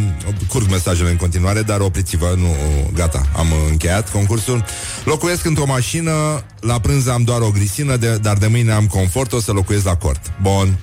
curg 0.48 0.70
mesajele 0.70 1.10
în 1.10 1.16
continuare 1.16 1.62
Dar 1.62 1.80
opriți-vă, 1.80 2.34
nu, 2.36 2.56
gata 2.94 3.22
Am 3.36 3.46
încheiat 3.70 4.10
concursul. 4.10 4.64
Locuiesc 5.04 5.44
într-o 5.44 5.66
mașină 5.66 6.44
La 6.60 6.80
prânz 6.80 7.06
am 7.06 7.22
doar 7.22 7.40
o 7.40 7.50
grisină 7.50 7.96
de, 7.96 8.18
Dar 8.22 8.36
de 8.36 8.46
mâine 8.46 8.72
am 8.72 8.86
confort, 8.86 9.32
o 9.32 9.40
să 9.40 9.52
locuiesc 9.52 9.84
la 9.84 9.96
cort. 9.96 10.32
Bun. 10.42 10.78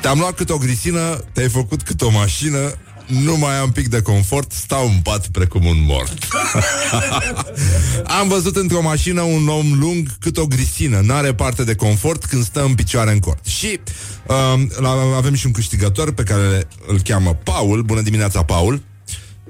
Te-am 0.00 0.18
luat 0.18 0.34
cât 0.34 0.50
o 0.50 0.56
grisină 0.56 1.24
Te-ai 1.32 1.48
făcut 1.48 1.82
cât 1.82 2.02
o 2.02 2.10
mașină 2.10 2.74
nu 3.12 3.36
mai 3.36 3.54
am 3.54 3.72
pic 3.72 3.88
de 3.88 4.02
confort, 4.02 4.52
stau 4.52 4.86
în 4.86 5.00
pat 5.02 5.26
precum 5.28 5.64
un 5.66 5.84
mort. 5.86 6.28
am 8.20 8.28
văzut 8.28 8.56
într-o 8.56 8.82
mașină 8.82 9.22
un 9.22 9.48
om 9.48 9.78
lung 9.78 10.06
cât 10.20 10.36
o 10.36 10.46
grisină, 10.46 11.00
n-are 11.00 11.34
parte 11.34 11.64
de 11.64 11.74
confort 11.74 12.24
când 12.24 12.44
stă 12.44 12.64
în 12.64 12.74
picioare 12.74 13.12
în 13.12 13.18
cort. 13.18 13.46
Și 13.46 13.80
uh, 14.26 14.62
la, 14.80 14.90
avem 15.16 15.34
și 15.34 15.46
un 15.46 15.52
câștigător 15.52 16.12
pe 16.12 16.22
care 16.22 16.68
îl 16.86 17.00
cheamă 17.04 17.38
Paul. 17.44 17.82
Bună 17.82 18.00
dimineața, 18.00 18.42
Paul! 18.42 18.82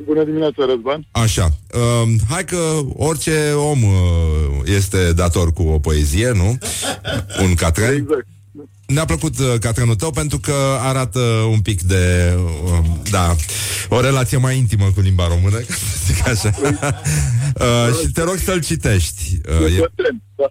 Bună 0.04 0.24
dimineața, 0.24 0.64
Răzvan. 0.68 1.06
Așa, 1.10 1.48
uh, 1.74 2.08
hai 2.28 2.44
că 2.44 2.56
orice 2.96 3.52
om 3.52 3.82
uh, 3.82 3.90
este 4.64 5.12
dator 5.12 5.52
cu 5.52 5.62
o 5.62 5.78
poezie, 5.78 6.30
nu? 6.30 6.58
Un 7.42 7.54
catren. 7.54 7.94
Exact. 7.94 8.26
Ne-a 8.92 9.04
plăcut 9.04 9.38
uh, 9.38 9.54
catrenul 9.60 9.94
tău 9.94 10.10
pentru 10.10 10.38
că 10.38 10.54
arată 10.80 11.18
un 11.50 11.60
pic 11.60 11.82
de, 11.82 12.34
uh, 12.64 12.78
da, 13.10 13.34
o 13.88 14.00
relație 14.00 14.36
mai 14.36 14.56
intimă 14.56 14.90
cu 14.94 15.00
limba 15.00 15.28
română, 15.28 15.56
ca 15.68 15.74
să 15.74 15.96
zic 16.06 16.26
așa. 16.26 16.50
uh, 17.66 17.98
și 18.00 18.06
te 18.12 18.22
rog 18.22 18.36
să-l 18.36 18.62
citești. 18.62 19.22
Uh, 19.48 19.76
e... 19.78 19.90
Da. 20.34 20.48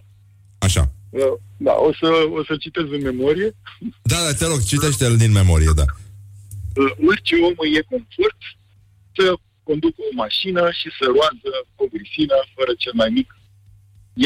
Așa. 0.58 0.92
Uh, 1.10 1.20
Da, 1.56 1.74
o 1.88 1.90
să, 2.00 2.08
o 2.38 2.44
să 2.44 2.56
citez 2.56 2.84
în 2.96 3.02
memorie. 3.02 3.48
Da, 4.12 4.18
da, 4.24 4.32
te 4.32 4.46
rog, 4.46 4.60
citește-l 4.72 5.16
din 5.16 5.32
memorie, 5.32 5.72
da. 5.74 5.84
Uh, 6.80 6.92
Orice 7.08 7.34
om 7.48 7.54
îi 7.64 7.76
e 7.78 7.90
confort 7.94 8.40
să 9.16 9.24
conducă 9.62 10.00
o 10.10 10.14
mașină 10.24 10.62
și 10.78 10.88
să 10.98 11.04
roadă 11.16 11.50
o 11.82 11.84
grisină 11.94 12.36
fără 12.54 12.72
cel 12.82 12.94
mai 12.94 13.10
mic 13.18 13.28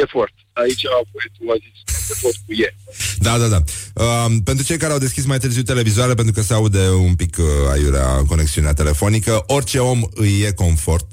efort. 0.05 0.35
Aici 0.63 0.85
poetul 1.13 1.47
a 1.55 1.57
zis 1.65 2.11
efort 2.11 2.37
cu 2.47 2.53
e. 2.53 2.75
Da, 3.19 3.39
da, 3.39 3.47
da. 3.47 3.63
Uh, 3.95 4.37
pentru 4.45 4.65
cei 4.65 4.77
care 4.77 4.93
au 4.93 4.99
deschis 4.99 5.25
mai 5.25 5.39
târziu 5.39 5.63
televizoare, 5.63 6.15
pentru 6.15 6.35
că 6.35 6.43
se 6.43 6.55
aude 6.55 6.89
un 6.89 7.15
pic 7.15 7.37
uh, 7.39 7.45
aiurea 7.71 8.25
conexiunea 8.27 8.73
telefonică, 8.73 9.45
orice 9.47 9.79
om 9.79 10.03
îi 10.15 10.41
e 10.41 10.53
confort. 10.53 11.07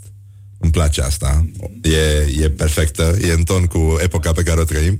Îmi 0.64 0.72
place 0.72 1.02
asta. 1.02 1.46
E, 1.82 2.44
e 2.44 2.50
perfectă, 2.50 3.18
e 3.22 3.32
în 3.32 3.44
ton 3.44 3.66
cu 3.66 3.98
epoca 4.00 4.32
pe 4.32 4.44
care 4.44 4.60
o 4.60 4.64
trăim. 4.64 5.00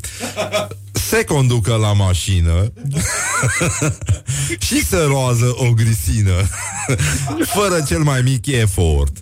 Se 0.92 1.24
conducă 1.24 1.76
la 1.76 1.94
mașină 1.94 2.74
și 4.66 4.86
se 4.86 4.98
roază 4.98 5.54
o 5.56 5.72
grisină 5.72 6.50
fără 7.56 7.84
cel 7.88 8.00
mai 8.00 8.22
mic 8.22 8.46
efort. 8.46 9.18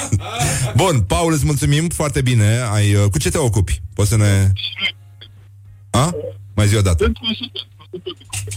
Bun, 0.76 1.00
Paul, 1.00 1.32
îți 1.32 1.44
mulțumim 1.44 1.88
foarte 1.88 2.20
bine. 2.20 2.60
Ai, 2.72 2.94
uh, 2.94 3.10
cu 3.10 3.18
ce 3.18 3.30
te 3.30 3.38
ocupi? 3.38 3.82
Poți 3.94 4.08
să 4.08 4.16
ne... 4.16 4.52
A? 5.90 6.14
Mai 6.54 6.68
zi 6.68 6.76
o 6.76 6.82
dată. 6.82 7.12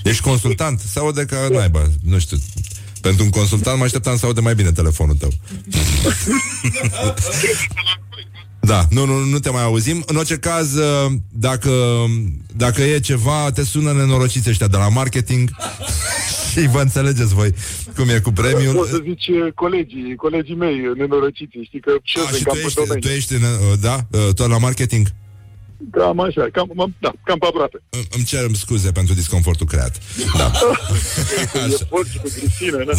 Ești 0.04 0.22
consultant? 0.22 0.80
Se 0.80 1.00
aude 1.00 1.26
că 1.26 1.48
naiba, 1.52 1.88
nu 2.04 2.20
știu. 2.20 2.38
Pentru 3.02 3.24
un 3.24 3.30
consultant 3.30 3.78
mă 3.78 3.84
așteptam 3.84 4.18
să 4.18 4.26
aude 4.26 4.40
mai 4.42 4.56
bine 4.56 4.72
telefonul 4.72 5.16
tău. 5.16 5.30
Da, 8.60 8.86
nu, 8.90 9.06
nu, 9.06 9.20
nu 9.24 9.40
te 9.40 9.50
mai 9.50 9.64
auzim. 9.64 10.04
În 10.06 10.16
orice 10.16 10.38
caz, 10.38 10.76
uh, 10.76 11.12
dacă, 11.32 12.06
dacă 12.56 12.82
e 12.82 13.00
ceva, 13.00 13.52
te 13.52 13.64
sună 13.64 13.92
nenorociți 13.92 14.50
ăștia 14.50 14.68
de 14.68 14.78
la 14.78 14.90
marketing 14.90 15.50
și 16.52 16.68
vă 16.68 16.82
înțelegeți 16.82 17.34
voi 17.34 17.54
cum 17.96 18.10
e 18.10 18.20
cu 18.20 18.32
premiul. 18.32 18.74
Poți 18.76 18.90
să 18.90 19.00
zici 19.04 19.28
uh, 19.28 19.54
colegii, 19.56 20.16
colegii 20.16 20.56
mei 20.56 20.76
nenorociți, 20.98 21.58
știi 21.64 21.80
că 21.80 21.92
și 22.04 22.18
eu 22.18 22.24
A, 22.24 22.28
sunt 22.28 22.38
și 22.40 22.44
cam 22.44 22.54
tu 22.56 22.60
pe 22.62 22.66
ești, 22.66 22.76
domeniu. 22.80 23.08
tu 23.08 23.08
ești 23.16 23.34
în, 23.34 23.42
uh, 23.42 23.80
da, 23.82 23.96
uh, 24.12 24.34
tot 24.34 24.50
la 24.50 24.58
marketing? 24.58 25.08
Cam 25.92 26.20
așa, 26.20 26.48
cam, 26.54 26.68
m- 26.74 27.00
da, 27.00 27.12
cam 27.24 27.38
pe 27.38 27.46
aproape. 27.46 27.82
Îmi- 27.90 28.08
Îmi 28.16 28.24
cer 28.24 28.46
scuze 28.54 28.92
pentru 28.92 29.14
disconfortul 29.14 29.66
creat. 29.66 29.98
Da. 30.38 30.52
E 31.54 31.86
fort 31.90 32.08
și 32.12 32.18
cu 32.18 32.28
grisină, 32.40 32.84
da? 32.86 32.94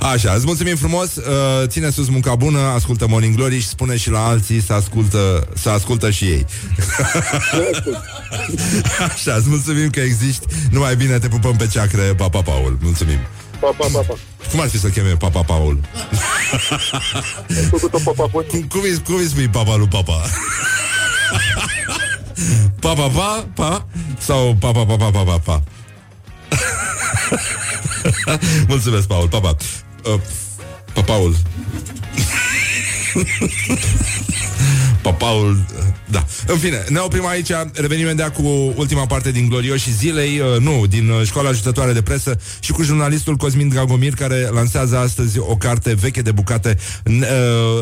Da. 0.00 0.08
Așa, 0.08 0.32
îți 0.32 0.46
mulțumim 0.46 0.76
frumos, 0.76 1.16
uh, 1.16 1.22
ține 1.66 1.90
sus 1.90 2.08
munca 2.08 2.34
bună, 2.34 2.58
ascultă 2.58 3.06
Morning 3.06 3.34
Glory 3.36 3.58
și 3.60 3.66
spune 3.68 3.96
și 3.96 4.10
la 4.10 4.26
alții 4.26 4.62
să 4.62 4.72
ascultă, 4.72 5.48
să 5.54 5.70
ascultă 5.70 6.10
și 6.10 6.24
ei. 6.24 6.46
Așa, 9.12 9.34
îți 9.34 9.48
mulțumim 9.48 9.90
că 9.90 10.00
existi. 10.00 10.46
Numai 10.70 10.96
bine, 10.96 11.18
te 11.18 11.28
pupăm 11.28 11.56
pe 11.56 11.66
ceacre, 11.66 12.02
Papa 12.02 12.42
Paul. 12.42 12.78
Mulțumim. 12.82 13.18
Pa, 13.60 13.74
pa, 13.78 13.86
pa, 13.92 14.00
pa. 14.00 14.14
Cum 14.50 14.60
ar 14.60 14.68
fi 14.68 14.78
să 14.78 14.88
cheme 14.88 15.10
Papa 15.16 15.42
Paul? 15.42 15.80
Ai 17.56 17.62
făcut-o 17.70 17.98
papa 18.04 18.26
fost. 18.30 18.46
Cum, 18.46 18.62
cum, 18.62 18.80
îi, 18.82 19.00
cum 19.04 19.14
îi 19.14 19.26
spui 19.26 19.48
Papa 19.48 19.76
lui 19.76 19.88
Papa? 19.88 20.22
Pa, 22.80 22.92
pa, 22.94 23.08
pa, 23.08 23.46
pa? 23.54 23.86
Sau 24.18 24.56
pa, 24.60 24.70
pa, 24.72 24.84
pa, 24.84 24.96
pa, 24.96 25.10
pa, 25.10 25.22
pa, 25.22 25.38
pa? 25.38 25.62
Mulțumesc, 28.68 29.06
Paul, 29.06 29.28
pa, 29.28 29.40
pa. 29.40 29.56
Uh, 30.04 30.20
pa, 30.92 31.02
Paul. 31.02 31.36
Papaul, 35.02 35.64
da. 36.10 36.24
În 36.46 36.58
fine, 36.58 36.84
ne 36.88 36.98
oprim 36.98 37.26
aici, 37.26 37.50
revenim 37.74 38.04
imediat 38.04 38.34
cu 38.34 38.72
ultima 38.76 39.06
parte 39.06 39.30
din 39.30 39.48
Glorioși 39.48 39.92
zilei, 39.92 40.38
uh, 40.40 40.60
nu, 40.60 40.86
din 40.86 41.08
uh, 41.08 41.26
Școala 41.26 41.48
Ajutătoare 41.48 41.92
de 41.92 42.02
Presă 42.02 42.40
și 42.60 42.72
cu 42.72 42.82
jurnalistul 42.82 43.36
Cosmin 43.36 43.68
Dragomir, 43.68 44.14
care 44.14 44.48
lansează 44.52 44.98
astăzi 44.98 45.38
o 45.38 45.56
carte 45.56 45.94
veche 45.94 46.22
de 46.22 46.32
bucate, 46.32 46.74
n- 46.74 47.22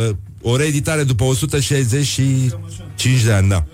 uh, 0.09 0.15
o 0.43 0.57
reeditare 0.57 1.03
după 1.03 1.25
165 1.25 3.23
de 3.23 3.33
ani, 3.33 3.49
da. 3.49 3.65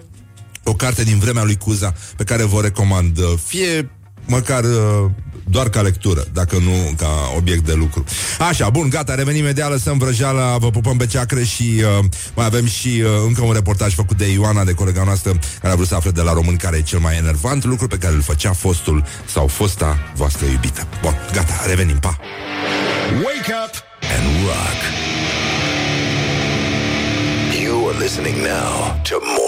O 0.68 0.74
carte 0.74 1.02
din 1.02 1.18
vremea 1.18 1.42
lui 1.42 1.56
Cuza, 1.56 1.94
pe 2.16 2.24
care 2.24 2.42
vă 2.42 2.60
recomand, 2.60 3.18
uh, 3.18 3.24
fie 3.46 3.90
măcar 4.26 4.64
uh, 4.64 5.10
doar 5.50 5.68
ca 5.68 5.80
lectură, 5.80 6.24
dacă 6.32 6.56
nu 6.58 6.92
ca 6.96 7.32
obiect 7.36 7.64
de 7.64 7.72
lucru. 7.72 8.04
Așa, 8.38 8.70
bun, 8.70 8.88
gata, 8.88 9.14
revenim 9.14 9.40
imediat, 9.40 9.70
lăsăm 9.70 9.98
vrăjeala, 9.98 10.56
vă 10.56 10.70
pupăm 10.70 10.96
pe 10.96 11.06
ceacre 11.06 11.44
și 11.44 11.82
uh, 11.98 12.04
mai 12.34 12.46
avem 12.46 12.66
și 12.66 12.88
uh, 12.88 13.10
încă 13.26 13.42
un 13.42 13.52
reportaj 13.52 13.94
făcut 13.94 14.16
de 14.16 14.30
Ioana, 14.30 14.64
de 14.64 14.72
colega 14.72 15.04
noastră, 15.04 15.38
care 15.60 15.72
a 15.72 15.76
vrut 15.76 15.88
să 15.88 15.94
afle 15.94 16.10
de 16.10 16.22
la 16.22 16.32
român 16.32 16.56
care 16.56 16.76
e 16.76 16.82
cel 16.82 16.98
mai 16.98 17.16
enervant 17.16 17.64
lucru 17.64 17.86
pe 17.86 17.96
care 17.96 18.14
îl 18.14 18.22
făcea 18.22 18.52
fostul 18.52 19.04
sau 19.32 19.46
fosta 19.46 19.98
voastră 20.14 20.46
iubită. 20.46 20.86
Bun, 21.02 21.14
gata, 21.32 21.64
revenim, 21.66 21.98
pa! 21.98 22.18
Wake 23.12 23.52
up 23.64 23.74
and 24.16 24.46
rock. 24.46 24.80
You 27.62 27.88
are 27.88 27.98
listening 27.98 28.36
now 28.36 29.00
to 29.02 29.14
Morning 29.20 29.36
Glory. 29.36 29.47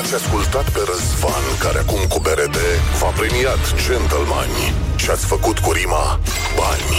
L-ați 0.00 0.14
ascultat 0.14 0.70
pe 0.70 0.82
Răzvan, 0.90 1.44
care 1.58 1.78
acum 1.78 2.02
cu 2.08 2.18
berete 2.18 2.66
v-a 2.98 3.08
premiat 3.08 3.62
gentlemani 3.84 4.74
și 4.96 5.10
ați 5.10 5.26
făcut 5.26 5.58
cu 5.58 5.72
rima 5.72 6.20
bani. 6.56 6.94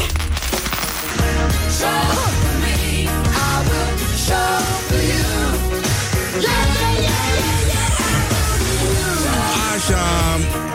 Așa, 9.75 10.05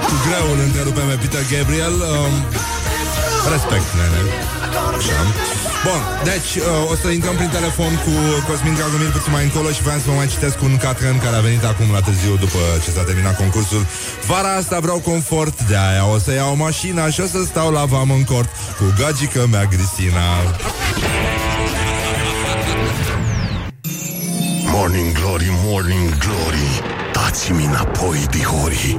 cu 0.06 0.14
greu 0.26 0.52
îl 0.52 0.60
întrerupem 0.64 1.06
pe 1.08 1.14
Peter 1.14 1.44
Gabriel. 1.52 1.92
Um, 1.92 2.32
respect, 3.52 3.88
nene. 3.98 4.20
Așa. 4.96 5.65
Bun, 5.86 6.02
deci 6.24 6.50
uh, 6.54 6.90
o 6.92 6.94
să 7.02 7.08
intrăm 7.08 7.34
prin 7.34 7.48
telefon 7.48 7.92
cu 8.04 8.12
Cosmin 8.48 8.74
Dragomir 8.74 9.10
puțin 9.10 9.32
mai 9.32 9.44
încolo 9.44 9.68
și 9.76 9.82
vreau 9.82 9.98
să 9.98 10.04
vă 10.06 10.12
mai 10.12 10.26
citesc 10.26 10.62
un 10.62 10.76
catren 10.76 11.18
care 11.18 11.36
a 11.36 11.40
venit 11.40 11.64
acum 11.64 11.88
la 11.92 12.00
târziu 12.00 12.36
după 12.36 12.58
ce 12.84 12.90
s-a 12.90 13.02
terminat 13.02 13.36
concursul. 13.36 13.86
Vara 14.26 14.52
asta 14.54 14.78
vreau 14.80 14.98
confort, 14.98 15.62
de 15.62 15.76
aia 15.76 16.06
o 16.14 16.18
să 16.18 16.32
iau 16.32 16.56
mașina 16.56 17.10
și 17.10 17.20
o 17.20 17.26
să 17.26 17.40
stau 17.44 17.70
la 17.70 17.84
vam 17.84 18.10
în 18.10 18.24
cort 18.24 18.50
cu 18.78 18.84
gagică 18.98 19.46
mea 19.50 19.64
Grisina. 19.64 20.28
Morning 24.72 25.12
Glory, 25.12 25.50
Morning 25.64 26.08
Glory, 26.18 26.68
dați-mi 26.82 27.05
înapoi, 27.80 28.26
dihori. 28.30 28.98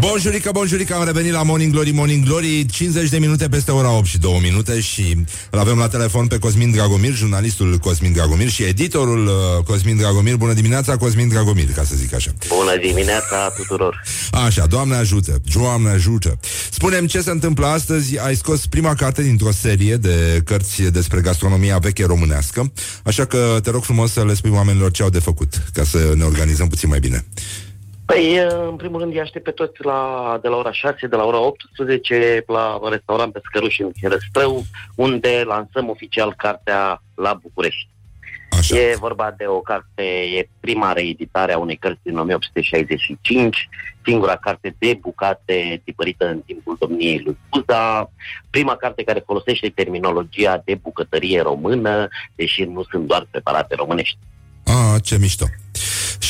Bonjurică, 0.00 0.50
bonjurică, 0.52 0.94
am 0.94 1.04
revenit 1.04 1.32
la 1.32 1.42
Morning 1.42 1.72
Glory, 1.72 1.90
Morning 1.90 2.24
Glory 2.24 2.66
50 2.66 3.08
de 3.08 3.18
minute 3.18 3.48
peste 3.48 3.70
ora 3.70 3.96
8 3.96 4.06
și 4.06 4.18
2 4.18 4.38
minute 4.42 4.80
Și 4.80 5.24
îl 5.50 5.58
avem 5.58 5.78
la 5.78 5.88
telefon 5.88 6.26
pe 6.26 6.38
Cosmin 6.38 6.70
Dragomir 6.70 7.14
Jurnalistul 7.14 7.78
Cosmin 7.78 8.12
Dragomir 8.12 8.48
și 8.48 8.62
editorul 8.62 9.26
uh, 9.26 9.64
Cosmin 9.64 9.96
Dragomir. 9.96 10.36
Bună 10.36 10.52
dimineața, 10.52 10.96
Cosmin 10.96 11.28
Dragomir, 11.28 11.72
ca 11.74 11.84
să 11.84 11.94
zic 11.96 12.14
așa. 12.14 12.30
Bună 12.48 12.76
dimineața 12.80 13.52
tuturor! 13.56 14.02
Așa, 14.30 14.66
Doamne 14.66 14.94
ajută, 14.94 15.40
Doamne 15.54 15.90
ajută. 15.90 16.38
Spunem 16.70 17.06
ce 17.06 17.20
se 17.20 17.30
întâmplă 17.30 17.66
astăzi. 17.66 18.18
Ai 18.18 18.36
scos 18.36 18.66
prima 18.66 18.94
carte 18.94 19.22
dintr-o 19.22 19.52
serie 19.52 19.96
de 19.96 20.42
cărți 20.44 20.82
despre 20.82 21.20
gastronomia 21.20 21.78
veche 21.78 22.06
românească 22.06 22.72
Așa 23.04 23.24
că 23.24 23.58
te 23.62 23.70
rog 23.70 23.82
frumos 23.82 24.12
să 24.12 24.24
le 24.24 24.34
spui 24.34 24.50
oamenilor 24.50 24.90
ce 24.90 25.02
au 25.02 25.08
de 25.08 25.18
făcut 25.18 25.62
Ca 25.72 25.84
să 25.84 26.12
ne 26.16 26.24
organizăm 26.24 26.68
puțin 26.68 26.88
mai 26.88 27.00
bine 27.00 27.24
Păi, 28.12 28.38
în 28.68 28.76
primul 28.76 29.00
rând, 29.00 29.12
îi 29.12 29.20
aștept 29.20 29.44
pe 29.44 29.50
toți 29.50 29.84
la, 29.84 30.38
de 30.42 30.48
la 30.48 30.56
ora 30.56 30.72
6, 30.72 31.06
de 31.06 31.16
la 31.16 31.24
ora 31.24 31.38
18, 31.38 32.44
la 32.46 32.80
restaurant 32.90 33.32
Pescăruș 33.32 33.78
în 33.78 33.90
Herăstrău, 34.00 34.64
unde 34.94 35.42
lansăm 35.46 35.88
oficial 35.88 36.34
cartea 36.36 37.02
la 37.14 37.38
București. 37.42 37.88
Așa. 38.50 38.78
E 38.78 38.96
vorba 38.98 39.34
de 39.36 39.44
o 39.46 39.60
carte, 39.60 40.02
e 40.36 40.48
prima 40.60 40.92
reeditare 40.92 41.52
a 41.52 41.58
unei 41.58 41.76
cărți 41.76 42.00
din 42.02 42.18
1865, 42.18 43.68
singura 44.04 44.36
carte 44.36 44.74
de 44.78 44.98
bucate 45.00 45.80
tipărită 45.84 46.28
în 46.28 46.40
timpul 46.46 46.76
domniei 46.78 47.22
lui 47.24 47.36
Cuza, 47.48 48.10
prima 48.50 48.76
carte 48.76 49.02
care 49.02 49.22
folosește 49.26 49.68
terminologia 49.68 50.62
de 50.64 50.74
bucătărie 50.74 51.40
română, 51.40 52.08
deși 52.34 52.62
nu 52.62 52.82
sunt 52.90 53.06
doar 53.06 53.26
preparate 53.30 53.74
românești. 53.74 54.18
Ah, 54.64 55.02
ce 55.02 55.18
mișto 55.18 55.44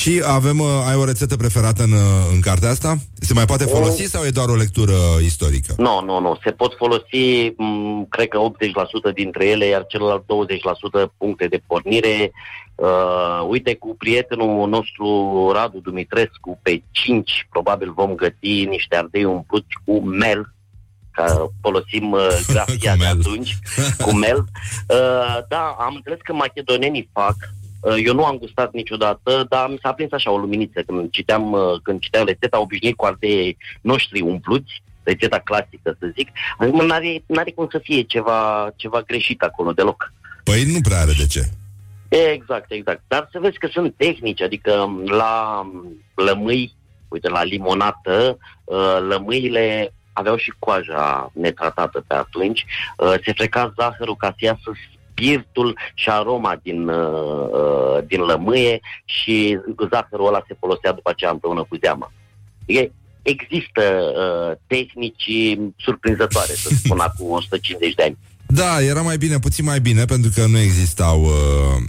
și 0.03 0.23
avem, 0.27 0.59
uh, 0.59 0.67
ai 0.89 0.95
o 0.95 1.05
rețetă 1.05 1.37
preferată 1.37 1.83
în, 1.83 1.93
uh, 1.93 1.99
în 2.33 2.41
cartea 2.41 2.71
asta? 2.71 2.97
Se 3.21 3.35
mai 3.35 3.45
poate 3.45 3.65
folosi 3.65 4.05
sau 4.05 4.25
e 4.25 4.31
doar 4.31 4.49
o 4.49 4.55
lectură 4.55 4.95
istorică? 5.23 5.75
Nu, 5.79 6.01
nu, 6.05 6.21
nu. 6.21 6.39
Se 6.45 6.51
pot 6.51 6.75
folosi, 6.77 7.51
m- 7.51 8.09
cred 8.09 8.29
că 8.29 8.39
80% 8.39 9.13
dintre 9.15 9.47
ele, 9.47 9.67
iar 9.67 9.87
celălalt 9.87 10.23
20% 10.23 11.13
puncte 11.17 11.47
de 11.47 11.63
pornire. 11.67 12.33
Uh, 12.75 13.47
uite, 13.49 13.75
cu 13.75 13.95
prietenul 13.99 14.69
nostru 14.69 15.07
Radu 15.53 15.79
Dumitrescu, 15.79 16.59
pe 16.63 16.83
5, 16.91 17.47
probabil 17.51 17.93
vom 17.93 18.15
găti 18.15 18.65
niște 18.65 18.97
ardei 18.97 19.25
umpluți 19.25 19.75
cu 19.85 20.01
mel, 20.01 20.55
că 21.11 21.47
folosim 21.61 22.13
uh, 22.13 22.41
grafia 22.53 22.97
de 22.97 23.07
atunci, 23.07 23.59
cu 24.01 24.15
mel. 24.15 24.45
Uh, 24.89 25.39
da, 25.49 25.77
am 25.79 25.95
înțeles 25.95 26.19
că 26.23 26.33
macedonenii 26.33 27.11
fac, 27.13 27.35
Uh, 27.37 27.62
Eu 28.05 28.15
nu 28.15 28.25
am 28.25 28.37
gustat 28.37 28.73
niciodată, 28.73 29.47
dar 29.49 29.69
mi 29.69 29.79
s-a 29.83 29.93
prins 29.93 30.13
așa 30.13 30.31
o 30.31 30.39
luminiță 30.39 30.83
când 30.87 31.11
citeam, 31.11 31.53
uh, 31.53 31.81
când 31.83 32.01
citeam 32.01 32.27
rețeta 32.27 32.61
obișnuit 32.61 32.97
cu 32.97 33.05
ardei 33.05 33.57
noștri 33.81 34.21
umpluți, 34.21 34.83
rețeta 35.03 35.39
clasică, 35.39 35.97
să 35.99 36.13
zic. 36.17 36.29
Adică 36.59 36.83
n-are, 36.83 37.23
n-are 37.27 37.51
cum 37.51 37.69
să 37.71 37.79
fie 37.79 38.03
ceva, 38.03 38.73
ceva 38.77 39.01
greșit 39.01 39.43
acolo 39.43 39.73
deloc. 39.73 40.13
Păi 40.45 40.65
nu 40.73 40.81
prea 40.81 41.01
are 41.01 41.13
de 41.19 41.27
ce. 41.27 41.49
Exact, 42.09 42.71
exact. 42.71 43.03
Dar 43.09 43.29
să 43.33 43.39
vezi 43.39 43.59
că 43.59 43.69
sunt 43.73 43.95
tehnici, 43.97 44.43
adică 44.43 45.03
la 45.05 45.67
lămâi, 46.15 46.75
uite, 47.09 47.29
la 47.29 47.43
limonată, 47.43 48.39
uh, 48.65 48.99
lămâile 49.09 49.93
aveau 50.13 50.37
și 50.37 50.53
coaja 50.59 51.31
netratată 51.35 52.05
pe 52.07 52.15
atunci, 52.15 52.65
uh, 52.97 53.15
se 53.25 53.33
freca 53.33 53.73
zahărul 53.77 54.17
ca 54.17 54.29
să 54.29 54.37
iasă 54.39 54.73
spiritul 55.13 55.79
și 55.95 56.11
aroma 56.11 56.61
din, 56.63 56.89
uh, 56.89 57.49
uh, 57.53 57.99
din 58.07 58.21
lămâie 58.21 58.81
și 59.05 59.59
zahărul 59.91 60.27
ăla 60.27 60.43
se 60.47 60.57
folosea 60.59 60.93
după 60.93 61.11
aceea 61.11 61.31
împreună 61.31 61.67
cu 61.69 61.77
zeama. 61.83 62.13
E, 62.67 62.91
există 63.23 63.83
uh, 64.17 64.57
tehnici 64.67 65.57
surprinzătoare, 65.77 66.53
să 66.53 66.69
spun, 66.75 66.99
acum 66.99 67.31
150 67.31 67.95
de 67.95 68.03
ani. 68.03 68.19
Da, 68.55 68.83
era 68.83 69.01
mai 69.01 69.17
bine, 69.17 69.39
puțin 69.39 69.65
mai 69.65 69.81
bine, 69.81 70.05
pentru 70.05 70.31
că 70.35 70.47
nu 70.47 70.59
existau 70.59 71.23
uh, 71.23 71.31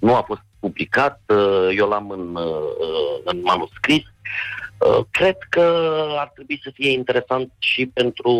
nu 0.00 0.14
a 0.14 0.22
fost 0.22 0.40
publicat, 0.60 1.20
uh, 1.26 1.68
eu 1.76 1.88
l-am 1.88 2.10
în, 2.10 2.34
uh, 2.34 3.22
în 3.24 3.40
manuscris. 3.42 4.02
Uh, 4.02 4.65
Cred 5.10 5.36
că 5.48 5.60
ar 6.18 6.30
trebui 6.34 6.60
să 6.62 6.70
fie 6.74 6.90
interesant 6.90 7.52
și 7.58 7.86
pentru, 7.86 8.32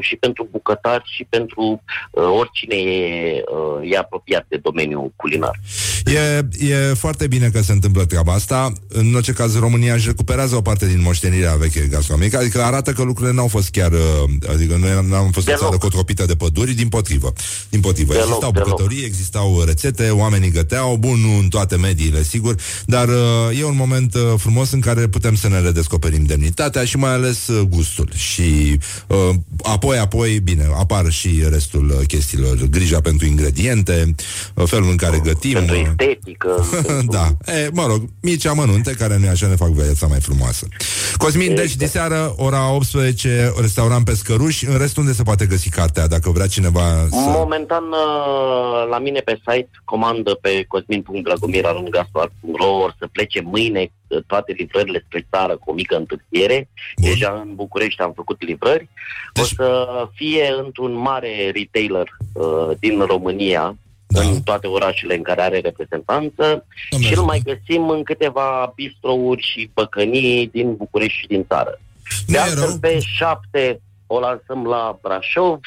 și 0.00 0.16
pentru 0.16 0.48
bucătari 0.50 1.02
și 1.06 1.24
pentru 1.28 1.82
uh, 2.10 2.24
oricine 2.24 2.76
e, 2.76 3.42
uh, 3.46 3.90
e 3.90 3.96
apropiat 3.96 4.44
de 4.48 4.56
domeniul 4.56 5.12
culinar. 5.16 5.58
E, 6.06 6.48
e 6.68 6.94
foarte 6.94 7.26
bine 7.26 7.48
că 7.48 7.62
se 7.62 7.72
întâmplă 7.72 8.04
treaba 8.04 8.32
asta. 8.32 8.72
În 8.88 9.14
orice 9.14 9.32
caz, 9.32 9.58
România 9.58 9.94
își 9.94 10.06
recuperează 10.06 10.56
o 10.56 10.60
parte 10.60 10.86
din 10.86 11.00
moștenirea 11.02 11.54
veche 11.54 11.88
gastronomică, 11.90 12.38
adică 12.38 12.62
arată 12.62 12.92
că 12.92 13.02
lucrurile 13.02 13.34
n-au 13.34 13.48
fost 13.48 13.70
chiar... 13.70 13.92
uh, 13.92 13.98
Adică 14.52 14.76
noi 14.80 14.90
n-am 15.08 15.30
fost 15.30 15.46
o 15.48 15.50
Deloc. 15.50 15.60
țară 15.60 15.76
cotropită 15.78 16.24
de 16.26 16.34
păduri, 16.34 16.72
din 16.72 16.88
potrivă. 16.88 17.32
Din 17.68 17.80
potrivă. 17.80 18.12
Deloc, 18.12 18.26
existau 18.26 18.50
deloc. 18.52 18.68
bucătării, 18.68 19.04
existau 19.04 19.62
rețete, 19.66 20.08
oamenii 20.10 20.50
găteau, 20.50 20.96
bun, 20.96 21.20
nu 21.20 21.38
în 21.38 21.48
toate 21.48 21.76
mediile, 21.76 22.22
sigur, 22.22 22.54
dar 22.86 23.08
uh, 23.08 23.58
e 23.58 23.64
un 23.64 23.76
moment 23.76 24.14
uh, 24.14 24.20
frumos 24.36 24.70
în 24.70 24.80
care 24.80 25.06
putem 25.08 25.34
să 25.36 25.48
ne 25.48 25.60
redescoperim 25.60 26.24
demnitatea 26.24 26.84
și 26.84 26.96
mai 26.96 27.12
ales 27.12 27.46
uh, 27.46 27.60
gustul. 27.68 28.08
Și 28.14 28.78
uh, 29.06 29.16
apoi, 29.62 29.98
apoi, 29.98 30.40
bine, 30.40 30.68
apar 30.78 31.10
și 31.10 31.42
restul 31.50 31.94
uh, 32.00 32.06
chestiilor, 32.06 32.56
grija 32.70 33.00
pentru 33.00 33.26
ingrediente, 33.26 34.14
uh, 34.54 34.64
felul 34.66 34.90
în 34.90 34.96
care 34.96 35.20
gătim. 35.24 35.58
Pentru 35.98 36.06
uh, 36.06 36.18
estetică. 36.18 36.64
da, 37.16 37.52
e, 37.52 37.68
mă 37.72 37.86
rog, 37.86 38.02
mici 38.22 38.46
amănunte 38.46 38.92
care 38.92 39.18
nu 39.18 39.28
așa 39.28 39.46
ne 39.46 39.54
fac 39.54 39.68
viața 39.68 40.06
mai 40.06 40.20
frumoasă. 40.20 40.66
Cosmin, 41.16 41.54
deci 41.54 41.76
de 41.76 41.86
seară, 41.86 42.34
ora 42.36 42.72
18, 42.72 43.52
restaurant 43.60 44.04
Pescăruș, 44.04 44.62
în 44.62 44.78
rest 44.78 44.96
unde 44.96 45.12
se 45.12 45.22
poate 45.22 45.46
găsi 45.46 45.68
cartea, 45.70 46.06
dacă 46.06 46.30
vrea 46.30 46.46
cineva 46.46 47.06
să... 47.10 47.16
Momentan 47.16 47.84
uh, 47.84 48.88
la 48.90 48.98
mine 48.98 49.20
pe 49.20 49.40
site 49.46 49.70
comandă 49.84 50.34
pe 50.34 50.64
cosmin.dragomir.ro 50.68 52.66
or 52.82 52.94
să 52.98 53.06
plece 53.12 53.40
mâine 53.40 53.92
uh, 54.06 54.18
toate 54.26 54.54
livrările 54.56 55.04
spre 55.06 55.26
țară 55.30 55.56
cu 55.56 55.70
o 55.70 55.74
mică 55.74 55.96
întârziere. 55.96 56.68
Deja 56.96 57.42
în 57.46 57.54
București 57.54 58.02
am 58.02 58.12
făcut 58.12 58.42
livrări. 58.44 58.88
O 59.40 59.44
să 59.44 59.86
fie 60.14 60.54
într-un 60.64 60.92
mare 60.92 61.50
retailer 61.54 62.08
uh, 62.32 62.76
din 62.78 63.00
România, 63.00 63.76
da. 64.08 64.20
în 64.22 64.42
toate 64.42 64.66
orașele 64.66 65.14
în 65.14 65.22
care 65.22 65.40
are 65.42 65.58
reprezentanță 65.60 66.66
și 67.00 67.14
îl 67.16 67.22
mai 67.22 67.42
găsim 67.44 67.88
în 67.88 68.02
câteva 68.02 68.72
bistrouri 68.74 69.42
și 69.42 69.70
băcănii 69.74 70.48
din 70.52 70.76
București 70.76 71.18
și 71.18 71.26
din 71.26 71.44
țară. 71.46 71.80
De 72.26 72.38
altfel, 72.38 72.78
pe 72.80 72.98
7 73.00 73.80
o 74.06 74.20
lansăm 74.20 74.66
la 74.66 74.98
Brașov, 75.02 75.60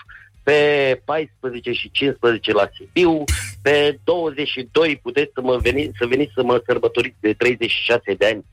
pe 0.43 1.01
14 1.05 1.71
și 1.71 1.91
15 1.91 2.51
la 2.51 2.69
Sibiu, 2.77 3.23
pe 3.61 3.99
22 4.03 4.99
puteți 5.03 5.31
să, 5.33 5.41
mă 5.41 5.57
veni, 5.57 5.91
să 5.99 6.05
veniți 6.05 6.31
să 6.35 6.43
mă 6.43 6.61
sărbătoriți 6.65 7.15
de 7.19 7.33
36 7.33 8.13
de 8.17 8.25
ani, 8.25 8.45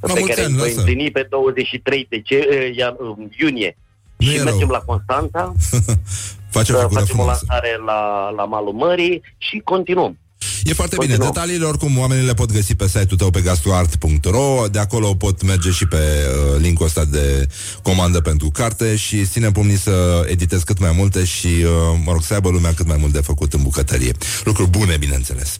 La 0.00 0.12
pe 0.12 0.18
mulți 0.18 0.28
care 0.34 0.40
ani, 0.46 0.52
îi 0.52 0.58
voi 0.58 0.68
lasă. 0.68 0.78
împlini 0.78 1.10
pe 1.10 1.26
23 1.30 2.06
de 2.10 2.20
ce, 2.20 2.36
eh, 2.36 2.74
ia- 2.76 2.96
iunie. 3.40 3.76
Nu 4.16 4.26
și 4.26 4.36
e 4.36 4.42
mergem 4.42 4.58
rău. 4.68 4.68
la 4.70 4.78
Constanța, 4.80 5.52
Face 6.56 6.72
o 6.72 6.74
să 6.76 6.80
figură 6.80 7.00
facem 7.00 7.14
o 7.14 7.16
frumoasă. 7.16 7.44
lansare 7.48 7.72
la, 7.86 8.30
la 8.36 8.44
malul 8.44 8.72
mării 8.72 9.22
și 9.38 9.60
continuăm. 9.64 10.16
E 10.64 10.72
foarte 10.72 10.96
bine. 10.98 11.08
Continuăm. 11.08 11.32
Detaliile, 11.34 11.64
oricum, 11.64 11.98
oamenii 11.98 12.26
le 12.26 12.34
pot 12.34 12.52
găsi 12.52 12.74
pe 12.74 12.86
site-ul 12.86 13.16
tău 13.16 13.30
pe 13.30 13.40
gastroart.ro. 13.40 14.66
De 14.70 14.78
acolo 14.78 15.14
pot 15.14 15.42
merge 15.42 15.70
și 15.70 15.86
pe 15.86 15.96
uh, 15.96 16.60
linkul 16.60 16.86
ăsta 16.86 17.04
de 17.04 17.46
comandă 17.82 18.20
pentru 18.20 18.50
carte 18.52 18.96
și 18.96 19.26
ține 19.26 19.50
pumnii 19.52 19.76
să 19.76 20.26
editez 20.28 20.62
cât 20.62 20.78
mai 20.78 20.92
multe 20.96 21.24
și, 21.24 21.46
uh, 21.46 21.70
mă 22.04 22.12
rog, 22.12 22.22
să 22.22 22.34
aibă 22.34 22.48
lumea 22.48 22.74
cât 22.74 22.86
mai 22.86 22.96
mult 23.00 23.12
de 23.12 23.20
făcut 23.20 23.52
în 23.52 23.62
bucătărie. 23.62 24.12
Lucruri 24.44 24.70
bune, 24.70 24.96
bineînțeles. 24.96 25.56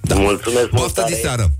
Da. 0.00 0.14
Mulțumesc 0.14 0.70
mult 0.70 0.82
Poftă 0.82 1.04
de 1.06 1.10
tare. 1.10 1.22
seară! 1.22 1.52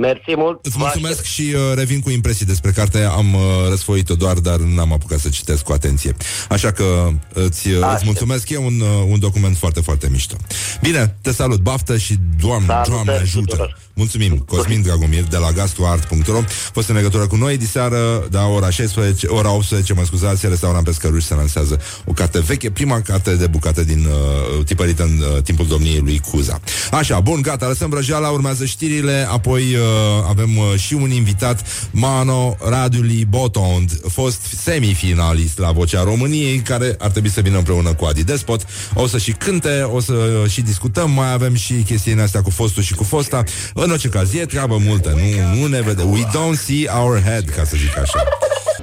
Mersi 0.00 0.34
mult. 0.36 0.58
Îți 0.62 0.76
Vă 0.76 0.82
mulțumesc 0.82 1.22
și 1.24 1.42
uh, 1.54 1.60
revin 1.74 2.00
cu 2.00 2.10
impresii 2.10 2.46
despre 2.46 2.70
carte. 2.70 3.02
Am 3.04 3.34
uh, 3.34 3.40
răsfoit-o 3.68 4.14
doar, 4.14 4.36
dar 4.38 4.58
n-am 4.58 4.92
apucat 4.92 5.18
să 5.18 5.28
citesc 5.28 5.62
cu 5.62 5.72
atenție. 5.72 6.16
Așa 6.48 6.70
că 6.70 7.10
îți, 7.32 7.68
uh, 7.68 7.92
îți 7.94 8.04
mulțumesc. 8.04 8.48
E 8.48 8.56
un, 8.56 8.80
uh, 8.80 9.06
un 9.08 9.18
document 9.18 9.56
foarte, 9.56 9.80
foarte 9.80 10.08
mișto. 10.12 10.36
Bine, 10.80 11.16
te 11.22 11.32
salut, 11.32 11.60
baftă 11.60 11.96
și 11.96 12.14
doamne, 12.40 12.66
Salutări 12.66 12.94
doamne 12.94 13.12
ajută. 13.22 13.44
tuturor. 13.46 13.78
Mulțumim, 13.94 14.38
Cosmin 14.38 14.82
Dragomir 14.82 15.22
de 15.22 15.36
la 15.36 15.50
gastroart.ro 15.50 16.40
Fost 16.72 16.88
în 16.88 16.94
legătură 16.94 17.26
cu 17.26 17.36
noi 17.36 17.56
diseară, 17.56 18.26
da, 18.30 18.46
ora 18.46 18.70
16, 18.70 19.26
ora 19.26 19.50
18, 19.52 19.92
mă 19.92 20.04
scuzați, 20.04 20.48
restaurant 20.48 20.84
Pescăruș 20.84 21.24
se 21.24 21.34
lansează 21.34 21.80
o 22.04 22.12
carte 22.12 22.40
veche, 22.40 22.70
prima 22.70 23.00
carte 23.00 23.34
de 23.34 23.46
bucată 23.46 23.84
din 23.84 24.06
uh, 24.06 24.64
tipărită 24.64 25.02
în 25.02 25.18
uh, 25.18 25.42
timpul 25.42 25.66
domniei 25.66 26.00
lui 26.04 26.20
Cuza. 26.30 26.60
Așa, 26.90 27.20
bun, 27.20 27.42
gata, 27.42 27.66
lăsăm 27.66 27.90
vrăjeala, 27.90 28.28
urmează 28.28 28.64
știrile, 28.64 29.26
apoi 29.30 29.62
uh, 29.74 29.80
avem 30.28 30.56
uh, 30.56 30.78
și 30.78 30.94
un 30.94 31.10
invitat, 31.10 31.88
Mano 31.90 32.56
Raduli 32.68 33.26
Botond, 33.28 34.00
fost 34.08 34.40
semifinalist 34.62 35.58
la 35.58 35.70
Vocea 35.70 36.02
României, 36.02 36.58
care 36.58 36.96
ar 36.98 37.10
trebui 37.10 37.30
să 37.30 37.40
vină 37.40 37.56
împreună 37.56 37.94
cu 37.94 38.04
Adi 38.04 38.24
Despot. 38.24 38.66
O 38.94 39.06
să 39.06 39.18
și 39.18 39.32
cânte, 39.32 39.82
o 39.82 40.00
să 40.00 40.44
și 40.48 40.60
discutăm, 40.60 41.10
mai 41.10 41.32
avem 41.32 41.54
și 41.54 41.74
chestiile 41.74 42.22
astea 42.22 42.42
cu 42.42 42.50
fostul 42.50 42.82
și 42.82 42.94
cu 42.94 43.04
fosta. 43.04 43.44
În 43.74 43.90
orice 43.90 44.08
caz, 44.08 44.34
e 44.34 44.44
treabă 44.46 44.76
multă, 44.86 45.08
nu, 45.08 45.60
nu 45.60 45.66
ne 45.66 45.80
vede. 45.80 46.02
We 46.02 46.22
don't 46.24 46.58
see 46.64 46.86
our 47.00 47.22
head, 47.22 47.44
ca 47.44 47.64
să 47.64 47.76
zic 47.76 47.98
așa. 47.98 48.22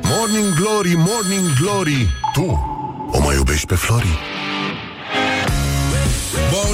Morning 0.01 0.53
Glory, 0.55 0.93
Morning 0.95 1.53
Glory 1.59 2.07
Tu 2.33 2.75
o 3.11 3.19
mai 3.19 3.35
iubești 3.35 3.65
pe 3.65 3.75
Flori? 3.75 4.17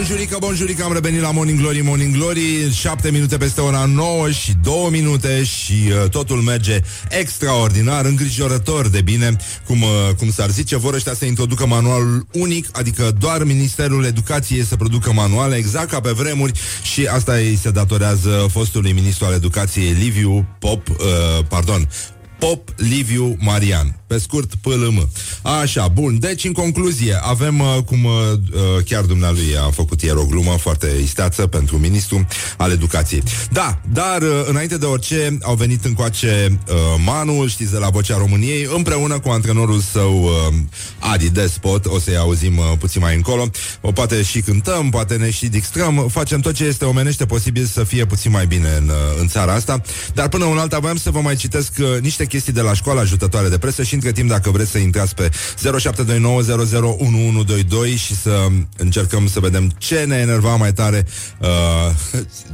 Bonjurică, 0.03 0.37
bonjurică, 0.39 0.83
am 0.83 0.93
revenit 0.93 1.21
la 1.21 1.31
Morning 1.31 1.59
Glory, 1.59 1.81
Morning 1.81 2.15
Glory 2.15 2.71
7 2.71 3.11
minute 3.11 3.37
peste 3.37 3.61
ora 3.61 3.85
9 3.85 4.29
și 4.31 4.51
2 4.63 4.87
minute 4.91 5.43
Și 5.43 5.73
uh, 5.73 6.09
totul 6.09 6.37
merge 6.41 6.79
extraordinar 7.09 8.05
Îngrijorător 8.05 8.87
de 8.87 9.01
bine 9.01 9.35
Cum, 9.67 9.81
uh, 9.81 9.89
cum 10.17 10.31
s-ar 10.31 10.49
zice, 10.49 10.77
vor 10.77 10.93
ăștia 10.93 11.13
să 11.13 11.25
introducă 11.25 11.65
manualul 11.65 12.25
unic 12.31 12.67
Adică 12.71 13.11
doar 13.19 13.43
Ministerul 13.43 14.05
Educației 14.05 14.63
să 14.63 14.75
producă 14.75 15.13
manuale 15.13 15.55
Exact 15.55 15.89
ca 15.89 15.99
pe 15.99 16.11
vremuri 16.11 16.59
Și 16.81 17.05
asta 17.05 17.33
îi 17.33 17.59
se 17.61 17.69
datorează 17.69 18.45
fostului 18.51 18.91
ministru 18.91 19.25
al 19.25 19.33
educației 19.33 19.91
Liviu 19.91 20.45
Pop, 20.59 20.89
uh, 20.89 20.95
pardon 21.47 21.87
Pop 22.43 22.69
Liviu 22.75 23.37
Marian. 23.39 23.95
Pe 24.07 24.19
scurt, 24.19 24.55
PLM. 24.61 25.09
Așa, 25.61 25.87
bun. 25.87 26.19
Deci, 26.19 26.43
în 26.43 26.51
concluzie, 26.51 27.19
avem, 27.21 27.59
uh, 27.59 27.77
cum 27.85 28.03
uh, 28.03 28.11
uh, 28.11 28.83
chiar 28.85 29.03
dumnealui 29.03 29.57
a 29.65 29.69
făcut 29.69 30.01
ieri 30.01 30.17
o 30.17 30.25
glumă 30.25 30.51
foarte 30.51 30.87
isteață 31.03 31.47
pentru 31.47 31.77
ministru 31.77 32.27
al 32.57 32.71
educației. 32.71 33.23
Da, 33.51 33.79
dar 33.91 34.21
uh, 34.21 34.45
înainte 34.45 34.77
de 34.77 34.85
orice, 34.85 35.37
au 35.41 35.55
venit 35.55 35.85
încoace 35.85 36.59
uh, 36.69 36.75
Manu, 37.05 37.47
știți, 37.47 37.71
de 37.71 37.77
la 37.77 37.89
Vocea 37.89 38.17
României, 38.17 38.67
împreună 38.75 39.19
cu 39.19 39.29
antrenorul 39.29 39.79
său 39.79 40.23
uh, 40.23 40.53
Adi 40.99 41.29
Despot, 41.29 41.85
o 41.85 41.99
să-i 41.99 42.17
auzim 42.17 42.57
uh, 42.57 42.63
puțin 42.79 43.01
mai 43.01 43.15
încolo. 43.15 43.49
O 43.81 43.91
poate 43.91 44.23
și 44.23 44.41
cântăm, 44.41 44.89
poate 44.89 45.15
ne 45.15 45.29
și 45.29 45.47
distrăm, 45.47 46.07
facem 46.11 46.39
tot 46.39 46.53
ce 46.53 46.63
este 46.63 46.85
omenește 46.85 47.25
posibil 47.25 47.65
să 47.65 47.83
fie 47.83 48.05
puțin 48.05 48.31
mai 48.31 48.45
bine 48.47 48.69
în, 48.77 48.87
uh, 48.87 49.19
în 49.19 49.27
țara 49.27 49.53
asta. 49.53 49.81
Dar 50.13 50.29
până 50.29 50.45
un 50.45 50.57
alta 50.57 50.79
voiam 50.79 50.97
să 50.97 51.11
vă 51.11 51.19
mai 51.19 51.35
citesc 51.35 51.73
uh, 51.79 51.99
niște 52.01 52.25
chestii 52.33 52.53
de 52.53 52.61
la 52.61 52.73
școala 52.73 53.01
ajutătoare 53.01 53.49
de 53.49 53.57
presă 53.57 53.83
și 53.83 53.93
între 53.93 54.11
timp 54.11 54.29
dacă 54.29 54.51
vreți 54.51 54.71
să 54.71 54.77
intrați 54.77 55.15
pe 55.15 55.29
0729001122 55.29 55.33
și 57.95 58.15
să 58.15 58.47
încercăm 58.77 59.27
să 59.27 59.39
vedem 59.39 59.71
ce 59.77 60.03
ne 60.07 60.15
enerva 60.15 60.55
mai 60.55 60.73
tare 60.73 61.05
uh, 61.39 61.47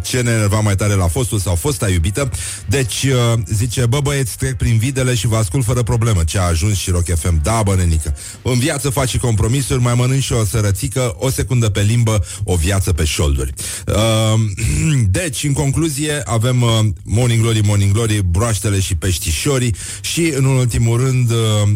ce 0.01 0.21
ne 0.21 0.31
enerva 0.31 0.59
mai 0.59 0.75
tare 0.75 0.93
la 0.93 1.07
fostul 1.07 1.39
sau 1.39 1.55
fosta 1.55 1.89
iubită. 1.89 2.29
Deci 2.67 3.03
uh, 3.03 3.39
zice, 3.53 3.85
bă 3.85 3.99
băieți, 3.99 4.37
trec 4.37 4.57
prin 4.57 4.77
videle 4.77 5.15
și 5.15 5.27
vă 5.27 5.35
ascult 5.35 5.65
fără 5.65 5.83
problemă. 5.83 6.23
Ce 6.23 6.39
a 6.39 6.43
ajuns 6.43 6.77
și 6.77 6.89
Rock 6.89 7.19
FM. 7.19 7.41
Da, 7.43 7.61
bă, 7.63 7.75
nenică. 7.75 8.15
În 8.41 8.59
viață 8.59 8.89
faci 8.89 9.09
și 9.09 9.17
compromisuri, 9.17 9.81
mai 9.81 9.93
mănânci 9.93 10.23
și 10.23 10.33
o 10.33 10.45
sărățică, 10.45 11.15
o 11.17 11.29
secundă 11.29 11.69
pe 11.69 11.81
limbă, 11.81 12.25
o 12.43 12.55
viață 12.55 12.93
pe 12.93 13.03
șolduri. 13.03 13.53
Uh, 13.87 14.39
deci, 15.19 15.43
în 15.43 15.53
concluzie, 15.53 16.21
avem 16.25 16.61
uh, 16.61 16.79
Morning 17.03 17.41
Glory, 17.41 17.61
Morning 17.65 17.91
Glory, 17.91 18.21
broaștele 18.23 18.79
și 18.79 18.95
peștișorii 18.95 19.68
și, 20.01 20.33
în 20.35 20.45
ultimul 20.45 20.97
rând, 20.97 21.31
uh, 21.31 21.69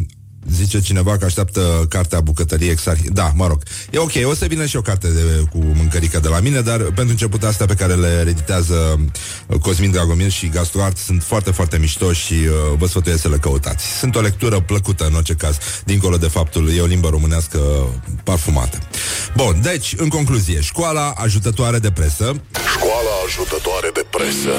Zice 0.52 0.82
cineva 0.82 1.18
că 1.18 1.26
așteaptă 1.26 1.86
cartea 1.90 2.22
bucătărie 2.22 2.70
exarhi. 2.70 3.10
Da, 3.10 3.32
mă 3.36 3.48
rog. 3.48 3.64
E 3.92 3.98
ok, 3.98 4.12
o 4.24 4.34
să 4.34 4.46
vină 4.46 4.66
și 4.66 4.76
o 4.76 4.82
carte 4.82 5.08
de, 5.08 5.44
cu 5.52 5.58
mâncărică 5.58 6.20
de 6.20 6.28
la 6.28 6.40
mine, 6.40 6.62
dar 6.62 6.82
pentru 6.82 7.08
început 7.10 7.44
astea 7.44 7.66
pe 7.66 7.74
care 7.74 7.94
le 7.94 8.24
reditează 8.24 9.00
uh, 9.48 9.60
Cosmin 9.60 9.92
Dragomir 9.92 10.32
și 10.32 10.48
Gastroart 10.48 10.98
sunt 10.98 11.24
foarte, 11.24 11.52
foarte 11.52 11.78
mișto 11.78 12.14
și 12.14 12.34
uh, 12.34 12.78
vă 12.78 12.88
sfătuiesc 12.88 13.22
să 13.22 13.30
le 13.30 13.38
căutați. 13.38 13.86
Sunt 14.00 14.16
o 14.16 14.22
lectură 14.22 14.60
plăcută 14.60 15.06
în 15.06 15.14
orice 15.14 15.34
caz, 15.34 15.58
dincolo 15.86 16.18
de 16.18 16.28
faptul 16.28 16.76
e 16.76 16.82
o 16.82 16.86
limbă 16.86 17.10
românească 17.10 17.60
parfumată. 18.24 18.78
Bun, 19.36 19.60
deci, 19.62 19.94
în 19.98 20.08
concluzie, 20.08 20.62
școala 20.62 21.14
ajutătoare 21.16 21.80
de 21.80 21.92
presă. 21.92 22.42
Școala 22.76 23.14
ajutătoare 23.26 23.90
de 23.94 24.06
presă. 24.10 24.52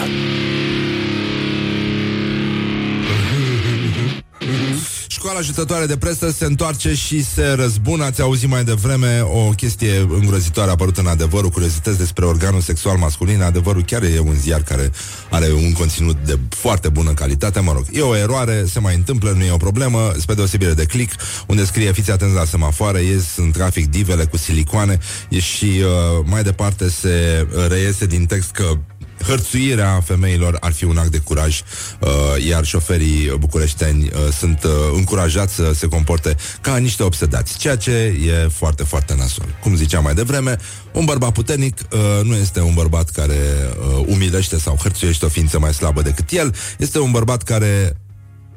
Școala 5.25 5.43
ajutătoare 5.43 5.87
de 5.87 5.97
presă 5.97 6.31
se 6.31 6.45
întoarce 6.45 6.95
și 6.95 7.25
se 7.25 7.53
răzbună. 7.53 8.05
Ați 8.05 8.21
auzit 8.21 8.49
mai 8.49 8.65
devreme 8.65 9.21
o 9.21 9.49
chestie 9.49 9.99
îngrozitoare 9.99 10.71
apărută 10.71 11.01
în 11.01 11.07
adevărul, 11.07 11.51
curiozități 11.51 11.99
despre 11.99 12.25
organul 12.25 12.61
sexual 12.61 12.97
masculin. 12.97 13.43
Adevărul 13.43 13.85
chiar 13.85 14.03
e 14.03 14.19
un 14.19 14.35
ziar 14.35 14.63
care 14.63 14.91
are 15.31 15.53
un 15.53 15.73
conținut 15.73 16.17
de 16.25 16.39
foarte 16.49 16.89
bună 16.89 17.13
calitate. 17.13 17.61
Mă 17.61 17.73
rog, 17.73 17.85
e 17.93 18.01
o 18.01 18.17
eroare, 18.17 18.65
se 18.67 18.81
mai 18.81 18.95
întâmplă, 18.95 19.31
nu 19.31 19.45
e 19.45 19.51
o 19.51 19.57
problemă, 19.57 20.13
spre 20.19 20.35
deosebire 20.35 20.73
de 20.73 20.85
click, 20.85 21.21
unde 21.47 21.65
scrie 21.65 21.93
fiți 21.93 22.11
atenți 22.11 22.35
la 22.35 22.45
semafoare, 22.45 23.01
ies 23.01 23.37
în 23.37 23.51
trafic 23.51 23.91
divele 23.91 24.25
cu 24.25 24.37
silicoane 24.37 24.99
e 25.29 25.41
și 25.41 25.65
uh, 25.65 26.25
mai 26.25 26.43
departe 26.43 26.89
se 26.89 27.47
reiese 27.69 28.07
din 28.07 28.27
text 28.27 28.51
că 28.51 28.79
hărțuirea 29.27 30.01
femeilor 30.05 30.57
ar 30.61 30.73
fi 30.73 30.85
un 30.85 30.97
act 30.97 31.11
de 31.11 31.19
curaj, 31.19 31.61
uh, 32.01 32.09
iar 32.47 32.65
șoferii 32.65 33.37
bucureșteni 33.39 34.05
uh, 34.05 34.33
sunt 34.39 34.65
uh, 34.65 34.71
încurajați 34.95 35.55
să 35.55 35.73
se 35.75 35.87
comporte 35.87 36.37
ca 36.61 36.77
niște 36.77 37.03
obsedați, 37.03 37.59
ceea 37.59 37.77
ce 37.77 37.91
e 38.27 38.49
foarte, 38.49 38.83
foarte 38.83 39.15
nasol. 39.15 39.47
Cum 39.61 39.77
ziceam 39.77 40.03
mai 40.03 40.15
devreme, 40.15 40.57
un 40.93 41.05
bărbat 41.05 41.33
puternic 41.33 41.79
uh, 41.93 42.25
nu 42.25 42.35
este 42.35 42.61
un 42.61 42.75
bărbat 42.75 43.11
care 43.11 43.39
uh, 43.79 44.05
umilește 44.07 44.59
sau 44.59 44.79
hărțuiește 44.83 45.25
o 45.25 45.29
ființă 45.29 45.59
mai 45.59 45.75
slabă 45.75 46.03
decât 46.03 46.31
el, 46.31 46.55
este 46.79 46.99
un 46.99 47.11
bărbat 47.11 47.43
care 47.43 47.97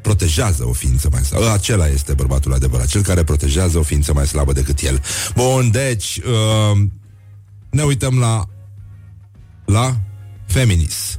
protejează 0.01 0.67
o 0.67 0.71
ființă 0.71 1.09
mai 1.11 1.21
slabă. 1.21 1.51
Acela 1.51 1.87
este 1.87 2.13
bărbatul 2.13 2.53
adevărat, 2.53 2.87
cel 2.87 3.01
care 3.01 3.23
protejează 3.23 3.77
o 3.77 3.81
ființă 3.81 4.13
mai 4.13 4.27
slabă 4.27 4.53
decât 4.53 4.79
el. 4.81 5.01
Bun, 5.35 5.71
deci 5.71 6.17
uh, 6.17 6.77
ne 7.69 7.83
uităm 7.83 8.19
la 8.19 8.45
la 9.65 9.95
Feminis. 10.47 11.17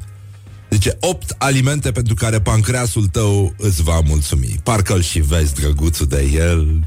Zice, 0.70 0.97
opt 1.01 1.35
alimente 1.39 1.93
pentru 1.93 2.14
care 2.14 2.41
pancreasul 2.41 3.07
tău 3.07 3.55
îți 3.59 3.83
va 3.83 4.01
mulțumi. 4.01 4.61
Parcă-l 4.62 5.03
și 5.03 5.20
vezi, 5.20 5.55
drăguțul 5.55 6.07
de 6.07 6.31
el, 6.35 6.87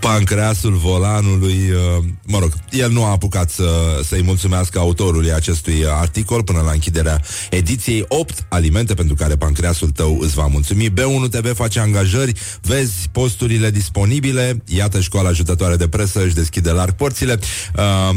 pancreasul 0.00 0.72
volanului, 0.72 1.70
uh, 1.70 2.04
mă 2.26 2.38
rog, 2.38 2.52
el 2.70 2.90
nu 2.90 3.04
a 3.04 3.10
apucat 3.10 3.50
să, 3.50 4.00
să-i 4.04 4.22
mulțumească 4.22 4.78
autorului 4.78 5.32
acestui 5.32 5.84
articol 5.88 6.42
până 6.42 6.60
la 6.60 6.70
închiderea 6.70 7.20
ediției 7.50 8.04
8 8.08 8.46
alimente 8.48 8.94
pentru 8.94 9.14
care 9.14 9.36
pancreasul 9.36 9.90
tău 9.90 10.18
îți 10.20 10.34
va 10.34 10.46
mulțumi. 10.46 10.90
B1 10.90 11.30
TV 11.30 11.54
face 11.54 11.80
angajări, 11.80 12.32
vezi 12.62 13.08
posturile 13.12 13.70
disponibile, 13.70 14.62
iată 14.66 15.00
școala 15.00 15.28
ajutătoare 15.28 15.76
de 15.76 15.88
presă 15.88 16.24
își 16.24 16.34
deschide 16.34 16.70
larg 16.70 16.92
porțile. 16.92 17.38
Uh, 17.76 18.16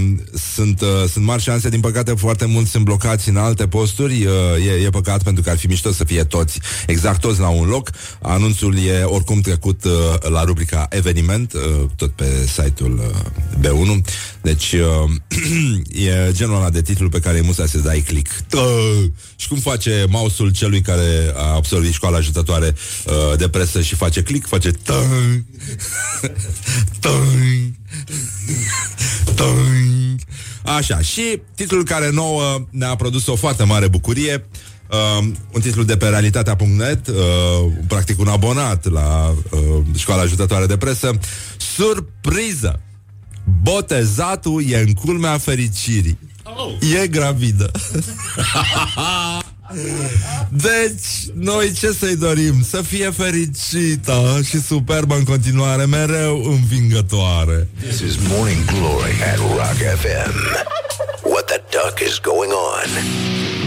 sunt, 0.54 0.82
uh, 0.82 0.88
sunt 1.12 1.26
mari 1.26 1.42
șanse, 1.42 1.70
din 1.70 1.80
păcate 1.80 2.12
foarte 2.12 2.46
mulți 2.46 2.72
sunt 2.72 2.84
blocați 2.84 3.30
în 3.30 3.38
alte 3.38 3.68
posturi, 3.68 4.26
uh, 4.26 4.32
e, 4.66 4.86
e 4.86 4.90
păcat 4.90 5.24
pentru 5.24 5.44
că 5.44 5.50
ar 5.50 5.58
fi 5.58 5.68
mișto 5.68 5.92
să 5.92 6.04
fie 6.04 6.24
toți, 6.24 6.60
exact 6.88 7.22
toți 7.22 7.40
la 7.40 7.48
un 7.48 7.68
loc. 7.68 7.90
Anunțul 8.22 8.78
e 8.78 9.04
oricum 9.04 9.40
trecut 9.40 9.84
uh, 9.84 9.92
la 10.30 10.44
rubrica 10.44 10.88
eveniment, 10.90 11.47
uh, 11.54 11.90
tot 11.96 12.12
pe 12.12 12.48
site-ul 12.48 12.98
uh, 12.98 13.60
B1. 13.60 14.06
Deci 14.42 14.74
uh, 14.74 15.10
e 16.08 16.32
genul 16.32 16.56
ăla 16.56 16.70
de 16.70 16.82
titlu 16.82 17.10
pe 17.10 17.20
care 17.20 17.38
e 17.38 17.42
musa 17.42 17.66
să 17.66 17.78
dai 17.78 18.00
click. 18.00 18.30
Uh, 18.54 19.10
și 19.36 19.48
cum 19.48 19.58
face 19.58 20.06
mouse-ul 20.10 20.52
celui 20.52 20.82
care 20.82 21.34
a 21.36 21.54
absolvit 21.56 21.94
școala 21.94 22.18
ajutătoare 22.18 22.76
uh, 23.06 23.38
de 23.38 23.48
presă 23.48 23.82
și 23.82 23.96
face 23.96 24.22
click, 24.22 24.48
face 24.48 24.72
tă- 24.72 25.44
tă- 27.02 27.10
tă- 29.36 30.16
Așa, 30.64 31.02
și 31.02 31.42
titlul 31.56 31.84
care 31.84 32.10
nouă 32.10 32.66
ne-a 32.70 32.96
produs 32.96 33.28
o 33.28 33.36
foarte 33.36 33.64
mare 33.64 33.88
bucurie 33.88 34.46
Uh, 34.92 35.28
un 35.52 35.62
titlu 35.62 35.84
de 35.84 35.98
pe 35.98 36.08
realitatea.net 36.08 37.08
uh, 37.08 37.16
Practic 37.88 38.20
un 38.20 38.28
abonat 38.28 38.92
La 38.92 39.36
uh, 39.50 39.60
școala 39.96 40.22
ajutătoare 40.22 40.66
de 40.66 40.78
presă 40.78 41.20
Surpriză 41.58 42.80
Botezatul 43.62 44.64
e 44.70 44.78
în 44.78 44.94
culmea 44.94 45.38
fericirii 45.38 46.20
oh. 46.44 46.74
E 47.02 47.08
gravidă 47.08 47.72
Deci, 50.50 51.34
noi 51.34 51.72
ce 51.72 51.92
să-i 51.92 52.16
dorim? 52.16 52.64
Să 52.64 52.82
fie 52.82 53.10
fericită 53.10 54.40
și 54.44 54.62
superbă 54.62 55.16
în 55.16 55.24
continuare, 55.24 55.86
mereu 55.86 56.44
învingătoare. 56.44 57.70
This 57.80 58.00
is 58.00 58.16
Morning 58.28 58.66
Glory 58.66 59.14
at 59.32 59.38
Rock 59.38 60.00
FM. 60.00 60.34
What 61.24 61.46
the 61.46 61.62
duck 61.70 62.00
is 62.08 62.20
going 62.20 62.52
on? 62.52 63.67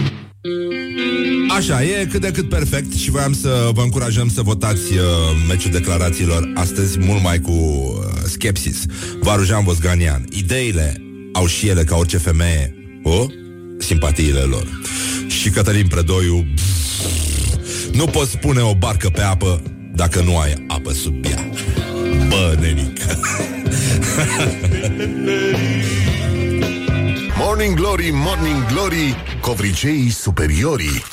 Așa, 1.55 1.83
e 1.83 2.07
cât 2.11 2.21
de 2.21 2.31
cât 2.31 2.49
perfect 2.49 2.93
și 2.93 3.09
voiam 3.09 3.33
să 3.33 3.69
vă 3.73 3.81
încurajăm 3.81 4.29
să 4.29 4.41
votați 4.41 4.93
uh, 4.93 4.99
meciul 5.47 5.71
declarațiilor 5.71 6.51
astăzi 6.55 6.99
mult 6.99 7.23
mai 7.23 7.39
cu 7.39 7.51
uh, 7.51 8.03
skepsis. 8.23 8.85
Varujan 9.19 9.63
Vosganian. 9.63 10.25
Ideile 10.29 11.01
au 11.33 11.45
și 11.45 11.67
ele 11.67 11.83
ca 11.83 11.95
orice 11.95 12.17
femeie. 12.17 12.75
O? 13.03 13.25
Simpatiile 13.79 14.39
lor. 14.39 14.67
Și 15.27 15.49
Cătălin 15.49 15.87
Predoiu 15.87 16.47
Nu 17.91 18.05
poți 18.05 18.37
pune 18.37 18.61
o 18.61 18.75
barcă 18.75 19.09
pe 19.09 19.21
apă 19.21 19.61
Dacă 19.95 20.21
nu 20.21 20.37
ai 20.37 20.65
apă 20.67 20.93
sub 20.93 21.25
ea 21.25 21.49
Bă, 22.27 22.57
nenică 22.59 23.19
Morning 27.37 27.75
Glory, 27.75 28.09
Morning 28.13 28.65
Glory, 28.65 29.15
covriceii 29.41 30.09
superiorii. 30.09 31.03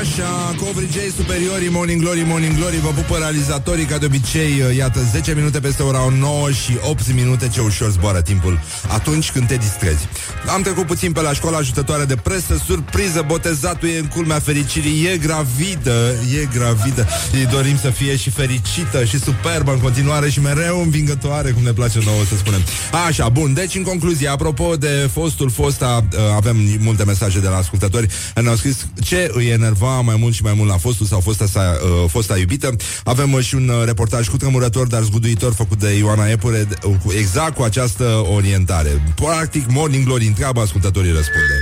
Așa, 0.00 0.54
covrigei 0.58 1.12
superiorii 1.16 1.68
Morning 1.68 2.00
Glory, 2.00 2.22
Morning 2.26 2.56
Glory 2.56 2.76
Vă 2.76 2.88
pupă 2.88 3.16
realizatorii 3.18 3.84
ca 3.84 3.98
de 3.98 4.06
obicei 4.06 4.62
Iată, 4.76 5.00
10 5.12 5.34
minute 5.34 5.60
peste 5.60 5.82
ora 5.82 6.12
9 6.18 6.50
și 6.50 6.78
8 6.80 7.12
minute 7.12 7.48
Ce 7.48 7.60
ușor 7.60 7.90
zboară 7.90 8.20
timpul 8.20 8.60
atunci 8.88 9.30
când 9.30 9.46
te 9.46 9.56
distrezi. 9.56 10.08
Am 10.54 10.62
trecut 10.62 10.86
puțin 10.86 11.12
pe 11.12 11.20
la 11.20 11.32
școala 11.32 11.56
ajutătoare 11.56 12.04
de 12.04 12.16
presă 12.16 12.62
Surpriză, 12.66 13.24
botezatul 13.26 13.88
e 13.88 13.98
în 13.98 14.06
culmea 14.06 14.38
fericirii 14.38 15.06
E 15.06 15.16
gravidă, 15.16 16.14
e 16.40 16.48
gravidă. 16.54 17.06
Îi 17.32 17.46
dorim 17.46 17.78
să 17.78 17.90
fie 17.90 18.16
și 18.16 18.30
fericită 18.30 19.04
Și 19.04 19.18
superbă 19.18 19.72
în 19.72 19.78
continuare 19.78 20.30
și 20.30 20.40
mereu 20.40 20.80
învingătoare 20.80 21.50
Cum 21.50 21.62
ne 21.62 21.72
place 21.72 21.98
nouă 22.04 22.24
să 22.28 22.36
spunem. 22.36 22.60
Așa, 23.06 23.28
bun, 23.28 23.54
deci 23.54 23.74
în 23.74 23.82
concluzie 23.82 24.28
Apropo 24.28 24.76
de 24.76 25.08
fostul 25.12 25.50
fosta 25.50 26.04
Avem 26.36 26.56
multe 26.78 27.04
mesaje 27.04 27.40
de 27.40 27.48
la 27.48 27.56
ascultători. 27.56 28.06
Ne-au 28.42 28.56
scris 28.56 28.86
ce 29.04 29.30
îi 29.32 29.43
îi 29.44 29.50
enerva 29.52 30.00
mai 30.00 30.16
mult 30.18 30.34
și 30.34 30.42
mai 30.42 30.52
mult 30.56 30.68
la 30.70 30.76
fostul 30.76 31.06
sau 31.06 31.20
fosta, 31.20 31.46
sa, 31.46 31.78
uh, 31.82 32.10
fosta 32.10 32.38
iubită. 32.38 32.74
Avem 33.04 33.32
uh, 33.32 33.44
și 33.44 33.54
un 33.54 33.68
uh, 33.68 33.84
reportaj 33.84 34.28
cu 34.28 34.36
tremurător, 34.36 34.86
dar 34.86 35.02
zguduitor 35.02 35.52
făcut 35.52 35.78
de 35.78 35.90
Ioana 35.96 36.28
Epure, 36.30 36.68
uh, 36.84 36.94
cu- 37.04 37.12
exact 37.12 37.54
cu 37.54 37.62
această 37.62 38.04
orientare. 38.34 39.02
Practic, 39.14 39.64
Morning 39.70 40.04
Glory 40.04 40.26
întreabă, 40.26 40.60
ascultătorii 40.60 41.12
răspunde. 41.12 41.54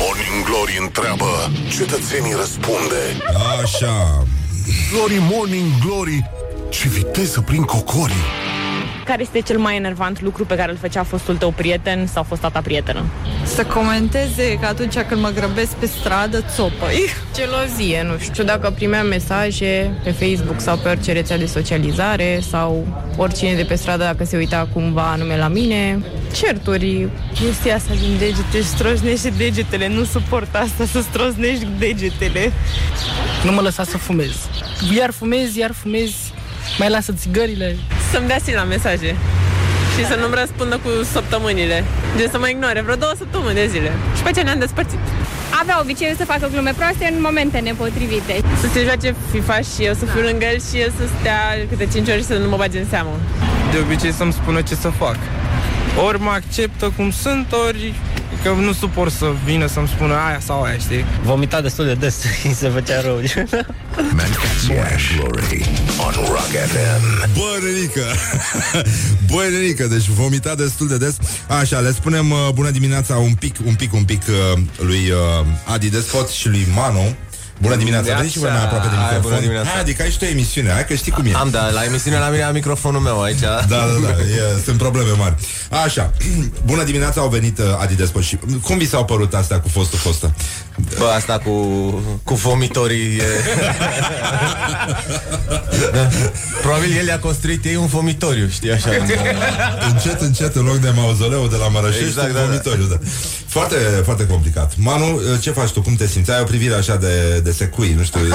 Morning 0.00 0.44
Glory 0.44 0.78
întreabă, 0.80 1.52
cetățenii 1.76 2.34
răspunde. 2.36 3.00
Așa. 3.62 4.24
Glory, 4.92 5.18
Morning 5.30 5.70
Glory, 5.86 6.30
ce 6.70 6.88
viteză 6.88 7.40
prin 7.40 7.62
cocorii. 7.62 8.24
Care 9.04 9.22
este 9.22 9.40
cel 9.40 9.58
mai 9.58 9.76
enervant 9.76 10.20
lucru 10.20 10.44
pe 10.44 10.54
care 10.54 10.70
îl 10.70 10.76
făcea 10.76 11.02
fostul 11.02 11.36
tău 11.36 11.50
prieten 11.50 12.06
sau 12.06 12.22
fosta 12.22 12.48
ta 12.48 12.60
prietenă? 12.60 13.04
Să 13.44 13.64
comenteze 13.64 14.58
că 14.60 14.66
atunci 14.66 14.98
când 14.98 15.20
mă 15.20 15.30
grăbesc 15.34 15.70
pe 15.70 15.86
stradă, 15.86 16.44
țopăi. 16.54 17.10
Gelozie, 17.34 18.02
nu 18.02 18.18
știu 18.18 18.44
dacă 18.44 18.70
primeam 18.70 19.06
mesaje 19.06 20.00
pe 20.04 20.10
Facebook 20.10 20.60
sau 20.60 20.76
pe 20.76 20.88
orice 20.88 21.12
rețea 21.12 21.38
de 21.38 21.46
socializare 21.46 22.40
sau 22.50 22.86
oricine 23.16 23.54
de 23.54 23.64
pe 23.64 23.74
stradă 23.74 24.02
dacă 24.04 24.24
se 24.24 24.36
uita 24.36 24.68
cumva 24.72 25.10
anume 25.10 25.36
la 25.36 25.48
mine. 25.48 26.02
Certuri, 26.32 27.08
chestia 27.34 27.74
asta 27.74 27.94
din 27.94 28.18
degete, 28.18 28.60
stroznește 28.60 29.32
degetele, 29.36 29.88
nu 29.88 30.04
suport 30.04 30.54
asta 30.54 30.84
să 30.84 31.00
stroznești 31.00 31.66
degetele. 31.78 32.52
Nu 33.44 33.52
mă 33.52 33.60
lăsa 33.60 33.84
să 33.84 33.98
fumez. 33.98 34.48
Iar 34.96 35.10
fumez, 35.10 35.56
iar 35.56 35.72
fumez, 35.72 36.10
mai 36.78 36.88
lasă 36.90 37.12
țigările. 37.12 37.76
Să-mi 38.14 38.26
dea 38.26 38.60
la 38.62 38.64
mesaje 38.76 39.16
și 39.94 40.02
să 40.10 40.14
nu-mi 40.20 40.34
răspundă 40.42 40.76
cu 40.84 40.90
săptămânile. 41.14 41.84
Gen 42.16 42.28
să 42.30 42.38
mă 42.38 42.48
ignore 42.48 42.80
vreo 42.80 42.94
două 43.04 43.12
săptămâni 43.22 43.54
de 43.54 43.66
zile. 43.74 43.90
Și 44.16 44.22
pe 44.22 44.28
aceea 44.28 44.44
ne-am 44.44 44.58
despărțit. 44.58 44.98
Avea 45.60 45.76
obiceiul 45.82 46.16
să 46.16 46.24
facă 46.32 46.48
glume 46.52 46.72
proaste 46.80 47.04
în 47.12 47.20
momente 47.20 47.58
nepotrivite. 47.58 48.34
Să 48.60 48.66
se 48.72 48.80
joace 48.88 49.14
FIFA 49.32 49.58
și 49.70 49.80
eu 49.88 49.94
să 50.00 50.04
fiu 50.12 50.22
lângă 50.28 50.44
el 50.52 50.60
și 50.68 50.76
el 50.84 50.90
să 50.98 51.04
stea 51.18 51.40
câte 51.70 51.86
5 51.92 52.08
ori 52.08 52.20
și 52.22 52.30
să 52.32 52.36
nu 52.42 52.48
mă 52.48 52.56
bage 52.56 52.78
în 52.78 52.88
seamă. 52.88 53.14
De 53.72 53.78
obicei 53.84 54.12
să-mi 54.12 54.32
spună 54.32 54.60
ce 54.68 54.74
să 54.74 54.88
fac. 54.88 55.18
Ori 56.06 56.20
mă 56.20 56.32
acceptă 56.40 56.92
cum 56.96 57.10
sunt, 57.10 57.46
ori 57.66 57.94
că 58.44 58.50
nu 58.50 58.72
suport 58.72 59.12
să 59.12 59.32
vină 59.44 59.66
să-mi 59.66 59.88
spună 59.88 60.14
aia 60.14 60.40
sau 60.40 60.62
aia, 60.62 60.78
știi? 60.78 61.04
Vomita 61.22 61.60
destul 61.60 61.84
de 61.84 61.94
des, 61.94 62.24
îi 62.44 62.52
se 62.52 62.68
făcea 62.68 63.00
rău. 63.00 63.20
Mancațiaș 63.96 65.16
Glory 65.16 65.64
on 65.98 66.12
Rock 66.26 66.52
FM. 66.70 67.32
Bă, 67.34 67.58
Nenică! 67.62 68.04
Bă, 69.30 69.42
Nenică, 69.50 69.86
deci 69.86 70.08
vomita 70.08 70.54
destul 70.54 70.88
de 70.88 70.96
des. 70.96 71.16
Așa, 71.48 71.78
le 71.78 71.92
spunem 71.92 72.30
uh, 72.30 72.48
bună 72.54 72.70
dimineața 72.70 73.16
un 73.16 73.34
pic, 73.34 73.56
un 73.64 73.74
pic, 73.74 73.92
un 73.92 74.04
pic 74.04 74.22
uh, 74.28 74.60
lui 74.76 75.10
uh, 75.10 75.46
Adi 75.64 75.90
Despot 75.90 76.28
și 76.28 76.48
lui 76.48 76.66
Manu. 76.74 77.16
Bună 77.66 77.76
dimineața, 77.76 78.14
veniți 78.16 78.32
și 78.32 78.38
voi 78.38 78.50
mai 78.50 78.62
aproape 78.64 78.88
de 78.88 78.94
Hai, 78.94 79.02
microfon. 79.04 79.28
bună 79.28 79.40
dimineața. 79.40 79.68
Hai, 79.68 79.80
adică 79.80 80.02
ai 80.02 80.10
și 80.10 80.18
tu 80.18 80.24
emisiune, 80.24 80.70
hai 80.70 80.86
că 80.86 80.94
știi 80.94 81.12
cum 81.12 81.26
e. 81.26 81.32
Am, 81.34 81.50
da, 81.50 81.70
la 81.70 81.84
emisiune 81.84 82.18
la 82.18 82.28
mine 82.28 82.42
am 82.42 82.52
microfonul 82.52 83.00
meu 83.00 83.22
aici. 83.22 83.40
Da, 83.40 83.60
Da, 83.68 83.76
da, 83.76 83.98
da, 84.06 84.10
e, 84.10 84.60
sunt 84.64 84.78
probleme 84.78 85.10
mari. 85.18 85.34
Așa, 85.84 86.10
bună 86.70 86.82
dimineața, 86.84 87.20
au 87.20 87.28
venit 87.28 87.58
uh, 87.58 87.64
Adi 87.82 87.94
Despot 87.94 88.22
și 88.22 88.38
cum 88.62 88.78
vi 88.78 88.88
s-au 88.88 89.04
părut 89.04 89.34
astea 89.34 89.60
cu 89.60 89.68
fostul 89.68 89.98
fostă? 89.98 90.34
Bă, 90.98 91.04
asta 91.06 91.38
cu, 91.44 91.50
cu 92.24 92.34
vomitorii 92.34 93.16
e... 93.16 93.22
da. 95.94 96.08
Probabil 96.62 96.96
el 96.96 97.06
i-a 97.06 97.18
construit 97.18 97.64
ei 97.64 97.76
un 97.76 97.86
vomitoriu, 97.86 98.48
știi, 98.48 98.72
așa. 98.72 98.88
încet, 99.92 100.20
încet, 100.20 100.54
în 100.56 100.64
loc 100.64 100.76
de 100.76 100.92
mauzoleu 100.96 101.46
de 101.46 101.56
la 101.56 101.68
Mărășești, 101.68 102.04
Exact, 102.04 102.26
exact, 102.28 102.34
da, 102.34 102.40
da. 102.40 102.46
vomitoriu, 102.46 102.84
da. 102.84 102.98
Foarte, 103.46 103.76
foarte 104.04 104.26
complicat. 104.26 104.72
Manu, 104.76 105.14
uh, 105.14 105.20
ce 105.40 105.50
faci 105.50 105.70
tu? 105.70 105.82
Cum 105.82 105.94
te 105.94 106.06
simți? 106.06 106.30
Ai 106.30 106.40
o 106.40 106.44
privire 106.44 106.74
așa 106.74 106.96
de, 106.96 107.40
de 107.44 107.52
secui, 107.54 107.94
nu 107.96 108.02
știu. 108.02 108.20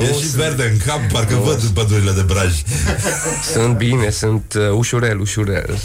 e 0.00 0.12
și 0.20 0.26
verde 0.36 0.62
în 0.72 0.78
cap, 0.86 1.00
parcă 1.12 1.34
văd 1.34 1.62
pădurile 1.62 2.10
de 2.10 2.22
braj. 2.22 2.62
Sunt 3.52 3.76
bine, 3.76 4.10
sunt 4.10 4.54
uh, 4.56 4.70
ușurel, 4.70 5.20
ușurel. 5.20 5.78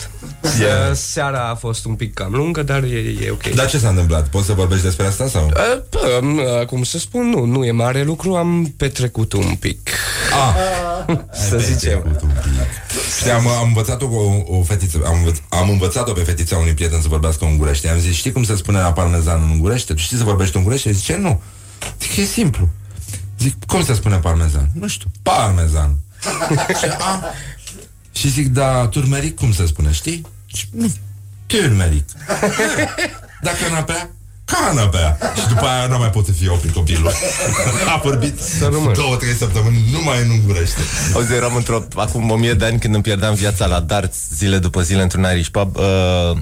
Yeah. 0.59 0.93
Seara 0.93 1.49
a 1.49 1.55
fost 1.55 1.85
un 1.85 1.95
pic 1.95 2.13
cam 2.13 2.33
lungă, 2.33 2.63
dar 2.63 2.83
e, 2.83 3.15
e 3.25 3.29
ok. 3.31 3.47
Dar 3.47 3.69
ce 3.69 3.77
s-a 3.77 3.89
întâmplat? 3.89 4.27
Poți 4.27 4.45
să 4.45 4.53
vorbești 4.53 4.83
despre 4.83 5.05
asta 5.05 5.27
sau? 5.27 5.45
Uh, 5.45 5.81
pă, 5.89 6.19
uh, 6.23 6.65
cum 6.65 6.83
să 6.83 6.97
spun, 6.97 7.29
nu, 7.29 7.45
nu 7.45 7.65
e 7.65 7.71
mare 7.71 8.03
lucru, 8.03 8.35
am 8.35 8.73
petrecut 8.77 9.33
un 9.33 9.55
pic. 9.59 9.89
Ah, 10.31 11.15
să 11.49 11.57
zicem. 11.57 12.19
Știi, 13.17 13.31
am, 13.31 13.47
am 13.47 13.67
învățat-o 13.67 14.07
cu 14.07 14.15
o, 14.15 14.57
o 14.57 14.63
fetiță 14.63 15.01
am, 15.05 15.15
învăț, 15.17 15.37
am 15.49 15.69
învățat-o 15.69 16.11
pe 16.11 16.21
fetița 16.21 16.57
unui 16.57 16.73
prieten 16.73 17.01
să 17.01 17.07
vorbească 17.07 17.45
ungurește 17.45 17.89
Am 17.89 17.99
zis, 17.99 18.15
știi 18.15 18.31
cum 18.31 18.43
se 18.43 18.55
spune 18.55 18.79
la 18.79 18.93
parmezan 18.93 19.41
în 19.43 19.49
ungurește? 19.49 19.93
Tu 19.93 19.99
știi 19.99 20.17
să 20.17 20.23
vorbești 20.23 20.57
ungurește? 20.57 20.91
Zice, 20.91 21.17
nu 21.17 21.41
Zic, 22.01 22.17
e 22.17 22.23
simplu 22.23 22.69
Zic, 23.39 23.65
cum 23.65 23.83
se 23.83 23.93
spune 23.93 24.15
parmezan? 24.15 24.69
Nu 24.73 24.87
știu, 24.87 25.11
parmezan 25.21 25.95
și, 26.79 26.85
a, 26.99 27.23
și 28.11 28.29
zic, 28.29 28.47
da, 28.47 28.87
turmeric 28.87 29.35
cum 29.35 29.53
se 29.53 29.65
spune, 29.65 29.91
știi? 29.91 30.25
Și, 30.45 30.67
nu, 30.71 30.91
turmeric 31.45 32.05
Da, 33.41 33.51
canapea? 33.63 34.09
Canapea 34.45 35.17
Și 35.41 35.47
după 35.47 35.65
aia 35.65 35.87
nu 35.87 35.97
mai 35.97 36.09
poate 36.09 36.31
fi 36.31 36.47
oprit 36.47 36.73
copilul 36.73 37.11
A 37.87 37.99
vorbit 38.03 38.39
două, 38.93 39.15
trei 39.15 39.33
săptămâni 39.33 39.83
numai 39.91 40.21
în 40.21 40.29
ungurește 40.29 40.79
Auzi, 41.13 41.33
eram 41.33 41.55
într-o, 41.55 41.83
acum 41.95 42.29
o 42.29 42.35
mie 42.35 42.53
de 42.53 42.65
ani 42.65 42.79
când 42.79 42.93
îmi 42.93 43.03
pierdeam 43.03 43.33
viața 43.33 43.65
la 43.65 43.79
darts 43.79 44.17
zile 44.33 44.57
după 44.57 44.81
zile 44.81 45.01
într-un 45.01 45.27
Irish 45.31 45.49
pub. 45.49 45.75
Uh, 45.75 46.37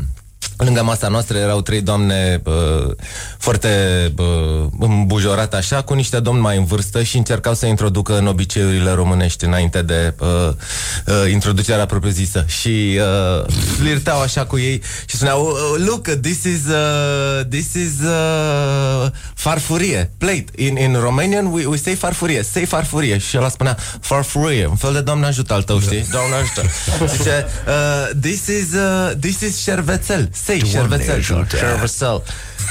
lângă 0.64 0.84
masa 0.84 1.08
noastră 1.08 1.38
erau 1.38 1.62
trei 1.62 1.82
doamne 1.82 2.42
uh, 2.46 2.92
foarte 3.38 3.70
uh, 4.18 4.68
îmbujorate 4.80 5.56
așa, 5.56 5.82
cu 5.82 5.94
niște 5.94 6.20
domni 6.20 6.42
mai 6.42 6.58
în 6.58 6.66
vârstă 6.66 7.04
și 7.04 7.18
încercau 7.18 7.54
să 7.54 7.66
introducă 7.66 8.18
în 8.18 8.28
obiceiurile 8.28 8.92
românești 8.92 9.46
înainte 9.46 9.82
de 9.82 10.14
uh, 10.20 10.28
uh, 10.48 11.32
introducerea 11.32 11.86
propriu-zisă. 11.86 12.46
Și 12.48 13.00
uh, 13.40 13.46
flirtau 13.78 14.22
așa 14.22 14.46
cu 14.46 14.58
ei 14.58 14.82
și 15.06 15.16
spuneau, 15.16 15.46
"Oh, 15.46 15.84
look, 15.86 16.08
this 16.08 16.44
is, 16.44 16.66
uh, 16.68 17.46
this 17.50 17.74
is 17.74 17.92
uh, 18.04 19.08
farfurie, 19.36 20.12
plate. 20.18 20.46
In, 20.56 20.78
in 20.78 20.98
Romanian 21.00 21.46
we, 21.46 21.66
we 21.66 21.78
say 21.78 21.96
farfurie, 21.96 22.44
say 22.44 22.66
farfurie. 22.66 23.18
Și 23.18 23.38
ăla 23.38 23.50
spunea, 23.50 23.78
farfurie, 24.02 24.66
un 24.66 24.76
fel 24.76 24.94
de 24.94 25.02
doamne 25.02 25.26
ajută 25.26 25.54
al 25.54 25.64
tău, 25.64 25.80
știi? 25.80 26.06
Doamne 26.12 26.36
ajută. 26.36 26.62
Zice, 27.18 27.46
uh, 27.68 28.10
this 28.22 28.48
is, 28.48 28.74
uh, 28.74 29.12
this 29.20 29.40
is 29.42 29.62
șervețel, 29.62 30.30
say 30.50 30.58
Doamne 30.58 30.80
șervețel, 30.80 31.16
ajută. 31.16 31.58
șervețel. 31.58 32.24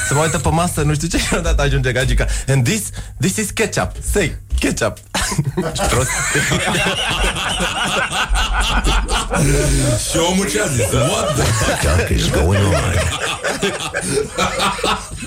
Se 0.09 0.15
mă 0.15 0.21
uită 0.21 0.39
pe 0.39 0.49
masă, 0.49 0.83
nu 0.83 0.95
știu 0.95 1.09
ce 1.09 1.19
și 1.19 1.35
odată 1.35 1.63
ajunge 1.63 1.93
gagica. 1.93 2.27
And 2.49 2.65
this, 2.65 2.83
this 3.21 3.37
is 3.37 3.51
ketchup, 3.51 3.91
say 4.13 4.37
ketchup. 4.59 4.97
Și 5.73 5.83
prost. 5.89 6.09
Și 10.11 10.17
omul 10.31 10.49
ce 10.51 10.61
a 10.61 10.67
zis? 10.67 10.93
What 10.93 11.35
the 11.35 11.43
fuck 11.43 12.09
is 12.11 12.31
going 12.31 12.65
on? 12.67 12.95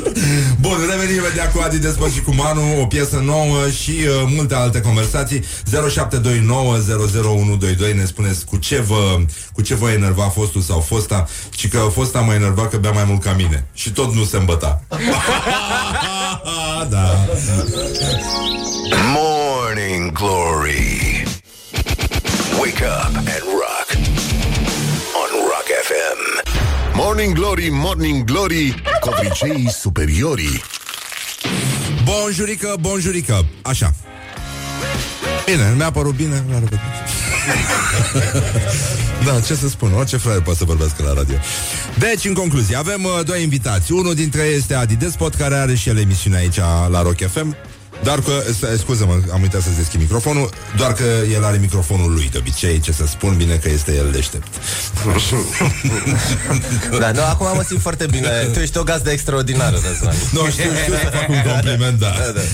Bun, 0.62 0.78
revenim 0.90 1.16
imediat 1.16 1.54
cu 1.54 1.60
Adi 1.64 1.78
Despot 1.80 2.12
și 2.12 2.22
cu 2.22 2.34
Manu 2.36 2.82
O 2.82 2.86
piesă 2.86 3.22
nouă 3.26 3.70
și 3.70 3.92
uh, 3.92 4.06
multe 4.36 4.56
alte 4.56 4.82
conversații. 4.82 5.40
0729001122 5.40 5.44
Ne 7.96 8.06
spuneți 8.06 8.46
cu 8.46 8.58
ce 8.58 8.80
vă 8.80 9.18
Cu 9.54 9.62
ce 9.62 9.76
vă 9.76 9.92
enerva 9.92 10.24
fostul 10.24 10.62
sau 10.62 10.80
fosta 10.80 11.28
Și 11.56 11.68
că 11.68 11.78
fosta 11.78 12.20
mă 12.20 12.34
enerva 12.34 12.68
că 12.68 12.78
bea 12.78 12.92
mai 12.92 13.04
mult 13.08 13.24
ca 13.24 13.34
mine. 13.34 13.66
Și 13.74 13.92
tot 13.92 14.14
nu 14.14 14.24
se 14.24 14.38
îmbăta. 14.38 14.82
Da. 16.90 17.16
Morning 19.14 20.12
Glory. 20.12 21.24
Wake 22.60 22.84
up 22.84 23.16
and 23.16 23.44
rock. 23.62 23.88
On 25.22 25.30
Rock 25.48 25.68
FM. 25.88 26.71
Morning 27.04 27.34
Glory, 27.34 27.70
Morning 27.72 28.24
Glory, 28.24 28.82
covriceii 29.00 29.70
superiorii. 29.70 30.62
Bonjurică, 32.04 32.76
bonjurică. 32.80 33.46
Așa. 33.62 33.94
Bine, 35.46 35.74
mi-a 35.78 35.92
părut 35.92 36.16
bine 36.16 36.46
la 36.50 36.54
revedere. 36.54 36.82
Da, 39.26 39.40
ce 39.40 39.56
să 39.56 39.68
spun, 39.68 39.94
orice 39.94 40.18
fraier 40.18 40.42
poate 40.42 40.60
să 40.60 40.66
vorbească 40.66 41.04
la 41.04 41.14
radio. 41.14 41.36
Deci, 42.00 42.26
în 42.26 42.34
concluzie, 42.34 42.76
avem 42.76 43.04
uh, 43.04 43.26
doi 43.26 43.44
invitați. 43.44 43.92
Unul 43.92 44.14
dintre 44.14 44.42
ei 44.42 44.56
este 44.56 44.74
Adi 44.74 44.96
Despot 44.96 45.36
Care 45.36 45.56
are 45.56 45.76
și 45.76 45.90
el 45.90 45.98
emisiune 45.98 46.38
aici 46.38 46.58
la 46.90 47.02
Rock 47.02 47.32
FM 47.32 47.56
Doar 48.04 48.20
că, 48.20 48.32
s- 48.60 48.80
scuză-mă, 48.80 49.20
am 49.34 49.42
uitat 49.42 49.62
să 49.62 49.70
deschid 49.78 50.00
microfonul 50.00 50.50
Doar 50.78 50.94
că 50.94 51.04
el 51.32 51.44
are 51.46 51.58
microfonul 51.58 52.14
lui 52.14 52.30
De 52.32 52.38
obicei, 52.38 52.80
ce 52.80 52.92
să 52.92 53.06
spun, 53.08 53.38
bine 53.38 53.56
că 53.56 53.70
este 53.70 53.96
el 53.96 54.10
deștept 54.12 54.48
Da, 57.00 57.12
nu, 57.12 57.22
acum 57.22 57.48
mă 57.56 57.64
simt 57.68 57.82
foarte 57.82 58.06
bine. 58.06 58.28
Tu 58.54 58.60
ești 58.60 58.78
o 58.78 58.84
gazdă 58.84 59.12
extraordinară, 59.12 59.78
Răzvan. 59.88 60.16
Nu, 60.32 60.50
știu, 60.50 60.70
știu 60.82 60.94
să 60.94 61.10
fac 61.14 61.30
un 61.30 61.42
compliment, 61.52 62.00
da. 62.00 62.12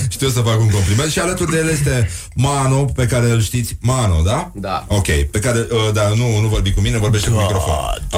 Știu 0.08 0.28
să 0.28 0.40
fac 0.40 0.60
un 0.60 0.68
compliment 0.70 1.10
Și 1.10 1.18
alături 1.18 1.50
de 1.50 1.56
el 1.56 1.68
este 1.68 2.10
Mano, 2.34 2.84
pe 2.84 3.06
care 3.06 3.30
îl 3.30 3.40
știți 3.40 3.76
Mano, 3.80 4.22
da? 4.24 4.50
Da. 4.54 4.84
Ok, 4.88 5.06
pe 5.30 5.38
care, 5.38 5.58
uh, 5.70 5.88
da, 5.92 6.08
nu, 6.08 6.40
nu 6.40 6.48
vorbi 6.48 6.72
cu 6.72 6.80
mine, 6.80 6.98
vorbește 6.98 7.30
cu 7.30 7.36
microfon 7.38 7.74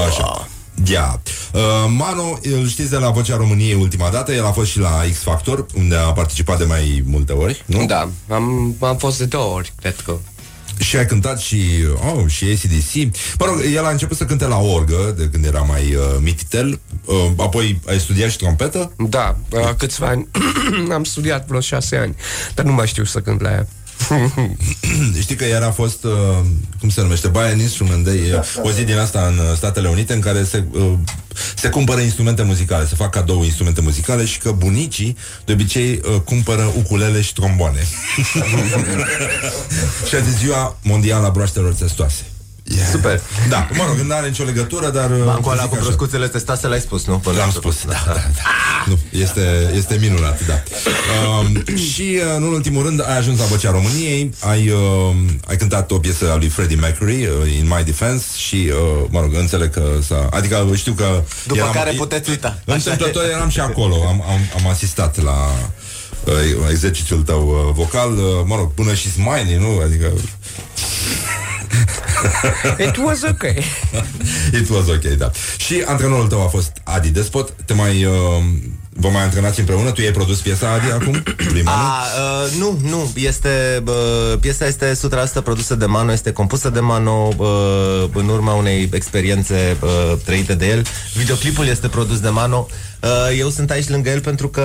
Așa, 0.09 0.49
ia 0.85 1.21
Uh, 1.53 1.61
Mano, 1.97 2.39
îl 2.43 2.69
știți 2.69 2.91
de 2.91 2.97
la 2.97 3.11
Vocea 3.11 3.37
României 3.37 3.75
ultima 3.75 4.09
dată, 4.09 4.33
el 4.33 4.45
a 4.45 4.51
fost 4.51 4.71
și 4.71 4.79
la 4.79 5.01
X 5.13 5.19
Factor, 5.19 5.67
unde 5.77 5.97
a 5.97 6.13
participat 6.13 6.59
de 6.59 6.65
mai 6.65 7.03
multe 7.07 7.33
ori, 7.33 7.63
nu? 7.67 7.87
Da, 7.87 8.09
am, 8.29 8.77
am 8.81 8.97
fost 8.97 9.19
de 9.19 9.25
două 9.25 9.55
ori, 9.55 9.73
cred 9.81 9.97
că. 10.05 10.17
Și 10.79 10.97
ai 10.97 11.07
cântat 11.07 11.39
și, 11.39 11.61
oh, 12.15 12.25
și 12.27 12.45
ACDC. 12.45 13.15
Mă 13.39 13.47
rog, 13.47 13.63
el 13.75 13.85
a 13.85 13.91
început 13.91 14.17
să 14.17 14.25
cânte 14.25 14.47
la 14.47 14.59
orgă, 14.59 15.15
de 15.19 15.29
când 15.33 15.45
era 15.45 15.61
mai 15.61 15.95
uh, 15.95 16.03
mititel. 16.21 16.81
Uh, 17.05 17.31
apoi 17.37 17.81
ai 17.87 17.99
studiat 18.01 18.31
și 18.31 18.37
trompetă? 18.37 18.93
Da, 18.97 19.37
uh, 19.53 19.71
câțiva 19.77 20.07
ani. 20.07 20.29
am 20.93 21.05
studiat 21.05 21.47
vreo 21.47 21.61
șase 21.61 21.97
ani, 21.97 22.15
dar 22.55 22.65
nu 22.65 22.73
mai 22.73 22.87
știu 22.87 23.05
să 23.05 23.21
cânt 23.21 23.41
la 23.41 23.51
ea. 23.51 23.67
Știi 25.23 25.37
că 25.37 25.47
iar 25.47 25.63
a 25.63 25.71
fost, 25.71 26.05
uh, 26.05 26.13
cum 26.81 26.89
se 26.89 27.01
numește, 27.01 27.29
buy 27.29 27.43
an 27.43 27.59
instrument 27.59 28.05
day, 28.05 28.33
uh, 28.33 28.41
o 28.63 28.71
zi 28.71 28.85
din 28.85 28.99
asta 28.99 29.27
în 29.27 29.39
uh, 29.39 29.57
Statele 29.57 29.89
Unite 29.89 30.13
în 30.13 30.21
care 30.21 30.45
se, 30.45 30.65
uh, 30.73 30.93
se 31.57 31.69
cumpără 31.69 32.01
instrumente 32.01 32.43
muzicale, 32.43 32.87
se 32.87 32.95
fac 32.95 33.11
cadou 33.11 33.45
instrumente 33.45 33.81
muzicale 33.81 34.25
și 34.25 34.39
că 34.39 34.53
bunicii 34.53 35.17
de 35.45 35.53
obicei 35.53 36.01
uh, 36.15 36.21
cumpără 36.21 36.73
ukulele 36.77 37.21
și 37.21 37.33
tromboane. 37.33 37.81
și 40.09 40.15
a 40.15 40.21
zis 40.21 40.39
ziua 40.39 40.77
mondială 40.83 41.27
a 41.27 41.31
broaștelor 41.31 41.73
testoase. 41.73 42.25
Yeah. 42.77 42.89
Super. 42.91 43.21
Da, 43.49 43.69
mă 43.73 43.85
rog, 43.87 43.97
nu 43.99 44.15
are 44.15 44.27
nicio 44.27 44.45
legătură, 44.45 44.91
dar... 44.91 45.11
uh, 45.11 45.25
Bancul 45.25 45.53
ăla 45.53 45.61
zic 45.61 45.71
cu 45.71 45.75
așa. 45.75 45.85
broscuțele 45.85 46.29
testase 46.29 46.67
l-ai 46.67 46.81
spus, 46.81 47.07
nu? 47.07 47.19
Până 47.19 47.37
L-am 47.37 47.51
spus, 47.51 47.85
da, 47.85 48.03
da, 48.07 48.13
da. 48.13 48.21
Nu, 48.87 48.99
este, 49.11 49.73
este 49.75 49.97
minunat, 50.01 50.47
da. 50.47 50.63
Um, 51.39 51.77
și, 51.77 52.03
uh, 52.03 52.35
în 52.37 52.43
ultimul 52.43 52.85
rând, 52.85 53.09
ai 53.09 53.17
ajuns 53.17 53.39
la 53.39 53.45
Vocea 53.45 53.71
României, 53.71 54.31
ai, 54.41 54.69
uh, 54.71 55.15
ai 55.47 55.57
cântat 55.57 55.91
o 55.91 55.99
piesă 55.99 56.31
a 56.33 56.37
lui 56.37 56.49
Freddie 56.49 56.77
Mercury, 56.77 57.27
uh, 57.27 57.57
In 57.59 57.67
My 57.77 57.83
Defense, 57.85 58.25
și, 58.37 58.71
uh, 58.71 59.07
mă 59.09 59.21
rog, 59.21 59.35
înțeleg 59.35 59.71
că 59.71 59.83
s-a... 60.07 60.29
Adică 60.31 60.69
știu 60.75 60.93
că... 60.93 61.23
După 61.47 61.71
care 61.73 61.93
puteți 61.97 62.31
uita. 62.31 62.59
Întâmplător 62.65 63.25
eram 63.25 63.49
și 63.49 63.61
acolo, 63.61 63.95
am, 63.95 64.25
am, 64.29 64.41
am 64.57 64.71
asistat 64.71 65.23
la 65.23 65.37
uh, 66.25 66.33
exercițiul 66.71 67.23
tău 67.23 67.49
uh, 67.49 67.75
vocal, 67.75 68.13
uh, 68.13 68.23
mă 68.45 68.57
rog, 68.57 68.73
până 68.75 68.95
și 68.95 69.11
smiley, 69.11 69.57
nu? 69.59 69.81
Adică... 69.85 70.13
It 72.87 72.97
was 72.97 73.23
okay. 73.23 73.65
It 74.61 74.69
was 74.69 74.89
ok, 74.89 75.05
da. 75.05 75.31
Și 75.57 75.83
antrenorul 75.87 76.27
tău 76.27 76.43
a 76.43 76.49
fost 76.49 76.73
Adi 76.85 77.09
Despot. 77.09 77.55
Te 77.65 77.75
mai... 77.75 78.05
Uh, 78.05 78.13
vă 78.93 79.09
mai 79.09 79.23
antrenați 79.23 79.59
împreună? 79.59 79.91
Tu 79.91 80.01
ai 80.01 80.11
produs 80.11 80.41
piesa 80.41 80.73
Adi 80.73 80.91
acum? 80.93 81.23
Lui 81.53 81.63
Manu? 81.63 81.79
A, 81.83 82.05
uh, 82.45 82.59
nu, 82.59 82.79
nu, 82.89 83.13
este, 83.15 83.83
uh, 83.87 84.39
piesa 84.41 84.67
este 84.67 84.93
100% 85.41 85.43
produsă 85.45 85.75
de 85.75 85.85
Mano, 85.85 86.13
este 86.13 86.33
compusă 86.33 86.71
de 86.71 86.81
Mano 86.81 87.29
uh, 87.37 88.05
în 88.15 88.29
urma 88.29 88.53
unei 88.53 88.89
experiențe 88.93 89.77
uh, 89.81 90.13
trăite 90.25 90.55
de 90.55 90.67
el. 90.67 90.85
Videoclipul 91.17 91.67
este 91.67 91.89
produs 91.89 92.21
de 92.21 92.29
Mano. 92.29 92.67
Uh, 93.03 93.39
eu 93.39 93.49
sunt 93.49 93.71
aici 93.71 93.89
lângă 93.89 94.11
el 94.11 94.21
pentru 94.21 94.49
că 94.49 94.65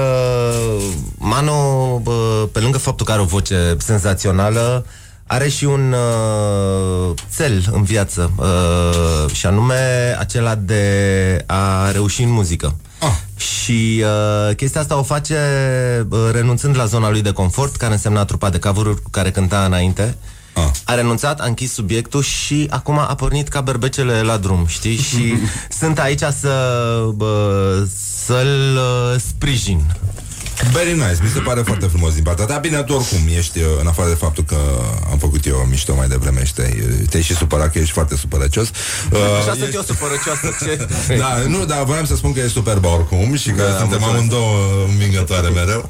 Mano, 1.17 1.53
uh, 2.05 2.43
pe 2.51 2.59
lângă 2.59 2.77
faptul 2.77 3.05
că 3.05 3.11
are 3.11 3.21
o 3.21 3.25
voce 3.25 3.75
senzațională, 3.77 4.85
are 5.27 5.49
și 5.49 5.65
un 5.65 5.93
uh, 5.93 7.13
cel 7.35 7.69
în 7.71 7.83
viață 7.83 8.31
uh, 8.35 9.33
și 9.33 9.45
anume 9.45 10.15
acela 10.19 10.55
de 10.55 11.43
a 11.45 11.91
reuși 11.91 12.23
în 12.23 12.29
muzică. 12.29 12.75
Ah. 12.99 13.41
Și 13.41 14.03
uh, 14.03 14.55
chestia 14.55 14.81
asta 14.81 14.97
o 14.97 15.03
face 15.03 15.37
uh, 16.09 16.19
renunțând 16.31 16.77
la 16.77 16.85
zona 16.85 17.09
lui 17.09 17.21
de 17.21 17.31
confort, 17.31 17.75
care 17.75 17.93
însemna 17.93 18.25
trupa 18.25 18.49
de 18.49 18.59
cover 18.59 18.85
cu 18.85 19.09
care 19.09 19.31
cânta 19.31 19.65
înainte. 19.65 20.17
Ah. 20.53 20.69
A 20.83 20.93
renunțat, 20.93 21.39
a 21.39 21.45
închis 21.45 21.73
subiectul 21.73 22.21
și 22.21 22.67
acum 22.69 22.97
a 22.97 23.15
pornit 23.15 23.47
ca 23.47 23.61
berbecele 23.61 24.21
la 24.21 24.37
drum, 24.37 24.65
știi? 24.67 24.97
Și 24.97 25.33
sunt 25.79 25.99
aici 25.99 26.23
să 26.39 26.53
bă, 27.15 27.87
să-l 28.25 28.75
uh, 28.75 29.19
sprijin. 29.19 29.85
Very 30.71 30.93
nice, 30.93 31.17
mi 31.23 31.29
se 31.33 31.39
pare 31.39 31.61
foarte 31.61 31.85
frumos 31.85 32.13
din 32.13 32.23
partea 32.23 32.45
ta. 32.45 32.57
Bine, 32.57 32.83
tu 32.83 32.93
oricum 32.93 33.19
ești, 33.37 33.59
uh, 33.59 33.65
în 33.79 33.87
afară 33.87 34.09
de 34.09 34.15
faptul 34.15 34.43
că 34.43 34.57
am 35.11 35.17
făcut 35.17 35.45
eu 35.45 35.65
mișto 35.69 35.95
mai 35.95 36.07
devreme 36.07 36.45
și 36.45 36.53
te-ai, 36.53 36.83
te-ai 37.09 37.23
și 37.23 37.35
supărat, 37.35 37.71
că 37.71 37.79
ești 37.79 37.91
foarte 37.91 38.15
supărăcios. 38.15 38.67
Uh, 39.11 39.19
Așa 39.39 39.53
sunt 39.59 39.73
eu 39.73 39.81
supărăcioasă, 39.81 40.47
ce? 40.63 40.87
Da, 41.23 41.37
nu, 41.47 41.65
dar 41.65 41.83
voiam 41.83 42.05
să 42.05 42.15
spun 42.15 42.33
că 42.33 42.39
e 42.39 42.47
superba 42.47 42.93
oricum 42.93 43.35
și 43.35 43.49
că 43.49 43.61
Da, 43.61 43.77
suntem 43.77 43.87
mulțumesc. 43.87 44.13
amândouă 44.13 44.85
învingătoare 44.87 45.47
mereu. 45.49 45.89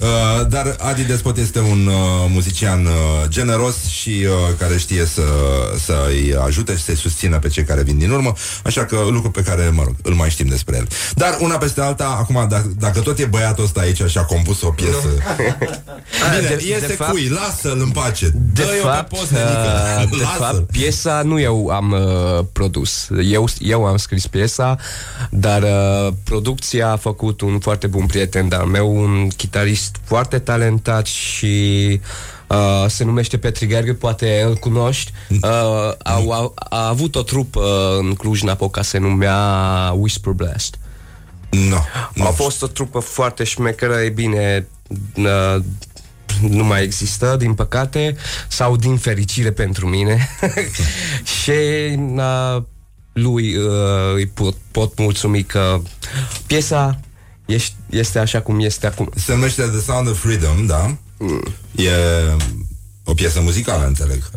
uh, 0.00 0.46
dar 0.48 0.76
Adi 0.78 1.02
Despot 1.02 1.36
este 1.36 1.58
un 1.58 1.86
uh, 1.86 1.94
muzician 2.28 2.84
uh, 2.86 2.92
generos 3.28 3.76
și 3.88 4.26
uh, 4.26 4.54
care 4.58 4.78
știe 4.78 5.04
să, 5.06 5.22
să-i 5.84 6.34
ajute 6.46 6.76
și 6.76 6.82
să-i 6.82 6.96
susțină 6.96 7.38
pe 7.38 7.48
cei 7.48 7.64
care 7.64 7.82
vin 7.82 7.98
din 7.98 8.10
urmă, 8.10 8.32
așa 8.64 8.84
că 8.84 8.96
lucru 9.10 9.30
pe 9.30 9.42
care, 9.42 9.70
mă 9.72 9.82
rog, 9.82 9.94
îl 10.02 10.14
mai 10.14 10.30
știm 10.30 10.46
despre 10.46 10.76
el. 10.76 10.88
Dar 11.14 11.36
una 11.40 11.56
peste 11.56 11.80
alta, 11.80 12.04
acum, 12.36 12.48
dacă, 12.48 12.70
dacă 12.78 13.00
tot 13.00 13.18
e 13.18 13.24
băiatul 13.24 13.64
ăsta 13.64 13.80
aici 13.80 14.02
și 14.06 14.18
a 14.18 14.22
compus 14.24 14.62
o 14.62 14.70
piesă... 14.70 15.08
Bine, 16.40 16.48
De- 16.48 16.64
este 16.74 16.86
de 16.86 16.92
fapt- 16.92 17.10
cui, 17.10 17.28
lasă-l 17.28 17.80
în 17.80 17.90
pace. 17.90 18.28
De 18.28 18.62
Dă-i-o 18.62 18.82
fapt, 18.82 19.08
pe 19.08 19.16
post, 19.16 19.30
nenică. 19.30 19.50
uh, 20.02 20.10
de 20.10 20.16
Lasă-l. 20.22 20.38
fapt, 20.38 20.70
piesa 20.70 21.22
nu 21.24 21.40
eu 21.40 21.68
am 21.68 21.90
uh, 21.92 22.44
produs. 22.52 23.08
Eu, 23.24 23.48
eu 23.58 23.84
am 23.86 23.96
scris 23.96 24.26
piesa, 24.26 24.76
dar 25.30 25.62
uh, 25.62 26.12
producția 26.24 26.90
a 26.90 26.96
făcut 26.96 27.40
un 27.40 27.58
foarte 27.58 27.86
bun 27.86 28.06
prieten 28.06 28.48
de-al 28.48 28.66
meu, 28.66 28.96
un 29.02 29.28
chitarist 29.36 29.96
foarte 30.04 30.38
talentat 30.38 31.06
și 31.06 32.00
uh, 32.46 32.84
se 32.88 33.04
numește 33.04 33.36
Petri 33.38 33.66
Gheorghe, 33.66 33.92
poate 33.94 34.42
îl 34.46 34.54
cunoști. 34.54 35.12
Uh, 35.30 35.38
a, 35.42 35.94
a, 36.02 36.52
a 36.54 36.88
avut 36.88 37.14
o 37.14 37.22
trupă 37.22 37.96
în 37.98 38.14
Cluj-Napoca, 38.14 38.82
se 38.82 38.98
numea 38.98 39.36
Whisper 39.96 40.32
Blast. 40.32 40.78
No, 41.50 41.78
A 42.24 42.30
fost 42.30 42.62
o 42.62 42.66
trupă 42.66 42.98
foarte 42.98 43.44
șmecheră, 43.44 43.94
e 43.94 44.08
bine, 44.08 44.68
uh, 45.16 45.56
nu 46.40 46.64
mai 46.64 46.82
există, 46.82 47.36
din 47.38 47.54
păcate, 47.54 48.16
sau 48.48 48.76
din 48.76 48.96
fericire 48.96 49.52
pentru 49.52 49.86
mine. 49.88 50.28
și 51.42 51.50
uh, 52.16 52.62
lui 53.12 53.56
uh, 53.56 54.14
îi 54.14 54.26
pot, 54.26 54.56
pot 54.70 54.98
mulțumi 54.98 55.42
că 55.42 55.80
piesa 56.46 57.00
ești, 57.46 57.74
este 57.90 58.18
așa 58.18 58.40
cum 58.40 58.60
este 58.60 58.86
acum. 58.86 59.10
Se 59.14 59.32
numește 59.32 59.62
The 59.62 59.80
Sound 59.80 60.08
of 60.08 60.18
Freedom, 60.18 60.66
da? 60.66 60.96
Mm. 61.18 61.42
E 61.76 61.90
o 63.04 63.14
piesă 63.14 63.40
muzicală, 63.40 63.86
înțeleg. 63.86 64.30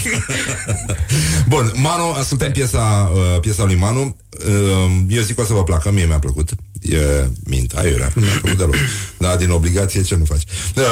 Bun, 1.52 1.72
Manu, 1.74 2.10
ascultăm 2.10 2.50
piesa, 2.50 3.10
uh, 3.14 3.40
piesa 3.40 3.64
lui 3.64 3.74
Manu. 3.74 4.16
Uh, 4.46 4.90
eu 5.08 5.22
zic 5.22 5.34
că 5.34 5.40
o 5.40 5.44
să 5.44 5.52
vă 5.52 5.62
placă, 5.62 5.90
mie 5.90 6.04
mi-a 6.04 6.18
plăcut. 6.18 6.50
E 6.80 7.28
mint, 7.44 7.72
aiurea, 7.72 8.10
nu 8.14 8.22
mi-a 8.22 8.38
plăcut 8.40 8.58
deloc. 8.58 8.74
Da, 9.18 9.36
din 9.36 9.50
obligație, 9.50 10.02
ce 10.02 10.16
nu 10.16 10.24
faci? 10.24 10.42
Uh, 10.76 10.84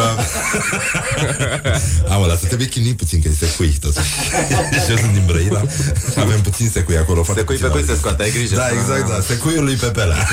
Am 2.12 2.24
dar 2.26 2.36
să 2.36 2.56
te 2.56 2.64
chinui 2.64 2.94
puțin, 2.94 3.22
că 3.22 3.28
e 3.28 3.46
secui 3.46 3.76
totuși. 3.80 4.08
și 4.84 4.90
eu 4.90 4.96
sunt 4.96 5.12
din 5.12 5.22
Brăila. 5.26 5.62
Avem 6.16 6.40
puțin 6.40 6.68
secui 6.68 6.96
acolo. 6.96 7.22
foarte 7.22 7.40
Secui 7.40 7.56
pe 7.56 7.66
puțin 7.66 7.84
cui 7.84 7.88
la 7.88 7.94
se 7.94 7.98
scoate, 8.00 8.22
ai 8.22 8.30
grijă. 8.30 8.54
Da, 8.54 8.68
exact, 8.68 9.08
da. 9.08 9.20
Secuiul 9.20 9.64
lui 9.64 9.74
Pepelea. 9.74 10.28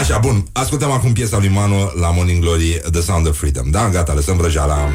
Așa, 0.00 0.18
bun. 0.18 0.46
Ascultăm 0.52 0.90
acum 0.90 1.12
piesa 1.12 1.38
lui 1.38 1.48
Manu 1.48 1.92
la 2.00 2.10
Morning 2.10 2.42
Glory, 2.42 2.80
The 2.90 3.00
Sound 3.00 3.26
of 3.28 3.38
Freedom. 3.38 3.70
Da, 3.70 3.88
gata, 3.88 4.12
lăsăm 4.12 4.36
vrăjeala. 4.36 4.90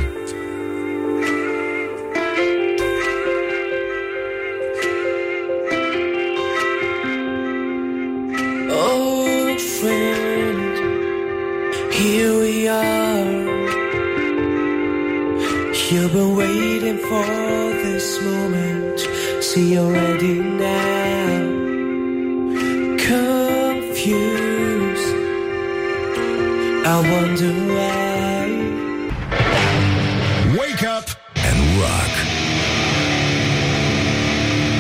Here 11.99 12.39
we 12.39 12.67
are. 12.67 13.25
You've 15.91 16.13
been 16.13 16.35
waiting 16.35 16.97
for 16.97 17.25
this 17.83 18.21
moment. 18.21 18.99
See 19.43 19.73
you're 19.73 19.91
ready 19.91 20.39
now. 20.39 21.39
Confused. 23.11 25.09
I 26.93 26.97
wonder 27.13 27.53
why. 27.75 28.45
Wake 30.57 30.83
up 30.83 31.07
and 31.47 31.57
rock. 31.83 32.13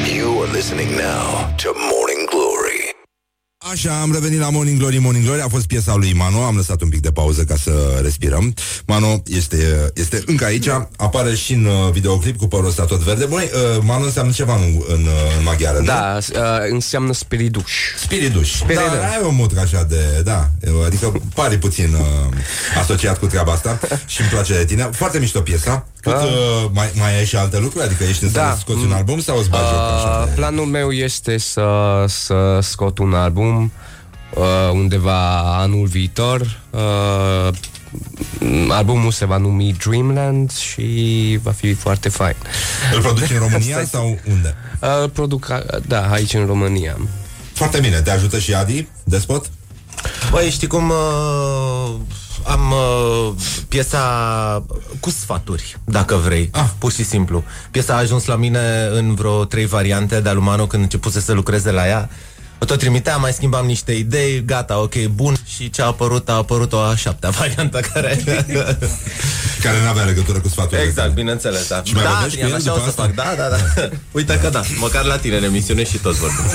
You 0.07 0.25
are 0.41 0.51
listening 0.53 0.91
now 0.95 1.53
to 1.57 1.73
Morning. 1.73 2.08
Așa, 3.71 3.99
am 4.01 4.11
revenit 4.13 4.39
la 4.39 4.49
Morning 4.49 4.77
Glory, 4.79 4.97
Morning 4.97 5.25
Glory 5.25 5.41
A 5.41 5.47
fost 5.47 5.67
piesa 5.67 5.95
lui 5.95 6.13
Mano, 6.13 6.43
am 6.43 6.55
lăsat 6.55 6.81
un 6.81 6.89
pic 6.89 6.99
de 7.01 7.11
pauză 7.11 7.43
Ca 7.43 7.55
să 7.55 7.99
respirăm 8.01 8.53
Mano 8.85 9.21
este, 9.25 9.91
este 9.95 10.23
încă 10.25 10.45
aici, 10.45 10.67
apare 10.97 11.35
și 11.35 11.53
în 11.53 11.65
uh, 11.65 11.91
videoclip 11.91 12.37
Cu 12.37 12.47
părul 12.47 12.67
ăsta 12.67 12.85
tot 12.85 12.99
verde 12.99 13.25
Băi, 13.25 13.49
uh, 13.53 13.81
Mano 13.83 14.03
înseamnă 14.03 14.31
ceva 14.31 14.55
în, 14.55 14.61
în, 14.87 15.01
uh, 15.03 15.37
în 15.37 15.43
maghiară, 15.43 15.77
nu? 15.77 15.85
Da, 15.85 16.17
uh, 16.17 16.39
înseamnă 16.69 17.13
spiriduș. 17.13 17.71
Spiriduș 18.03 18.53
Spiriduș. 18.55 18.85
Da, 18.85 19.07
ai 19.07 19.19
o 19.23 19.29
mutră 19.29 19.59
așa 19.59 19.83
de, 19.89 20.21
da 20.23 20.49
Adică 20.85 21.21
pare 21.33 21.57
puțin 21.57 21.93
uh, 21.93 22.37
asociat 22.79 23.19
cu 23.19 23.25
treaba 23.25 23.51
asta 23.51 23.79
Și 24.07 24.21
îmi 24.21 24.29
place 24.29 24.53
de 24.53 24.65
tine 24.65 24.89
Foarte 24.91 25.19
mișto 25.19 25.41
piesa 25.41 25.85
Cât, 26.01 26.13
Ah. 26.13 26.23
uh, 26.23 26.69
mai, 26.73 26.91
mai 26.95 27.17
ai 27.17 27.25
și 27.25 27.35
alte 27.35 27.59
lucruri? 27.59 27.85
Adică 27.85 28.03
ești 28.03 28.23
în 28.23 28.31
Da. 28.31 28.51
să 28.53 28.59
scoți 28.59 28.83
un 28.85 28.91
album 28.91 29.19
sau 29.21 29.37
îți 29.37 29.49
bagi 29.49 29.63
joc 29.63 29.79
așa? 29.79 30.23
Uh, 30.27 30.31
planul 30.35 30.65
meu 30.65 30.91
este 30.91 31.37
să, 31.37 31.67
să 32.07 32.59
scot 32.61 32.97
un 32.97 33.13
album 33.13 33.58
uh, 33.59 34.71
undeva 34.71 35.39
anul 35.57 35.87
viitor. 35.87 36.59
Uh, 36.69 37.53
albumul 38.69 39.11
se 39.11 39.25
va 39.25 39.37
numi 39.37 39.75
Dreamland 39.87 40.51
și 40.51 41.39
va 41.43 41.51
fi 41.51 41.73
foarte 41.73 42.09
fain. 42.09 42.35
Îl 42.93 43.01
produci 43.01 43.29
în 43.29 43.37
România 43.37 43.77
Asta 43.81 43.97
sau 43.97 44.19
unde? 44.29 44.55
Uh, 44.81 45.01
îl 45.01 45.09
produc, 45.09 45.47
uh, 45.49 45.81
da, 45.87 46.11
aici 46.11 46.33
în 46.33 46.45
România. 46.45 46.97
Foarte 47.53 47.79
bine, 47.79 48.01
te 48.01 48.11
ajută 48.11 48.39
și 48.39 48.53
Adi, 48.53 48.87
despot? 49.03 49.49
Băi, 50.31 50.49
știi 50.49 50.67
cum 50.67 50.89
uh, 50.89 51.95
am 52.43 52.71
uh, 52.71 53.33
piesa 53.67 54.65
cu 54.99 55.09
sfaturi, 55.09 55.77
dacă 55.85 56.15
vrei, 56.15 56.49
ah. 56.53 56.69
pur 56.77 56.91
și 56.91 57.03
simplu. 57.03 57.43
Piesa 57.71 57.93
a 57.93 57.97
ajuns 57.97 58.25
la 58.25 58.35
mine 58.35 58.87
în 58.91 59.13
vreo 59.13 59.45
trei 59.45 59.65
variante 59.65 60.19
de 60.19 60.29
Alumano 60.29 60.67
când 60.67 60.83
începuse 60.83 61.19
să 61.19 61.33
lucreze 61.33 61.71
la 61.71 61.87
ea. 61.87 62.09
O 62.61 62.65
tot 62.65 62.79
trimiteam, 62.79 63.21
mai 63.21 63.33
schimbam 63.33 63.65
niște 63.65 63.91
idei, 63.91 64.43
gata, 64.45 64.79
ok, 64.81 65.05
bun. 65.05 65.35
Și 65.55 65.69
ce 65.69 65.81
a 65.81 65.85
apărut, 65.85 66.29
a 66.29 66.33
apărut 66.33 66.73
o 66.73 66.79
a 66.79 66.95
șaptea 66.95 67.29
variantă 67.39 67.79
care... 67.93 68.23
care 69.63 69.81
nu 69.83 69.89
avea 69.89 70.03
legătură 70.03 70.39
cu 70.39 70.47
sfaturile 70.47 70.79
Exact, 70.81 70.95
tale. 71.07 71.13
bineînțeles, 71.13 71.67
da. 71.67 71.81
Și 71.83 71.93
mai 71.93 72.03
da, 72.03 72.09
vorbești 72.09 72.39
cu 72.39 72.45
Adrian, 72.45 72.61
el 72.61 72.67
așa 72.67 72.71
o 72.71 72.77
după 72.77 72.91
să 72.91 73.01
asta? 73.01 73.01
fac, 73.01 73.13
da, 73.15 73.35
da, 73.37 73.49
da. 73.49 73.89
Uite 74.19 74.39
că 74.41 74.49
da, 74.49 74.61
măcar 74.79 75.03
la 75.03 75.17
tine 75.17 75.37
în 75.37 75.43
emisiune 75.43 75.83
și 75.83 75.97
toți 75.97 76.19
vorbim. 76.19 76.45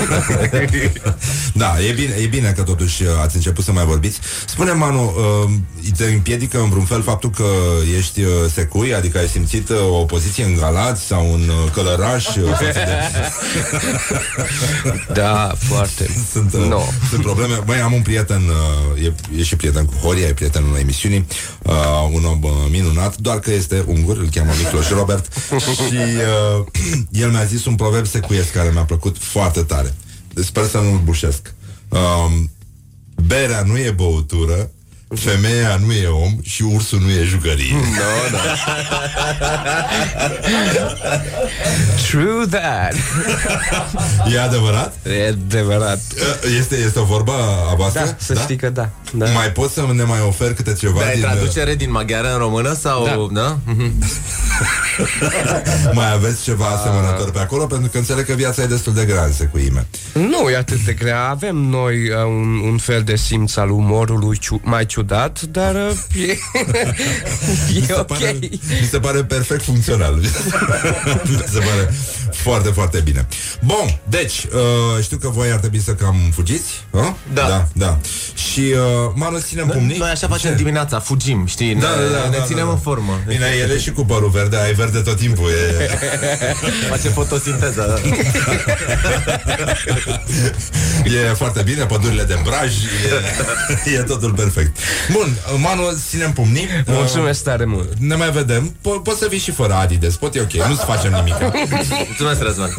Da, 1.53 1.75
e 1.89 1.91
bine, 1.91 2.15
e 2.21 2.25
bine 2.25 2.51
că 2.55 2.63
totuși 2.63 3.03
uh, 3.03 3.09
ați 3.23 3.35
început 3.35 3.63
să 3.63 3.71
mai 3.71 3.85
vorbiți. 3.85 4.19
Spune, 4.45 4.71
Manu, 4.71 5.03
uh, 5.03 5.51
te 5.97 6.05
împiedică 6.05 6.57
în 6.59 6.69
vreun 6.69 6.85
fel 6.85 7.03
faptul 7.03 7.29
că 7.29 7.45
ești 7.97 8.21
uh, 8.21 8.29
secui, 8.53 8.93
adică 8.95 9.17
ai 9.17 9.27
simțit 9.27 9.69
uh, 9.69 9.77
o 9.99 10.03
poziție 10.05 10.43
în 10.43 10.55
Galați 10.55 11.01
sau 11.05 11.31
un 11.31 11.41
uh, 11.49 11.71
călăraș? 11.73 12.25
Uh, 12.35 12.49
față 12.49 12.63
de... 12.73 12.85
Da, 15.13 15.53
foarte. 15.57 15.94
Sunt, 16.33 16.53
uh, 16.53 16.65
No. 16.67 16.81
sunt 17.09 17.21
probleme. 17.21 17.59
Băi, 17.65 17.79
am 17.79 17.93
un 17.93 18.01
prieten, 18.01 18.41
uh, 18.95 19.03
e, 19.03 19.13
e 19.39 19.43
și 19.43 19.55
prieten 19.55 19.85
cu 19.85 19.93
Horia, 19.93 20.27
e 20.27 20.33
prietenul 20.33 20.75
emisiunii, 20.77 21.25
uh, 21.63 21.73
un 22.11 22.23
om 22.25 22.43
uh, 22.43 22.51
minunat, 22.69 23.17
doar 23.17 23.39
că 23.39 23.51
este 23.51 23.83
ungur, 23.87 24.17
îl 24.17 24.29
cheamă 24.31 24.51
Micloș 24.63 24.89
Robert 24.89 25.33
și 25.87 25.95
uh, 25.95 26.65
el 27.11 27.29
mi-a 27.29 27.43
zis 27.43 27.65
un 27.65 27.75
proverb 27.75 28.05
secuiesc 28.05 28.51
care 28.51 28.69
mi-a 28.73 28.83
plăcut 28.83 29.17
foarte 29.19 29.61
tare. 29.61 29.93
Deci 30.33 30.45
Sper 30.45 30.65
să 30.65 30.77
nu-l 30.77 31.01
bușesc. 31.03 31.53
Um, 31.89 32.51
berea 33.27 33.63
nu 33.65 33.77
e 33.77 33.91
băutură, 33.91 34.71
femeia 35.15 35.79
nu 35.85 35.91
e 35.93 36.07
om 36.07 36.31
și 36.43 36.61
ursul 36.63 36.99
nu 36.99 37.09
e 37.09 37.23
jucărie. 37.23 37.73
No, 37.73 38.37
da. 38.37 38.37
True 42.09 42.45
that. 42.49 42.93
E 44.33 44.39
adevărat? 44.39 44.93
E 45.19 45.27
adevărat. 45.27 45.99
Este, 46.59 46.75
este 46.75 46.99
o 46.99 47.03
vorbă 47.03 47.31
a 47.71 47.75
voastră? 47.75 48.01
Da, 48.05 48.15
să 48.17 48.33
știi 48.33 48.55
că 48.55 48.69
da. 48.69 48.89
da. 49.13 49.25
Mai 49.25 49.51
poți 49.51 49.73
să 49.73 49.85
ne 49.93 50.03
mai 50.03 50.19
oferi 50.27 50.53
câte 50.53 50.73
ceva 50.73 50.99
Da, 50.99 51.05
din... 51.13 51.23
uh, 51.23 51.29
traducere 51.31 51.75
din 51.75 51.91
maghiară 51.91 52.31
în 52.31 52.37
română 52.37 52.73
sau... 52.73 53.05
Da? 53.05 53.41
da? 53.41 53.57
Mhm. 53.65 53.93
Mai 55.93 56.11
aveți 56.13 56.43
ceva 56.43 56.65
asemănător 56.65 57.31
pe 57.31 57.39
acolo? 57.39 57.65
Pentru 57.65 57.89
că 57.89 57.97
înțeleg 57.97 58.25
că 58.25 58.33
viața 58.33 58.61
e 58.61 58.65
destul 58.65 58.93
de 58.93 59.05
grea 59.05 59.23
în 59.23 59.31
secuime. 59.33 59.87
Nu 60.13 60.49
e 60.49 60.55
atât 60.57 60.79
de 60.85 60.93
grea. 60.93 61.27
Avem 61.29 61.55
noi 61.55 62.09
uh, 62.09 62.15
un, 62.25 62.59
un 62.69 62.77
fel 62.77 63.01
de 63.03 63.15
simț 63.15 63.55
al 63.55 63.69
umorului 63.69 64.37
ciu- 64.37 64.61
mai 64.63 64.85
ciudat, 64.85 65.04
dar 65.49 65.75
uh, 65.75 66.27
e, 66.27 66.37
e 67.89 67.93
ok. 67.93 68.05
Pare, 68.05 68.37
mi 68.81 68.87
se 68.89 68.99
pare 68.99 69.23
perfect 69.23 69.63
funcțional. 69.63 70.15
mi 70.15 71.43
se 71.51 71.59
pare 71.59 71.93
foarte, 72.31 72.69
foarte 72.69 72.99
bine. 72.99 73.27
Bun, 73.63 73.99
deci, 74.09 74.47
uh, 74.53 75.03
știu 75.03 75.17
că 75.17 75.29
voi 75.29 75.51
ar 75.51 75.59
trebui 75.59 75.79
să 75.79 75.93
cam 75.93 76.15
fugiți. 76.33 76.85
Uh? 76.89 77.01
Da. 77.33 77.47
Da, 77.47 77.67
da. 77.73 77.97
Și, 78.33 78.59
uh, 78.59 79.11
Manu, 79.13 79.39
ținem 79.39 79.67
pumnii. 79.67 79.97
Noi 79.97 80.09
așa 80.09 80.27
facem 80.27 80.55
dimineața, 80.55 80.99
fugim, 80.99 81.45
știi? 81.45 81.75
Da, 81.75 81.89
ne, 81.89 81.95
da, 81.95 82.19
da, 82.19 82.29
ne 82.29 82.37
da, 82.37 82.43
ținem 82.43 82.65
da. 82.65 82.71
în 82.71 82.77
formă. 82.77 83.21
Bine, 83.27 83.45
ele 83.61 83.79
și 83.79 83.91
cu 83.91 84.05
părul 84.05 84.29
verde, 84.29 84.57
ai 84.57 84.73
verde 84.73 84.99
tot 84.99 85.17
timpul. 85.17 85.49
E... 85.49 85.85
Face 86.89 87.09
fotosinteză. 87.09 88.01
da. 88.03 88.09
E 91.05 91.33
foarte 91.33 91.61
bine, 91.61 91.85
pădurile 91.85 92.23
de 92.23 92.39
braj 92.43 92.73
E, 93.85 93.91
e 93.91 94.03
totul 94.03 94.33
perfect 94.33 94.77
Bun, 95.11 95.37
Manu, 95.57 95.83
ținem 96.09 96.31
pumnii 96.33 96.67
Mulțumesc 96.85 97.43
tare 97.43 97.65
mult. 97.65 97.93
Ne 97.99 98.15
mai 98.15 98.31
vedem 98.31 98.69
po- 98.79 99.01
Poți 99.03 99.19
să 99.19 99.27
vii 99.29 99.39
și 99.39 99.51
fără 99.51 99.73
Adidas, 99.73 100.15
pot 100.15 100.35
e 100.35 100.41
ok, 100.41 100.53
nu-ți 100.67 100.85
facem 100.85 101.11
nimic 101.13 101.35
Mulțumesc, 102.07 102.41
Răzvan. 102.41 102.73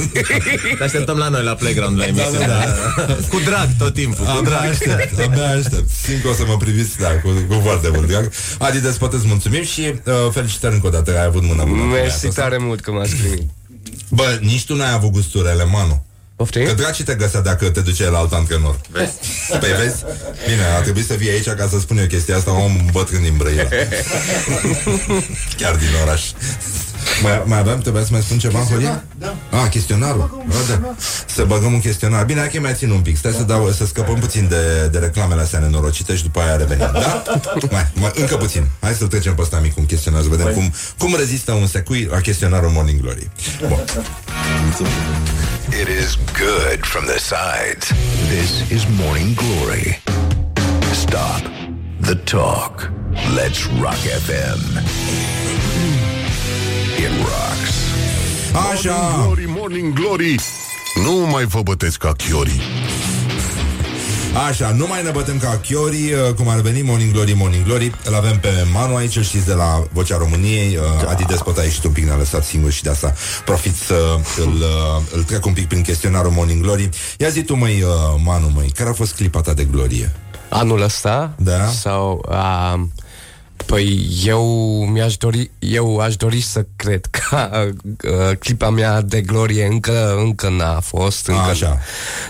Te 0.78 0.84
așteptăm 0.84 1.16
la 1.16 1.28
noi 1.28 1.42
la 1.44 1.54
playground, 1.54 1.98
la 1.98 2.04
emisiune. 2.06 2.46
Da, 2.46 3.04
da, 3.06 3.14
Cu 3.28 3.40
drag 3.44 3.68
tot 3.78 3.94
timpul, 3.94 4.24
cu 4.24 4.30
Abia 4.30 4.50
drag. 4.50 4.70
aștept, 4.70 5.18
abia 5.20 5.48
aștept 5.48 5.88
Simt 6.02 6.22
că 6.22 6.28
o 6.28 6.32
să 6.32 6.44
mă 6.46 6.56
priviți, 6.56 6.98
da, 6.98 7.08
cu, 7.08 7.28
cu 7.48 7.60
foarte 7.62 7.88
mult 7.94 8.06
drag 8.08 8.30
Adidas, 8.58 8.96
poate 8.96 9.16
îți 9.16 9.26
mulțumim 9.26 9.62
și 9.64 9.80
uh, 10.04 10.12
felicitări 10.32 10.74
încă 10.74 10.86
o 10.86 10.90
dată 10.90 11.10
că 11.10 11.18
ai 11.18 11.24
avut 11.24 11.42
mână 11.42 11.64
bună 11.64 11.80
cu 11.80 11.86
Mersi 11.86 11.90
băiatul 11.90 12.28
ăsta. 12.28 12.42
tare 12.42 12.56
mult 12.58 12.80
că 12.80 12.90
m-ați 12.92 13.16
primit. 13.16 13.48
Bă, 14.08 14.38
nici 14.40 14.64
tu 14.64 14.74
n-ai 14.76 14.92
avut 14.92 15.10
gusturele, 15.10 15.64
Manu 15.64 16.04
Poftim? 16.36 16.64
Că 16.64 16.72
dragi 16.72 17.02
te 17.02 17.14
găsea 17.14 17.40
dacă 17.40 17.70
te 17.70 17.80
duceai 17.80 18.10
la 18.10 18.18
alt 18.18 18.32
antrenor 18.32 18.80
Vezi? 18.90 19.12
Păi 19.60 19.72
vezi? 19.82 20.04
Bine, 20.48 20.64
a 20.78 20.80
trebuit 20.80 21.06
să 21.06 21.12
fii 21.12 21.30
aici 21.30 21.48
ca 21.48 21.68
să 21.70 21.78
spun 21.78 21.98
eu 21.98 22.06
chestia 22.06 22.36
asta 22.36 22.52
Om 22.52 22.86
bătrân 22.92 23.22
din 23.22 23.36
Brăila 23.36 23.62
Chiar 25.58 25.74
din 25.76 25.88
oraș 26.02 26.22
mai, 27.22 27.42
mai 27.44 27.58
aveam, 27.58 27.78
trebuia 27.80 28.02
să 28.02 28.08
mai 28.12 28.20
spun 28.20 28.38
ceva, 28.38 28.58
Horia? 28.58 29.04
Da. 29.18 29.36
Ah, 29.50 29.70
chestionarul. 29.70 30.44
Ah, 30.48 30.56
da. 30.68 30.94
Să 31.26 31.44
băgăm 31.44 31.72
un 31.72 31.80
chestionar. 31.80 32.24
Bine, 32.24 32.38
hai 32.38 32.48
că 32.48 32.60
mai 32.60 32.74
țin 32.74 32.90
un 32.90 33.00
pic. 33.00 33.16
Stai 33.16 33.32
să, 33.32 33.42
dau, 33.42 33.70
să 33.70 33.86
scăpăm 33.86 34.18
puțin 34.18 34.48
de, 34.48 34.88
de 34.92 34.98
reclamele 34.98 35.40
astea 35.40 35.58
nenorocite 35.58 36.16
și 36.16 36.22
după 36.22 36.40
aia 36.40 36.56
revenim. 36.56 36.90
Da? 36.92 37.22
Mai, 37.70 37.90
mai, 37.94 38.12
încă 38.14 38.36
puțin. 38.36 38.66
Hai 38.80 38.94
să 38.94 39.06
trecem 39.06 39.34
pe 39.34 39.42
ăsta 39.42 39.58
mic 39.62 39.76
un 39.76 39.86
chestionar, 39.86 40.22
să 40.22 40.28
vedem 40.28 40.52
cum, 40.52 40.72
cum 40.98 41.14
rezistă 41.16 41.52
un 41.52 41.66
secui 41.66 42.08
la 42.10 42.20
chestionarul 42.20 42.70
Morning 42.70 43.00
Glory. 43.00 43.30
Bun. 43.68 43.84
It 45.72 45.88
is 45.88 46.16
good 46.38 46.86
from 46.86 47.06
the 47.06 47.18
sides. 47.18 47.88
This 48.30 48.70
is 48.70 48.86
Morning 48.88 49.34
Glory. 49.34 49.98
Stop 50.92 51.42
the 52.00 52.14
talk. 52.24 52.90
Let's 53.34 53.66
rock 53.66 53.98
FM. 54.26 54.60
It 56.98 57.12
rocks. 57.24 57.74
Așa. 58.70 58.96
Morning 59.16 59.24
Glory, 59.24 59.46
Morning 59.46 59.94
Glory 59.94 60.34
Nu 61.04 61.12
mai 61.12 61.44
vă 61.44 61.62
bătesc 61.62 61.98
ca 61.98 62.12
chiori 62.12 62.60
Așa, 64.44 64.72
nu 64.72 64.86
mai 64.86 65.02
ne 65.02 65.10
bătem 65.10 65.38
ca 65.38 65.60
Chiori, 65.62 66.12
uh, 66.12 66.34
cum 66.34 66.48
ar 66.48 66.60
veni 66.60 66.82
Morning 66.82 67.12
Glory, 67.12 67.32
Morning 67.32 67.64
Glory. 67.64 67.94
Îl 68.04 68.14
avem 68.14 68.38
pe 68.38 68.48
Manu 68.72 68.94
aici, 68.96 69.16
îl 69.16 69.22
știți 69.22 69.46
de 69.46 69.52
la 69.52 69.82
Vocea 69.92 70.16
României. 70.16 70.78
Da. 71.02 71.10
Adi 71.10 71.24
Despot 71.24 71.58
a 71.58 71.62
ieșit 71.62 71.84
un 71.84 71.92
pic, 71.92 72.04
ne-a 72.04 72.16
lăsat 72.16 72.44
singur 72.44 72.70
și 72.70 72.82
de 72.82 72.90
asta 72.90 73.14
profit 73.44 73.76
să 73.76 73.94
îl, 74.44 74.52
uh, 74.52 75.02
îl 75.12 75.22
trec 75.22 75.46
un 75.46 75.52
pic 75.52 75.68
prin 75.68 75.82
chestionarul 75.82 76.30
Morning 76.30 76.62
Glory. 76.62 76.88
Ia 77.18 77.28
zi 77.28 77.42
tu, 77.42 77.56
măi, 77.56 77.82
uh, 77.82 78.20
Manu, 78.24 78.50
măi, 78.54 78.70
care 78.74 78.88
a 78.88 78.92
fost 78.92 79.14
clipa 79.14 79.40
ta 79.40 79.52
de 79.52 79.64
glorie? 79.64 80.12
Anul 80.48 80.82
ăsta? 80.82 81.32
Da. 81.36 81.66
Sau... 81.66 82.24
Uh, 82.28 82.80
Păi 83.66 84.08
eu 84.24 84.44
mi-aș 84.92 85.16
dori, 85.16 85.50
eu 85.58 85.98
aș 85.98 86.16
dori 86.16 86.40
să 86.40 86.66
cred 86.76 87.04
că 87.04 87.48
uh, 87.72 88.36
clipa 88.38 88.70
mea 88.70 89.00
de 89.00 89.20
glorie 89.20 89.66
încă, 89.66 90.16
încă 90.18 90.48
n-a 90.48 90.80
fost. 90.80 91.26
Încă 91.28 91.40
Așa. 91.40 91.78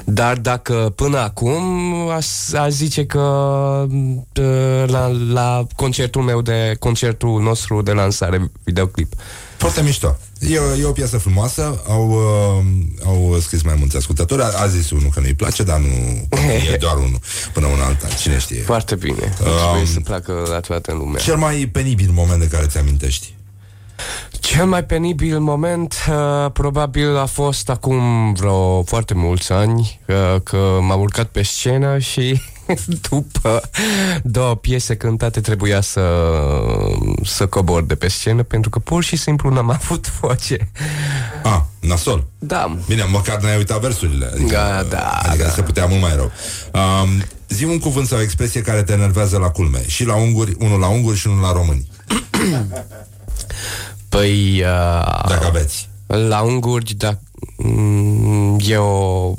Dar 0.04 0.36
dacă 0.36 0.92
până 0.94 1.18
acum 1.18 1.62
aș, 2.08 2.26
aș 2.52 2.70
zice 2.70 3.06
că 3.06 3.20
uh, 4.40 4.84
la, 4.86 5.06
la 5.32 5.66
concertul 5.76 6.22
meu 6.22 6.42
de 6.42 6.76
concertul 6.78 7.42
nostru 7.42 7.82
de 7.82 7.92
lansare 7.92 8.50
videoclip. 8.64 9.12
Foarte 9.66 9.84
mișto. 9.84 10.16
E, 10.40 10.80
e 10.80 10.84
o 10.84 10.92
piesă 10.92 11.18
frumoasă, 11.18 11.82
au, 11.88 12.10
uh, 12.10 12.64
au 13.04 13.38
scris 13.40 13.62
mai 13.62 13.74
mulți 13.78 13.96
ascultători, 13.96 14.42
a, 14.42 14.46
a 14.62 14.66
zis 14.66 14.90
unul 14.90 15.10
că 15.14 15.20
nu-i 15.20 15.34
place, 15.34 15.62
dar 15.62 15.78
nu 15.78 15.86
e 16.72 16.76
doar 16.86 16.96
unul, 16.96 17.18
până 17.52 17.66
un 17.66 17.80
alta, 17.80 18.08
cine 18.08 18.38
știe. 18.38 18.60
Foarte 18.60 18.94
bine. 18.94 19.34
Um, 19.40 19.46
Trebuie 19.62 19.86
să 19.86 20.00
placă 20.00 20.46
la 20.48 20.60
toată 20.60 20.92
lumea. 20.92 21.20
Cel 21.20 21.36
mai 21.36 21.68
penibil 21.72 22.10
moment 22.12 22.40
de 22.40 22.48
care 22.48 22.66
ți 22.66 22.78
amintești? 22.78 23.34
Ce 24.30 24.54
Cel 24.54 24.66
mai 24.66 24.84
penibil 24.84 25.38
moment 25.38 25.94
uh, 26.08 26.50
probabil 26.52 27.16
a 27.16 27.26
fost 27.26 27.70
acum 27.70 28.32
vreo 28.32 28.82
foarte 28.82 29.14
mulți 29.14 29.52
ani 29.52 30.00
uh, 30.06 30.40
că 30.42 30.78
m-am 30.80 31.00
urcat 31.00 31.26
pe 31.26 31.42
scenă 31.42 31.98
și 31.98 32.40
după 33.10 33.70
două 34.22 34.54
piese 34.54 34.96
cântate 34.96 35.40
trebuia 35.40 35.80
să, 35.80 36.02
să 37.24 37.46
cobor 37.46 37.82
de 37.84 37.94
pe 37.94 38.08
scenă 38.08 38.42
pentru 38.42 38.70
că 38.70 38.78
pur 38.78 39.04
și 39.04 39.16
simplu 39.16 39.50
n-am 39.50 39.70
avut 39.80 40.10
voce. 40.20 40.70
Ah, 41.42 41.60
nasol. 41.80 42.24
Da. 42.38 42.76
Bine, 42.86 43.02
măcar 43.10 43.40
n-ai 43.40 43.56
uitat 43.56 43.80
versurile. 43.80 44.30
Adică, 44.34 44.54
Da, 44.54 44.82
da, 44.82 45.08
adică 45.22 45.44
da. 45.44 45.50
se 45.50 45.62
putea 45.62 45.86
mult 45.86 46.00
mai 46.00 46.14
rău. 46.14 46.30
Um, 46.72 47.08
zi 47.48 47.64
un 47.64 47.78
cuvânt 47.78 48.06
sau 48.06 48.18
o 48.18 48.22
expresie 48.22 48.60
care 48.60 48.82
te 48.82 48.92
enervează 48.92 49.38
la 49.38 49.48
culme. 49.50 49.82
Și 49.86 50.04
la 50.04 50.14
unguri, 50.14 50.56
unul 50.58 50.78
la 50.78 50.86
unguri 50.88 51.16
și 51.18 51.26
unul 51.26 51.40
la 51.42 51.52
români. 51.52 51.88
Păi... 54.08 54.62
Uh, 54.62 55.24
Dacă 55.28 55.44
aveți. 55.46 55.88
La 56.06 56.40
unguri, 56.40 56.94
da, 56.94 57.18
mm, 57.56 58.58
e 58.66 58.76
o, 58.76 59.34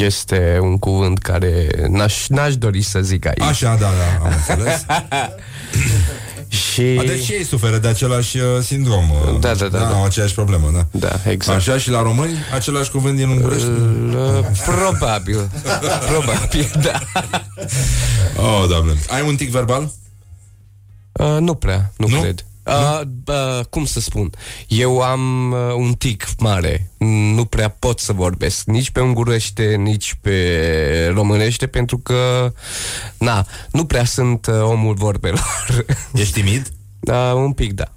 este 0.00 0.58
un 0.60 0.78
cuvânt 0.78 1.18
care 1.18 1.68
n-aș, 1.88 2.26
n-aș 2.28 2.56
dori 2.56 2.82
să 2.82 3.00
zic 3.00 3.26
aici. 3.26 3.40
Așa, 3.48 3.76
da, 3.80 3.86
da, 3.86 4.24
am 4.26 4.32
înțeles. 4.36 4.84
și... 6.72 6.96
A, 6.98 7.02
deci 7.02 7.22
și 7.24 7.32
ei 7.32 7.44
suferă 7.44 7.78
de 7.78 7.88
același 7.88 8.36
uh, 8.38 8.44
sindrom. 8.62 9.10
uh, 9.10 9.38
Da, 9.40 9.54
da, 9.54 9.68
da, 9.68 9.78
da. 9.78 9.88
Au 9.88 10.04
aceeași 10.04 10.34
problemă, 10.34 10.70
da. 10.74 11.08
Da, 11.08 11.30
exact. 11.30 11.58
Așa 11.58 11.78
și 11.78 11.90
la 11.90 12.02
români, 12.02 12.36
același 12.54 12.90
cuvânt 12.90 13.16
din 13.16 13.28
ungurești? 13.28 13.66
L- 13.66 14.50
Probabil. 14.64 15.50
Probabil, 16.10 16.70
da. 16.82 17.00
Oh, 18.42 18.64
doamne. 18.68 18.92
Ai 19.08 19.22
un 19.28 19.36
tic 19.36 19.50
verbal? 19.50 19.90
Uh, 21.12 21.36
nu 21.40 21.54
prea, 21.54 21.92
nu, 21.96 22.06
Nu? 22.08 22.20
cred. 22.20 22.44
Uh, 22.66 23.00
uh, 23.26 23.64
cum 23.70 23.84
să 23.84 24.00
spun? 24.00 24.30
Eu 24.68 25.00
am 25.00 25.52
uh, 25.52 25.74
un 25.76 25.92
tic 25.92 26.26
mare. 26.38 26.90
Nu 27.34 27.44
prea 27.44 27.68
pot 27.68 28.00
să 28.00 28.12
vorbesc 28.12 28.64
nici 28.64 28.90
pe 28.90 29.00
ungurește, 29.00 29.76
nici 29.78 30.18
pe 30.20 31.12
românește, 31.14 31.66
pentru 31.66 31.98
că, 31.98 32.52
na, 33.18 33.46
nu 33.70 33.84
prea 33.84 34.04
sunt 34.04 34.46
uh, 34.46 34.60
omul 34.62 34.94
vorbelor. 34.94 35.84
Ești 36.12 36.40
timid? 36.42 36.72
Uh, 37.00 37.32
un 37.34 37.52
pic, 37.52 37.72
da. 37.72 37.90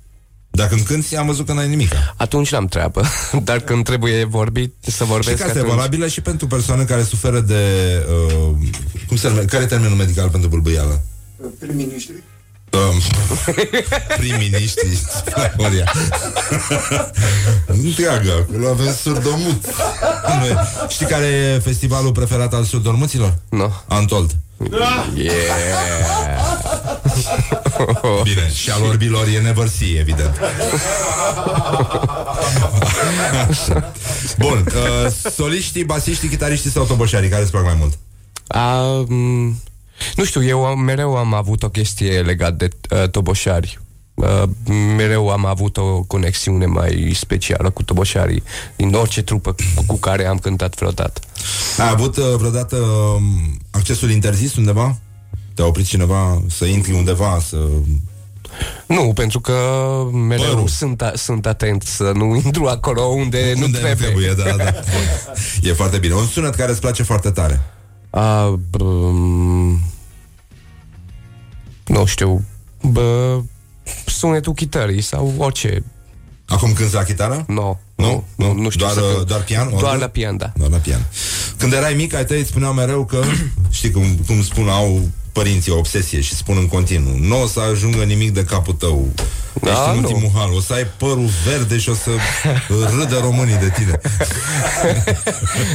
Dacă 0.51 0.75
când 0.75 0.85
cânti, 0.85 1.15
am 1.15 1.25
văzut 1.25 1.45
că 1.45 1.53
n-ai 1.53 1.67
nimic. 1.67 1.91
Atunci 2.17 2.51
n-am 2.51 2.65
treabă. 2.65 3.03
Dar 3.43 3.59
când 3.59 3.83
trebuie 3.83 4.23
vorbit, 4.23 4.73
să 4.79 5.03
Și 5.03 5.09
vorbesc 5.09 5.37
că 5.37 5.43
asta 5.43 5.57
e 5.57 5.61
atunci... 5.61 5.75
valabilă 5.75 6.07
și 6.07 6.21
pentru 6.21 6.47
persoane 6.47 6.83
care 6.83 7.03
suferă 7.03 7.39
de... 7.39 7.63
Uh, 8.49 8.67
cum 9.07 9.17
se 9.17 9.27
numește? 9.27 9.49
Care 9.49 9.63
e 9.63 9.67
termenul 9.67 9.97
medical 9.97 10.29
pentru 10.29 10.49
bâlbâială? 10.49 11.03
Prim-ministri? 11.59 12.23
Um, 12.71 13.01
prim-ministri 14.19 14.99
Maria. 15.57 15.91
Întreagă 17.65 18.45
Acolo 18.49 18.67
avem 18.69 18.93
surdomut 19.01 19.65
Noi- 20.39 20.57
Știi 20.87 21.05
care 21.05 21.25
e 21.25 21.59
festivalul 21.59 22.11
preferat 22.11 22.53
al 22.53 22.63
surdomuților? 22.63 23.35
Nu 23.49 23.73
Antold 23.87 24.31
Yeah. 25.15 25.33
Bine, 28.23 28.51
și 28.53 28.69
al 28.69 28.81
orbilor 28.83 29.27
e 29.27 29.39
Never 29.39 29.67
See, 29.67 29.99
evident 29.99 30.39
Așa. 33.49 33.91
Bun, 34.37 34.65
uh, 34.75 35.11
soliștii, 35.35 35.83
basiștii, 35.83 36.29
chitariștii 36.29 36.69
sau 36.69 36.83
toboșarii 36.83 37.29
Care 37.29 37.41
îți 37.41 37.51
plac 37.51 37.63
mai 37.63 37.77
mult? 37.79 37.97
Um, 39.07 39.61
nu 40.15 40.23
știu, 40.23 40.43
eu 40.43 40.65
am, 40.65 40.79
mereu 40.79 41.15
am 41.15 41.33
avut 41.33 41.63
o 41.63 41.69
chestie 41.69 42.21
legat 42.21 42.53
de 42.53 42.69
uh, 42.89 43.09
toboșari. 43.09 43.79
Uh, 44.13 44.43
mereu 44.95 45.29
am 45.29 45.45
avut 45.45 45.77
o 45.77 46.01
conexiune 46.03 46.65
mai 46.65 47.11
specială 47.15 47.69
cu 47.69 47.83
toboșarii 47.83 48.43
din 48.75 48.93
orice 48.93 49.21
trupă 49.21 49.51
cu, 49.75 49.83
cu 49.85 49.95
care 49.97 50.25
am 50.25 50.37
cântat 50.37 50.75
vreodată. 50.75 51.21
Ai 51.77 51.89
avut 51.89 52.17
uh, 52.17 52.35
vreodată 52.37 52.75
uh, 52.75 53.21
accesul 53.71 54.11
interzis 54.11 54.55
undeva? 54.55 54.97
Te-a 55.53 55.65
oprit 55.65 55.85
cineva 55.85 56.41
să 56.49 56.65
intri 56.65 56.93
undeva, 56.93 57.39
să... 57.47 57.57
Nu, 58.85 59.11
pentru 59.13 59.39
că 59.39 59.53
mereu 60.13 60.53
Părul. 60.53 60.67
sunt, 60.67 61.01
a, 61.01 61.11
sunt 61.15 61.45
atent 61.45 61.81
să 61.81 62.11
nu 62.15 62.35
intru 62.35 62.65
acolo 62.65 63.01
unde, 63.01 63.53
nu 63.55 63.63
Unde 63.63 63.77
trebuie. 63.77 64.07
trebuie 64.07 64.33
da, 64.37 64.43
da. 64.43 64.71
Bun. 64.71 65.33
E 65.69 65.73
foarte 65.73 65.97
bine. 65.97 66.13
Un 66.13 66.25
sunet 66.25 66.55
care 66.55 66.71
îți 66.71 66.79
place 66.79 67.03
foarte 67.03 67.29
tare. 67.29 67.61
A, 68.09 68.59
um, 68.79 69.79
nu 71.85 72.05
știu, 72.05 72.45
bă, 72.81 73.39
sunetul 74.05 74.53
chitării 74.53 75.01
sau 75.01 75.33
orice. 75.37 75.83
Acum 76.47 76.73
cânti 76.73 76.93
la 76.93 77.03
chitară? 77.03 77.43
Nu, 77.47 77.79
Nu? 77.95 78.23
nu, 78.35 78.53
nu 78.53 78.69
știu 78.69 78.85
doar, 78.85 78.97
să 78.97 79.01
uh, 79.01 79.15
cânt. 79.15 79.27
doar 79.27 79.41
pian? 79.43 79.69
Doar 79.69 79.83
orgă? 79.83 79.97
la 79.97 80.07
pian, 80.07 80.37
da. 80.37 80.51
Doar 80.57 80.69
la 80.69 80.77
pian. 80.77 81.05
Când 81.57 81.73
erai 81.73 81.93
mic, 81.93 82.13
ai 82.13 82.25
tăi 82.25 82.39
îți 82.39 82.49
spuneau 82.49 82.73
mereu 82.73 83.05
că, 83.05 83.21
știi 83.69 83.91
cum, 83.91 84.03
cum 84.27 84.43
spun, 84.43 84.69
au 84.69 85.01
părinții 85.31 85.71
o 85.71 85.77
obsesie 85.77 86.21
și 86.21 86.35
spun 86.35 86.57
în 86.57 86.67
continuu, 86.67 87.17
nu 87.19 87.41
o 87.41 87.47
să 87.47 87.59
ajungă 87.71 88.03
nimic 88.03 88.33
de 88.33 88.43
capul 88.43 88.73
tău. 88.73 89.07
Da, 89.61 89.69
Ești 89.69 89.81
în 89.93 89.99
nu. 89.99 90.07
ultimul 90.07 90.31
hal, 90.35 90.53
o 90.55 90.59
să 90.61 90.73
ai 90.73 90.87
părul 90.97 91.29
verde 91.45 91.77
și 91.77 91.89
o 91.89 91.93
să 91.93 92.09
râdă 92.99 93.19
românii 93.21 93.55
de 93.57 93.69
tine. 93.69 93.99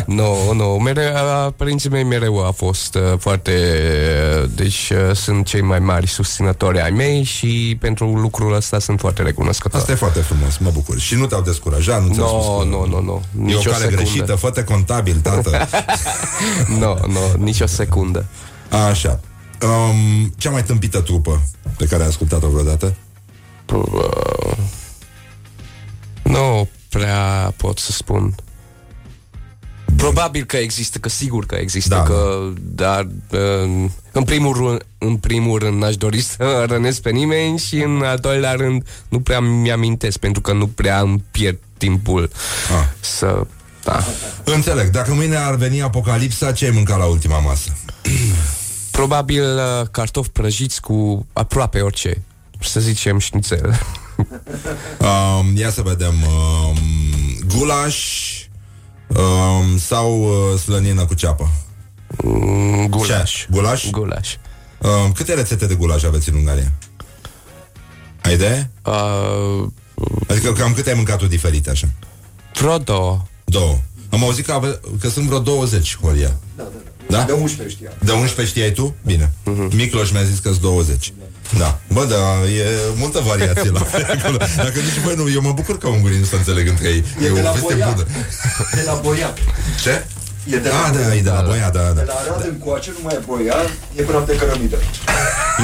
Nu, 0.06 0.52
nu, 0.52 0.64
mereu, 0.64 1.16
a, 1.16 1.50
părinții 1.56 1.90
mei 1.90 2.02
mereu 2.04 2.46
a 2.46 2.50
fost 2.50 2.94
uh, 2.94 3.02
foarte, 3.18 3.52
uh, 4.42 4.50
deci 4.54 4.90
uh, 5.08 5.16
sunt 5.16 5.46
cei 5.46 5.60
mai 5.60 5.78
mari 5.78 6.06
susținători 6.06 6.80
ai 6.80 6.90
mei 6.90 7.22
și 7.22 7.76
pentru 7.80 8.06
lucrul 8.16 8.54
ăsta 8.54 8.78
sunt 8.78 9.00
foarte 9.00 9.22
recunoscător. 9.22 9.80
Asta 9.80 9.92
e 9.92 9.94
foarte 9.94 10.20
frumos, 10.20 10.56
mă 10.58 10.70
bucur. 10.72 10.98
Și 10.98 11.14
nu 11.14 11.26
te-au 11.26 11.40
descurajat, 11.40 12.06
nu 12.06 12.14
ți-au 12.14 12.36
No, 12.36 12.42
spus 12.42 12.62
că 12.62 12.68
no, 12.68 12.86
no, 12.86 13.00
no. 13.00 13.20
e 13.50 13.54
o 13.54 13.56
Nici 13.56 13.66
o 13.66 13.70
cale 13.70 13.74
secundă. 13.84 13.96
greșită, 14.02 14.34
fă 14.34 14.50
contabil, 14.50 15.16
tată. 15.22 15.68
Nu, 16.80 16.98
nu, 17.06 17.44
nici 17.44 17.60
o 17.60 17.66
secundă. 17.66 18.24
Așa. 18.90 19.20
Um, 19.64 20.32
cea 20.36 20.50
mai 20.50 20.64
tâmpită 20.64 21.00
trupă 21.00 21.42
pe 21.76 21.86
care 21.86 22.02
ai 22.02 22.08
ascultat-o 22.08 22.48
vreodată? 22.48 22.94
Uh, 23.72 24.56
nu 26.22 26.68
prea 26.88 27.52
pot 27.56 27.78
să 27.78 27.92
spun. 27.92 28.34
Probabil 29.96 30.44
că 30.44 30.56
există, 30.56 30.98
că 30.98 31.08
sigur 31.08 31.46
că 31.46 31.54
există, 31.54 31.94
Da, 31.94 32.02
că, 32.02 32.48
dar 32.60 33.06
uh, 33.30 33.90
în 34.12 34.22
primul, 34.24 34.54
rând, 34.56 34.86
în 34.98 35.16
primul 35.16 35.58
rând 35.58 35.78
n-aș 35.80 35.96
dori 35.96 36.20
să 36.20 36.64
rănesc 36.68 37.00
pe 37.00 37.10
nimeni 37.10 37.58
și 37.58 37.76
în 37.76 38.02
al 38.02 38.18
doilea 38.18 38.52
rând 38.52 38.86
nu 39.08 39.20
prea 39.20 39.40
mi-amintesc 39.40 40.18
pentru 40.18 40.40
că 40.42 40.52
nu 40.52 40.66
prea 40.66 41.00
îmi 41.00 41.24
pierd 41.30 41.58
timpul 41.78 42.30
Ah. 42.80 42.86
să... 43.00 43.46
Da. 43.84 44.04
Înțeleg. 44.44 44.90
Dacă 44.90 45.14
mâine 45.14 45.36
ar 45.36 45.54
veni 45.54 45.82
apocalipsa, 45.82 46.52
ce 46.52 46.64
ai 46.64 46.70
mâncat 46.70 46.98
la 46.98 47.04
ultima 47.04 47.38
masă? 47.38 47.76
Probabil 48.98 49.42
uh, 49.56 49.86
cartofi 49.90 50.28
prăjiți 50.30 50.80
cu 50.80 51.26
aproape 51.32 51.80
orice. 51.80 52.22
Să 52.60 52.80
zicem 52.80 53.18
șnițel. 53.18 53.72
Um, 54.98 55.56
ia 55.56 55.70
să 55.70 55.82
vedem. 55.82 56.14
Um, 56.22 56.78
gulaș 57.56 57.96
um, 59.08 59.78
sau 59.78 60.22
uh, 60.22 60.58
slănină 60.58 61.04
cu 61.04 61.14
ceapă? 61.14 61.50
Mm, 62.24 62.86
gulaș. 62.88 63.40
Ce? 63.40 63.46
Gulaș? 63.50 63.90
Gulaș. 63.90 64.34
Um, 64.78 65.12
câte 65.12 65.34
rețete 65.34 65.66
de 65.66 65.74
gulaș 65.74 66.02
aveți 66.02 66.28
în 66.28 66.34
Ungaria? 66.34 66.72
Ai 68.22 68.34
idee? 68.34 68.70
Uh, 68.84 69.66
Adică 70.28 70.52
cam 70.52 70.72
câte 70.72 70.88
ai 70.90 70.96
mâncat 70.96 71.18
tu 71.18 71.26
diferite 71.26 71.70
așa? 71.70 71.88
vreo 72.58 72.78
două. 72.78 73.22
Două. 73.44 73.78
Am 74.10 74.22
auzit 74.24 74.44
că, 74.46 74.52
ave- 74.52 74.80
că 75.00 75.08
sunt 75.08 75.26
vreo 75.26 75.38
20, 75.38 75.98
Horia. 76.00 76.36
Da? 76.56 76.64
De 77.22 77.32
11 77.32 77.76
știam. 77.76 77.92
De 77.98 78.12
11 78.12 78.46
știai 78.46 78.72
tu? 78.72 78.94
Bine. 79.04 79.30
Uh-huh. 79.50 79.74
Micloș 79.74 80.10
mi-a 80.10 80.22
zis 80.22 80.38
că 80.38 80.48
sunt 80.48 80.60
20. 80.60 81.12
Da. 81.58 81.78
Bă, 81.92 82.04
da, 82.08 82.48
e 82.50 82.64
multă 82.96 83.20
variație 83.26 83.70
la 83.70 83.80
acolo. 84.18 84.36
Dacă 84.56 84.78
nici 84.80 84.98
voi 85.04 85.14
nu, 85.16 85.30
eu 85.30 85.40
mă 85.40 85.52
bucur 85.52 85.78
că 85.78 85.88
ungurii 85.88 86.18
nu 86.18 86.24
se 86.24 86.36
înțeleg 86.36 86.68
între 86.68 86.88
ei. 86.88 87.04
E, 87.22 87.26
E 87.26 87.28
de 87.32 87.40
o 87.40 87.42
la 87.42 87.50
veste 87.50 87.72
Boia. 87.74 87.88
bună. 87.88 88.06
De 88.74 88.82
la 88.86 88.94
Boia. 89.02 89.32
Ce? 89.82 90.04
E 90.46 90.56
de 90.56 90.68
Ah, 90.68 90.90
da, 90.94 91.14
e 91.14 91.20
de 91.20 91.28
la 91.30 91.40
Boia, 91.46 91.70
da, 91.70 91.80
da. 91.80 91.90
De 91.92 92.04
la 92.06 92.12
Arad 92.14 92.46
încoace 92.50 92.90
nu 92.90 92.98
mai 93.02 93.14
e 93.14 93.22
Boia, 93.26 93.54
e 93.96 94.02
până 94.02 94.18
pe 94.18 94.36
cărămidă. 94.36 94.76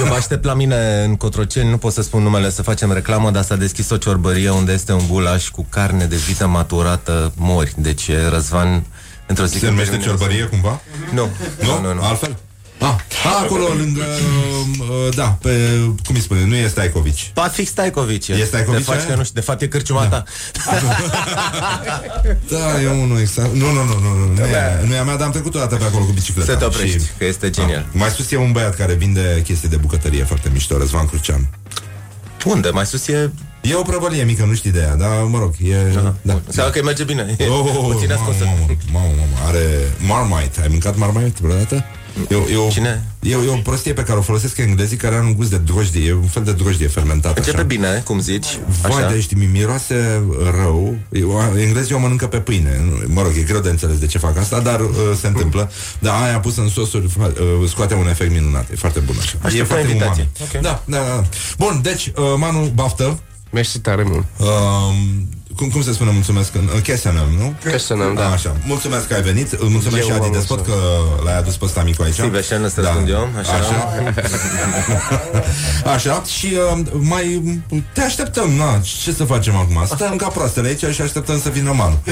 Eu 0.01 0.07
mă 0.07 0.15
aștept 0.15 0.45
la 0.45 0.55
mine 0.55 1.03
în 1.05 1.17
Cotroceni, 1.17 1.71
nu 1.71 1.77
pot 1.79 1.93
să 1.93 2.03
spun 2.03 2.23
numele 2.23 2.51
să 2.51 2.63
facem 2.63 2.93
reclamă, 2.93 3.31
dar 3.31 3.43
s-a 3.45 3.57
deschis 3.57 3.91
o 3.91 3.97
ciorbărie 3.97 4.51
unde 4.51 4.73
este 4.73 4.93
un 4.93 5.07
gulaș 5.09 5.49
cu 5.49 5.67
carne 5.69 6.05
de 6.05 6.17
vită 6.17 6.47
maturată 6.47 7.33
mori. 7.37 7.73
Deci 7.77 8.09
e 8.09 8.29
Răzvan 8.29 8.85
într-o 9.31 9.45
zi 9.47 9.53
Se 9.53 9.59
când 9.59 9.71
numește 9.71 9.91
pe 9.95 9.99
mine 9.99 10.11
o 10.13 10.17
să- 10.17 10.19
ciorbărie 10.19 10.45
cumva? 10.45 10.81
Nu, 11.13 11.29
Nu? 11.61 11.67
nu, 11.67 11.81
nu, 11.87 11.95
nu. 11.95 12.03
Altfel? 12.03 12.37
Ah, 12.83 12.95
ah, 13.25 13.41
acolo 13.45 13.65
lângă, 13.79 14.03
uh, 14.81 15.15
da, 15.15 15.25
pe, 15.43 15.51
cum 16.07 16.15
îi 16.15 16.21
spune, 16.21 16.45
nu 16.45 16.55
e 16.55 16.67
Stajkovici. 16.69 17.31
Pa, 17.35 17.49
fix 17.49 17.71
Stajkovici. 17.71 18.29
E 18.29 18.45
Stajkovici, 18.45 18.85
Te 18.85 18.91
faci 18.91 18.99
aia? 19.01 19.07
că 19.09 19.15
nu 19.15 19.23
știu, 19.23 19.35
de 19.35 19.41
fapt 19.41 19.63
e 19.63 19.67
cârciuma 19.67 20.07
ta. 20.07 20.23
Da, 22.51 22.81
e 22.83 22.87
unul 22.89 23.19
exact. 23.19 23.53
Nu, 23.55 23.73
nu, 23.73 23.85
nu, 23.85 23.99
nu, 23.99 24.15
nu, 24.19 24.33
nu, 24.35 24.41
e, 24.47 24.85
nu 24.87 24.95
e 24.95 24.99
a 24.99 25.03
mea, 25.05 25.17
dar 25.17 25.27
am 25.27 25.33
trecut 25.33 25.55
o 25.55 25.59
dată 25.59 25.75
pe 25.77 25.85
acolo 25.85 26.05
cu 26.05 26.13
bicicleta. 26.13 26.53
Să 26.53 26.59
te 26.59 26.65
oprești, 26.65 26.99
Și- 26.99 27.05
că 27.19 27.25
este 27.25 27.51
genial. 27.51 27.79
Ah, 27.89 27.99
mai 27.99 28.09
sus 28.11 28.31
e 28.31 28.37
un 28.37 28.53
băiat 28.53 28.77
care 28.77 28.93
vinde 28.95 29.41
chestii 29.45 29.69
de 29.69 29.77
bucătărie 29.77 30.25
foarte 30.25 30.49
mișto, 30.53 30.79
Răzvan 30.79 31.07
Crucean. 31.07 31.49
Unde? 32.45 32.69
Mai 32.71 32.87
sus 32.87 33.09
e 33.09 33.31
E 33.61 33.75
o 33.75 33.83
prăvălie 33.83 34.23
mică, 34.25 34.45
nu 34.45 34.55
știi 34.55 34.71
de 34.71 34.79
ea, 34.79 34.95
dar 34.97 35.23
mă 35.29 35.39
rog, 35.39 35.55
e... 35.63 35.75
Da, 35.95 36.15
da. 36.23 36.41
Înseamnă 36.47 36.73
că 36.73 36.83
merge 36.85 37.05
bine. 37.05 37.35
E 37.39 37.47
Oh, 37.49 37.71
puțin 37.93 38.09
mamă, 38.09 38.13
ascunsă. 38.21 38.45
mamă, 38.45 38.57
mamă, 38.93 39.07
mamă, 39.19 39.47
are 39.49 39.65
Marmite. 40.07 40.61
Ai 40.61 40.67
mâncat 40.71 40.97
Marmite 40.97 41.39
vreodată? 41.41 41.85
E, 42.29 42.35
o- 42.35 42.49
e, 42.51 42.57
o, 42.57 42.69
Cine? 42.71 43.05
E, 43.21 43.35
o- 43.37 43.43
e 43.43 43.49
o 43.49 43.57
prostie 43.57 43.93
pe 43.93 44.03
care 44.03 44.19
o 44.19 44.23
folosesc 44.23 44.59
englezii 44.59 44.97
care 44.97 45.15
are 45.15 45.25
un 45.25 45.35
gust 45.35 45.51
de 45.51 45.57
drojdie, 45.59 46.09
e 46.09 46.13
un 46.13 46.27
fel 46.27 46.43
de 46.43 46.53
drojdie 46.53 46.87
fermentată. 46.87 47.39
Începe 47.39 47.57
așa. 47.57 47.67
bine, 47.67 48.03
cum 48.05 48.21
zici. 48.21 48.59
Vai, 48.83 48.91
Așa. 49.03 49.11
de 49.13 49.21
știi, 49.21 49.37
mi- 49.37 49.47
miroase 49.53 50.23
rău. 50.61 50.97
Eu, 51.13 51.43
englezii 51.59 51.95
o 51.95 51.99
mănâncă 51.99 52.27
pe 52.27 52.37
pâine. 52.39 52.81
Nu- 52.85 53.15
Mă 53.15 53.23
rog, 53.23 53.33
e 53.37 53.43
greu 53.43 53.61
de 53.61 53.69
înțeles 53.69 53.99
de 53.99 54.07
ce 54.07 54.19
fac 54.19 54.39
asta, 54.39 54.61
dar 54.61 54.81
uh, 54.81 54.89
se 55.21 55.27
întâmplă. 55.27 55.71
Dar 55.99 56.23
aia 56.23 56.41
pus 56.41 56.57
în 56.57 56.69
sosuri 56.69 57.07
fa- 57.09 57.39
uh, 57.63 57.69
scoate 57.69 57.95
un 57.95 58.09
efect 58.09 58.31
minunat. 58.33 58.71
E 58.71 58.75
foarte 58.75 58.99
bun 59.01 59.15
așa. 59.21 59.37
Aștept 59.43 59.55
e 59.59 59.63
o 59.63 59.65
foarte 59.65 59.87
invitație. 59.91 60.29
uman. 60.39 60.51
Ok. 60.55 60.61
Da, 60.63 60.83
da, 60.85 60.97
da. 61.07 61.25
Bun, 61.59 61.81
deci, 61.83 62.07
uh, 62.07 62.25
Manu, 62.37 62.71
baftă. 62.75 63.19
Mersi 63.51 63.81
tare 63.81 64.05
mult. 64.05 64.27
Uh, 64.39 65.40
cum, 65.61 65.69
cum 65.71 65.83
se 65.83 65.93
spune 65.93 66.11
mulțumesc? 66.11 66.55
în- 66.55 66.71
Uh, 66.75 66.81
Chesenăm, 66.83 67.27
nu? 67.39 67.55
Chesenăm, 67.71 68.15
da. 68.15 68.31
Așa. 68.31 68.57
Mulțumesc 68.67 69.07
că 69.07 69.15
ai 69.15 69.23
venit. 69.23 69.53
Îl 69.53 69.69
Mulțumesc 69.69 70.03
Eu 70.03 70.09
și 70.09 70.13
Adi 70.21 70.27
vă 70.29 70.33
Despot 70.37 70.65
că 70.65 70.73
l-ai 71.25 71.37
adus 71.39 71.57
pe 71.57 71.65
ăsta 71.65 71.83
micu 71.83 72.03
aici. 72.03 72.13
Steve 72.15 72.39
Eșen, 72.39 72.65
ăsta 72.65 72.81
răspund 72.81 73.09
eu, 73.09 73.29
așa. 73.39 73.53
Așa. 73.53 73.93
așa. 75.95 76.23
Și 76.39 76.49
uh, 76.77 76.81
mai 76.99 77.43
te 77.93 78.01
așteptăm, 78.01 78.51
na. 78.51 78.81
Ce 79.03 79.13
să 79.13 79.25
facem 79.25 79.57
acum? 79.57 79.83
Stăm 79.87 80.17
ca 80.17 80.29
proastele 80.29 80.69
aici 80.69 80.95
și 80.95 81.03
așteptăm 81.03 81.41
să 81.41 81.49
vină 81.49 81.73
Manu. 81.73 81.99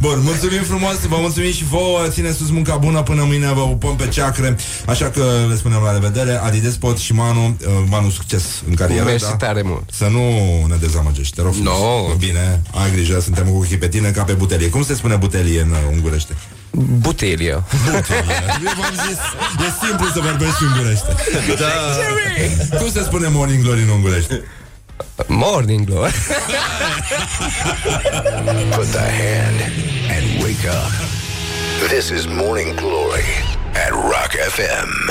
Bun, 0.00 0.20
mulțumim 0.22 0.62
frumos, 0.62 0.94
vă 1.08 1.16
mulțumim 1.20 1.52
și 1.52 1.64
vouă, 1.64 1.98
ține 2.08 2.32
sus 2.32 2.50
munca 2.50 2.76
bună 2.76 3.02
până 3.02 3.22
mâine, 3.26 3.52
vă 3.52 3.60
upăm 3.60 3.96
pe 3.96 4.08
ceacre, 4.08 4.56
așa 4.86 5.10
că 5.10 5.24
le 5.48 5.56
spunem 5.56 5.82
la 5.82 5.92
revedere, 5.92 6.40
Adi 6.44 6.58
Despot 6.60 6.98
și 6.98 7.12
Manu, 7.12 7.46
uh, 7.66 7.72
Manu 7.88 8.10
succes 8.10 8.42
în 8.68 8.74
carieră, 8.74 9.04
Mersi 9.04 9.24
da? 9.24 9.36
tare 9.36 9.62
mult. 9.64 9.88
Să 9.92 10.06
nu 10.10 10.20
ne 10.68 10.76
dezamăgești, 10.76 11.34
te 11.34 11.42
rog 11.42 11.52
frumos. 11.52 11.78
No. 11.78 12.14
Bine, 12.14 12.60
ai 12.74 12.90
grijă, 12.90 13.20
suntem 13.20 13.46
cu 13.46 13.56
ochii 13.56 13.78
pe 13.78 13.88
tine 13.88 14.10
ca 14.10 14.22
pe 14.22 14.32
butelie. 14.32 14.68
Cum 14.68 14.84
se 14.84 14.94
spune 14.94 15.16
butelie 15.16 15.60
în 15.60 15.70
uh, 15.70 15.76
ungurește? 15.92 16.36
Butelia. 16.70 17.64
Eu 18.64 18.72
v-am 18.80 18.94
zis, 19.08 19.18
e 19.66 19.86
simplu 19.86 20.06
să 20.06 20.20
vorbești 20.20 20.62
ungurește. 20.64 21.14
Da. 21.58 22.76
Cum 22.78 22.90
se 22.90 23.02
spune 23.02 23.28
morning 23.28 23.62
glory 23.62 23.82
în 23.82 23.88
ungurește? 23.88 24.42
Morning 25.26 25.84
glory. 25.84 26.14
Put 28.74 28.90
the 28.90 29.08
hand 29.22 29.60
and 30.14 30.42
wake 30.42 30.68
up. 30.68 30.92
This 31.88 32.10
is 32.10 32.26
Morning 32.26 32.74
Glory 32.74 33.24
at 33.74 33.90
Rock 33.90 34.32
FM. 34.54 35.10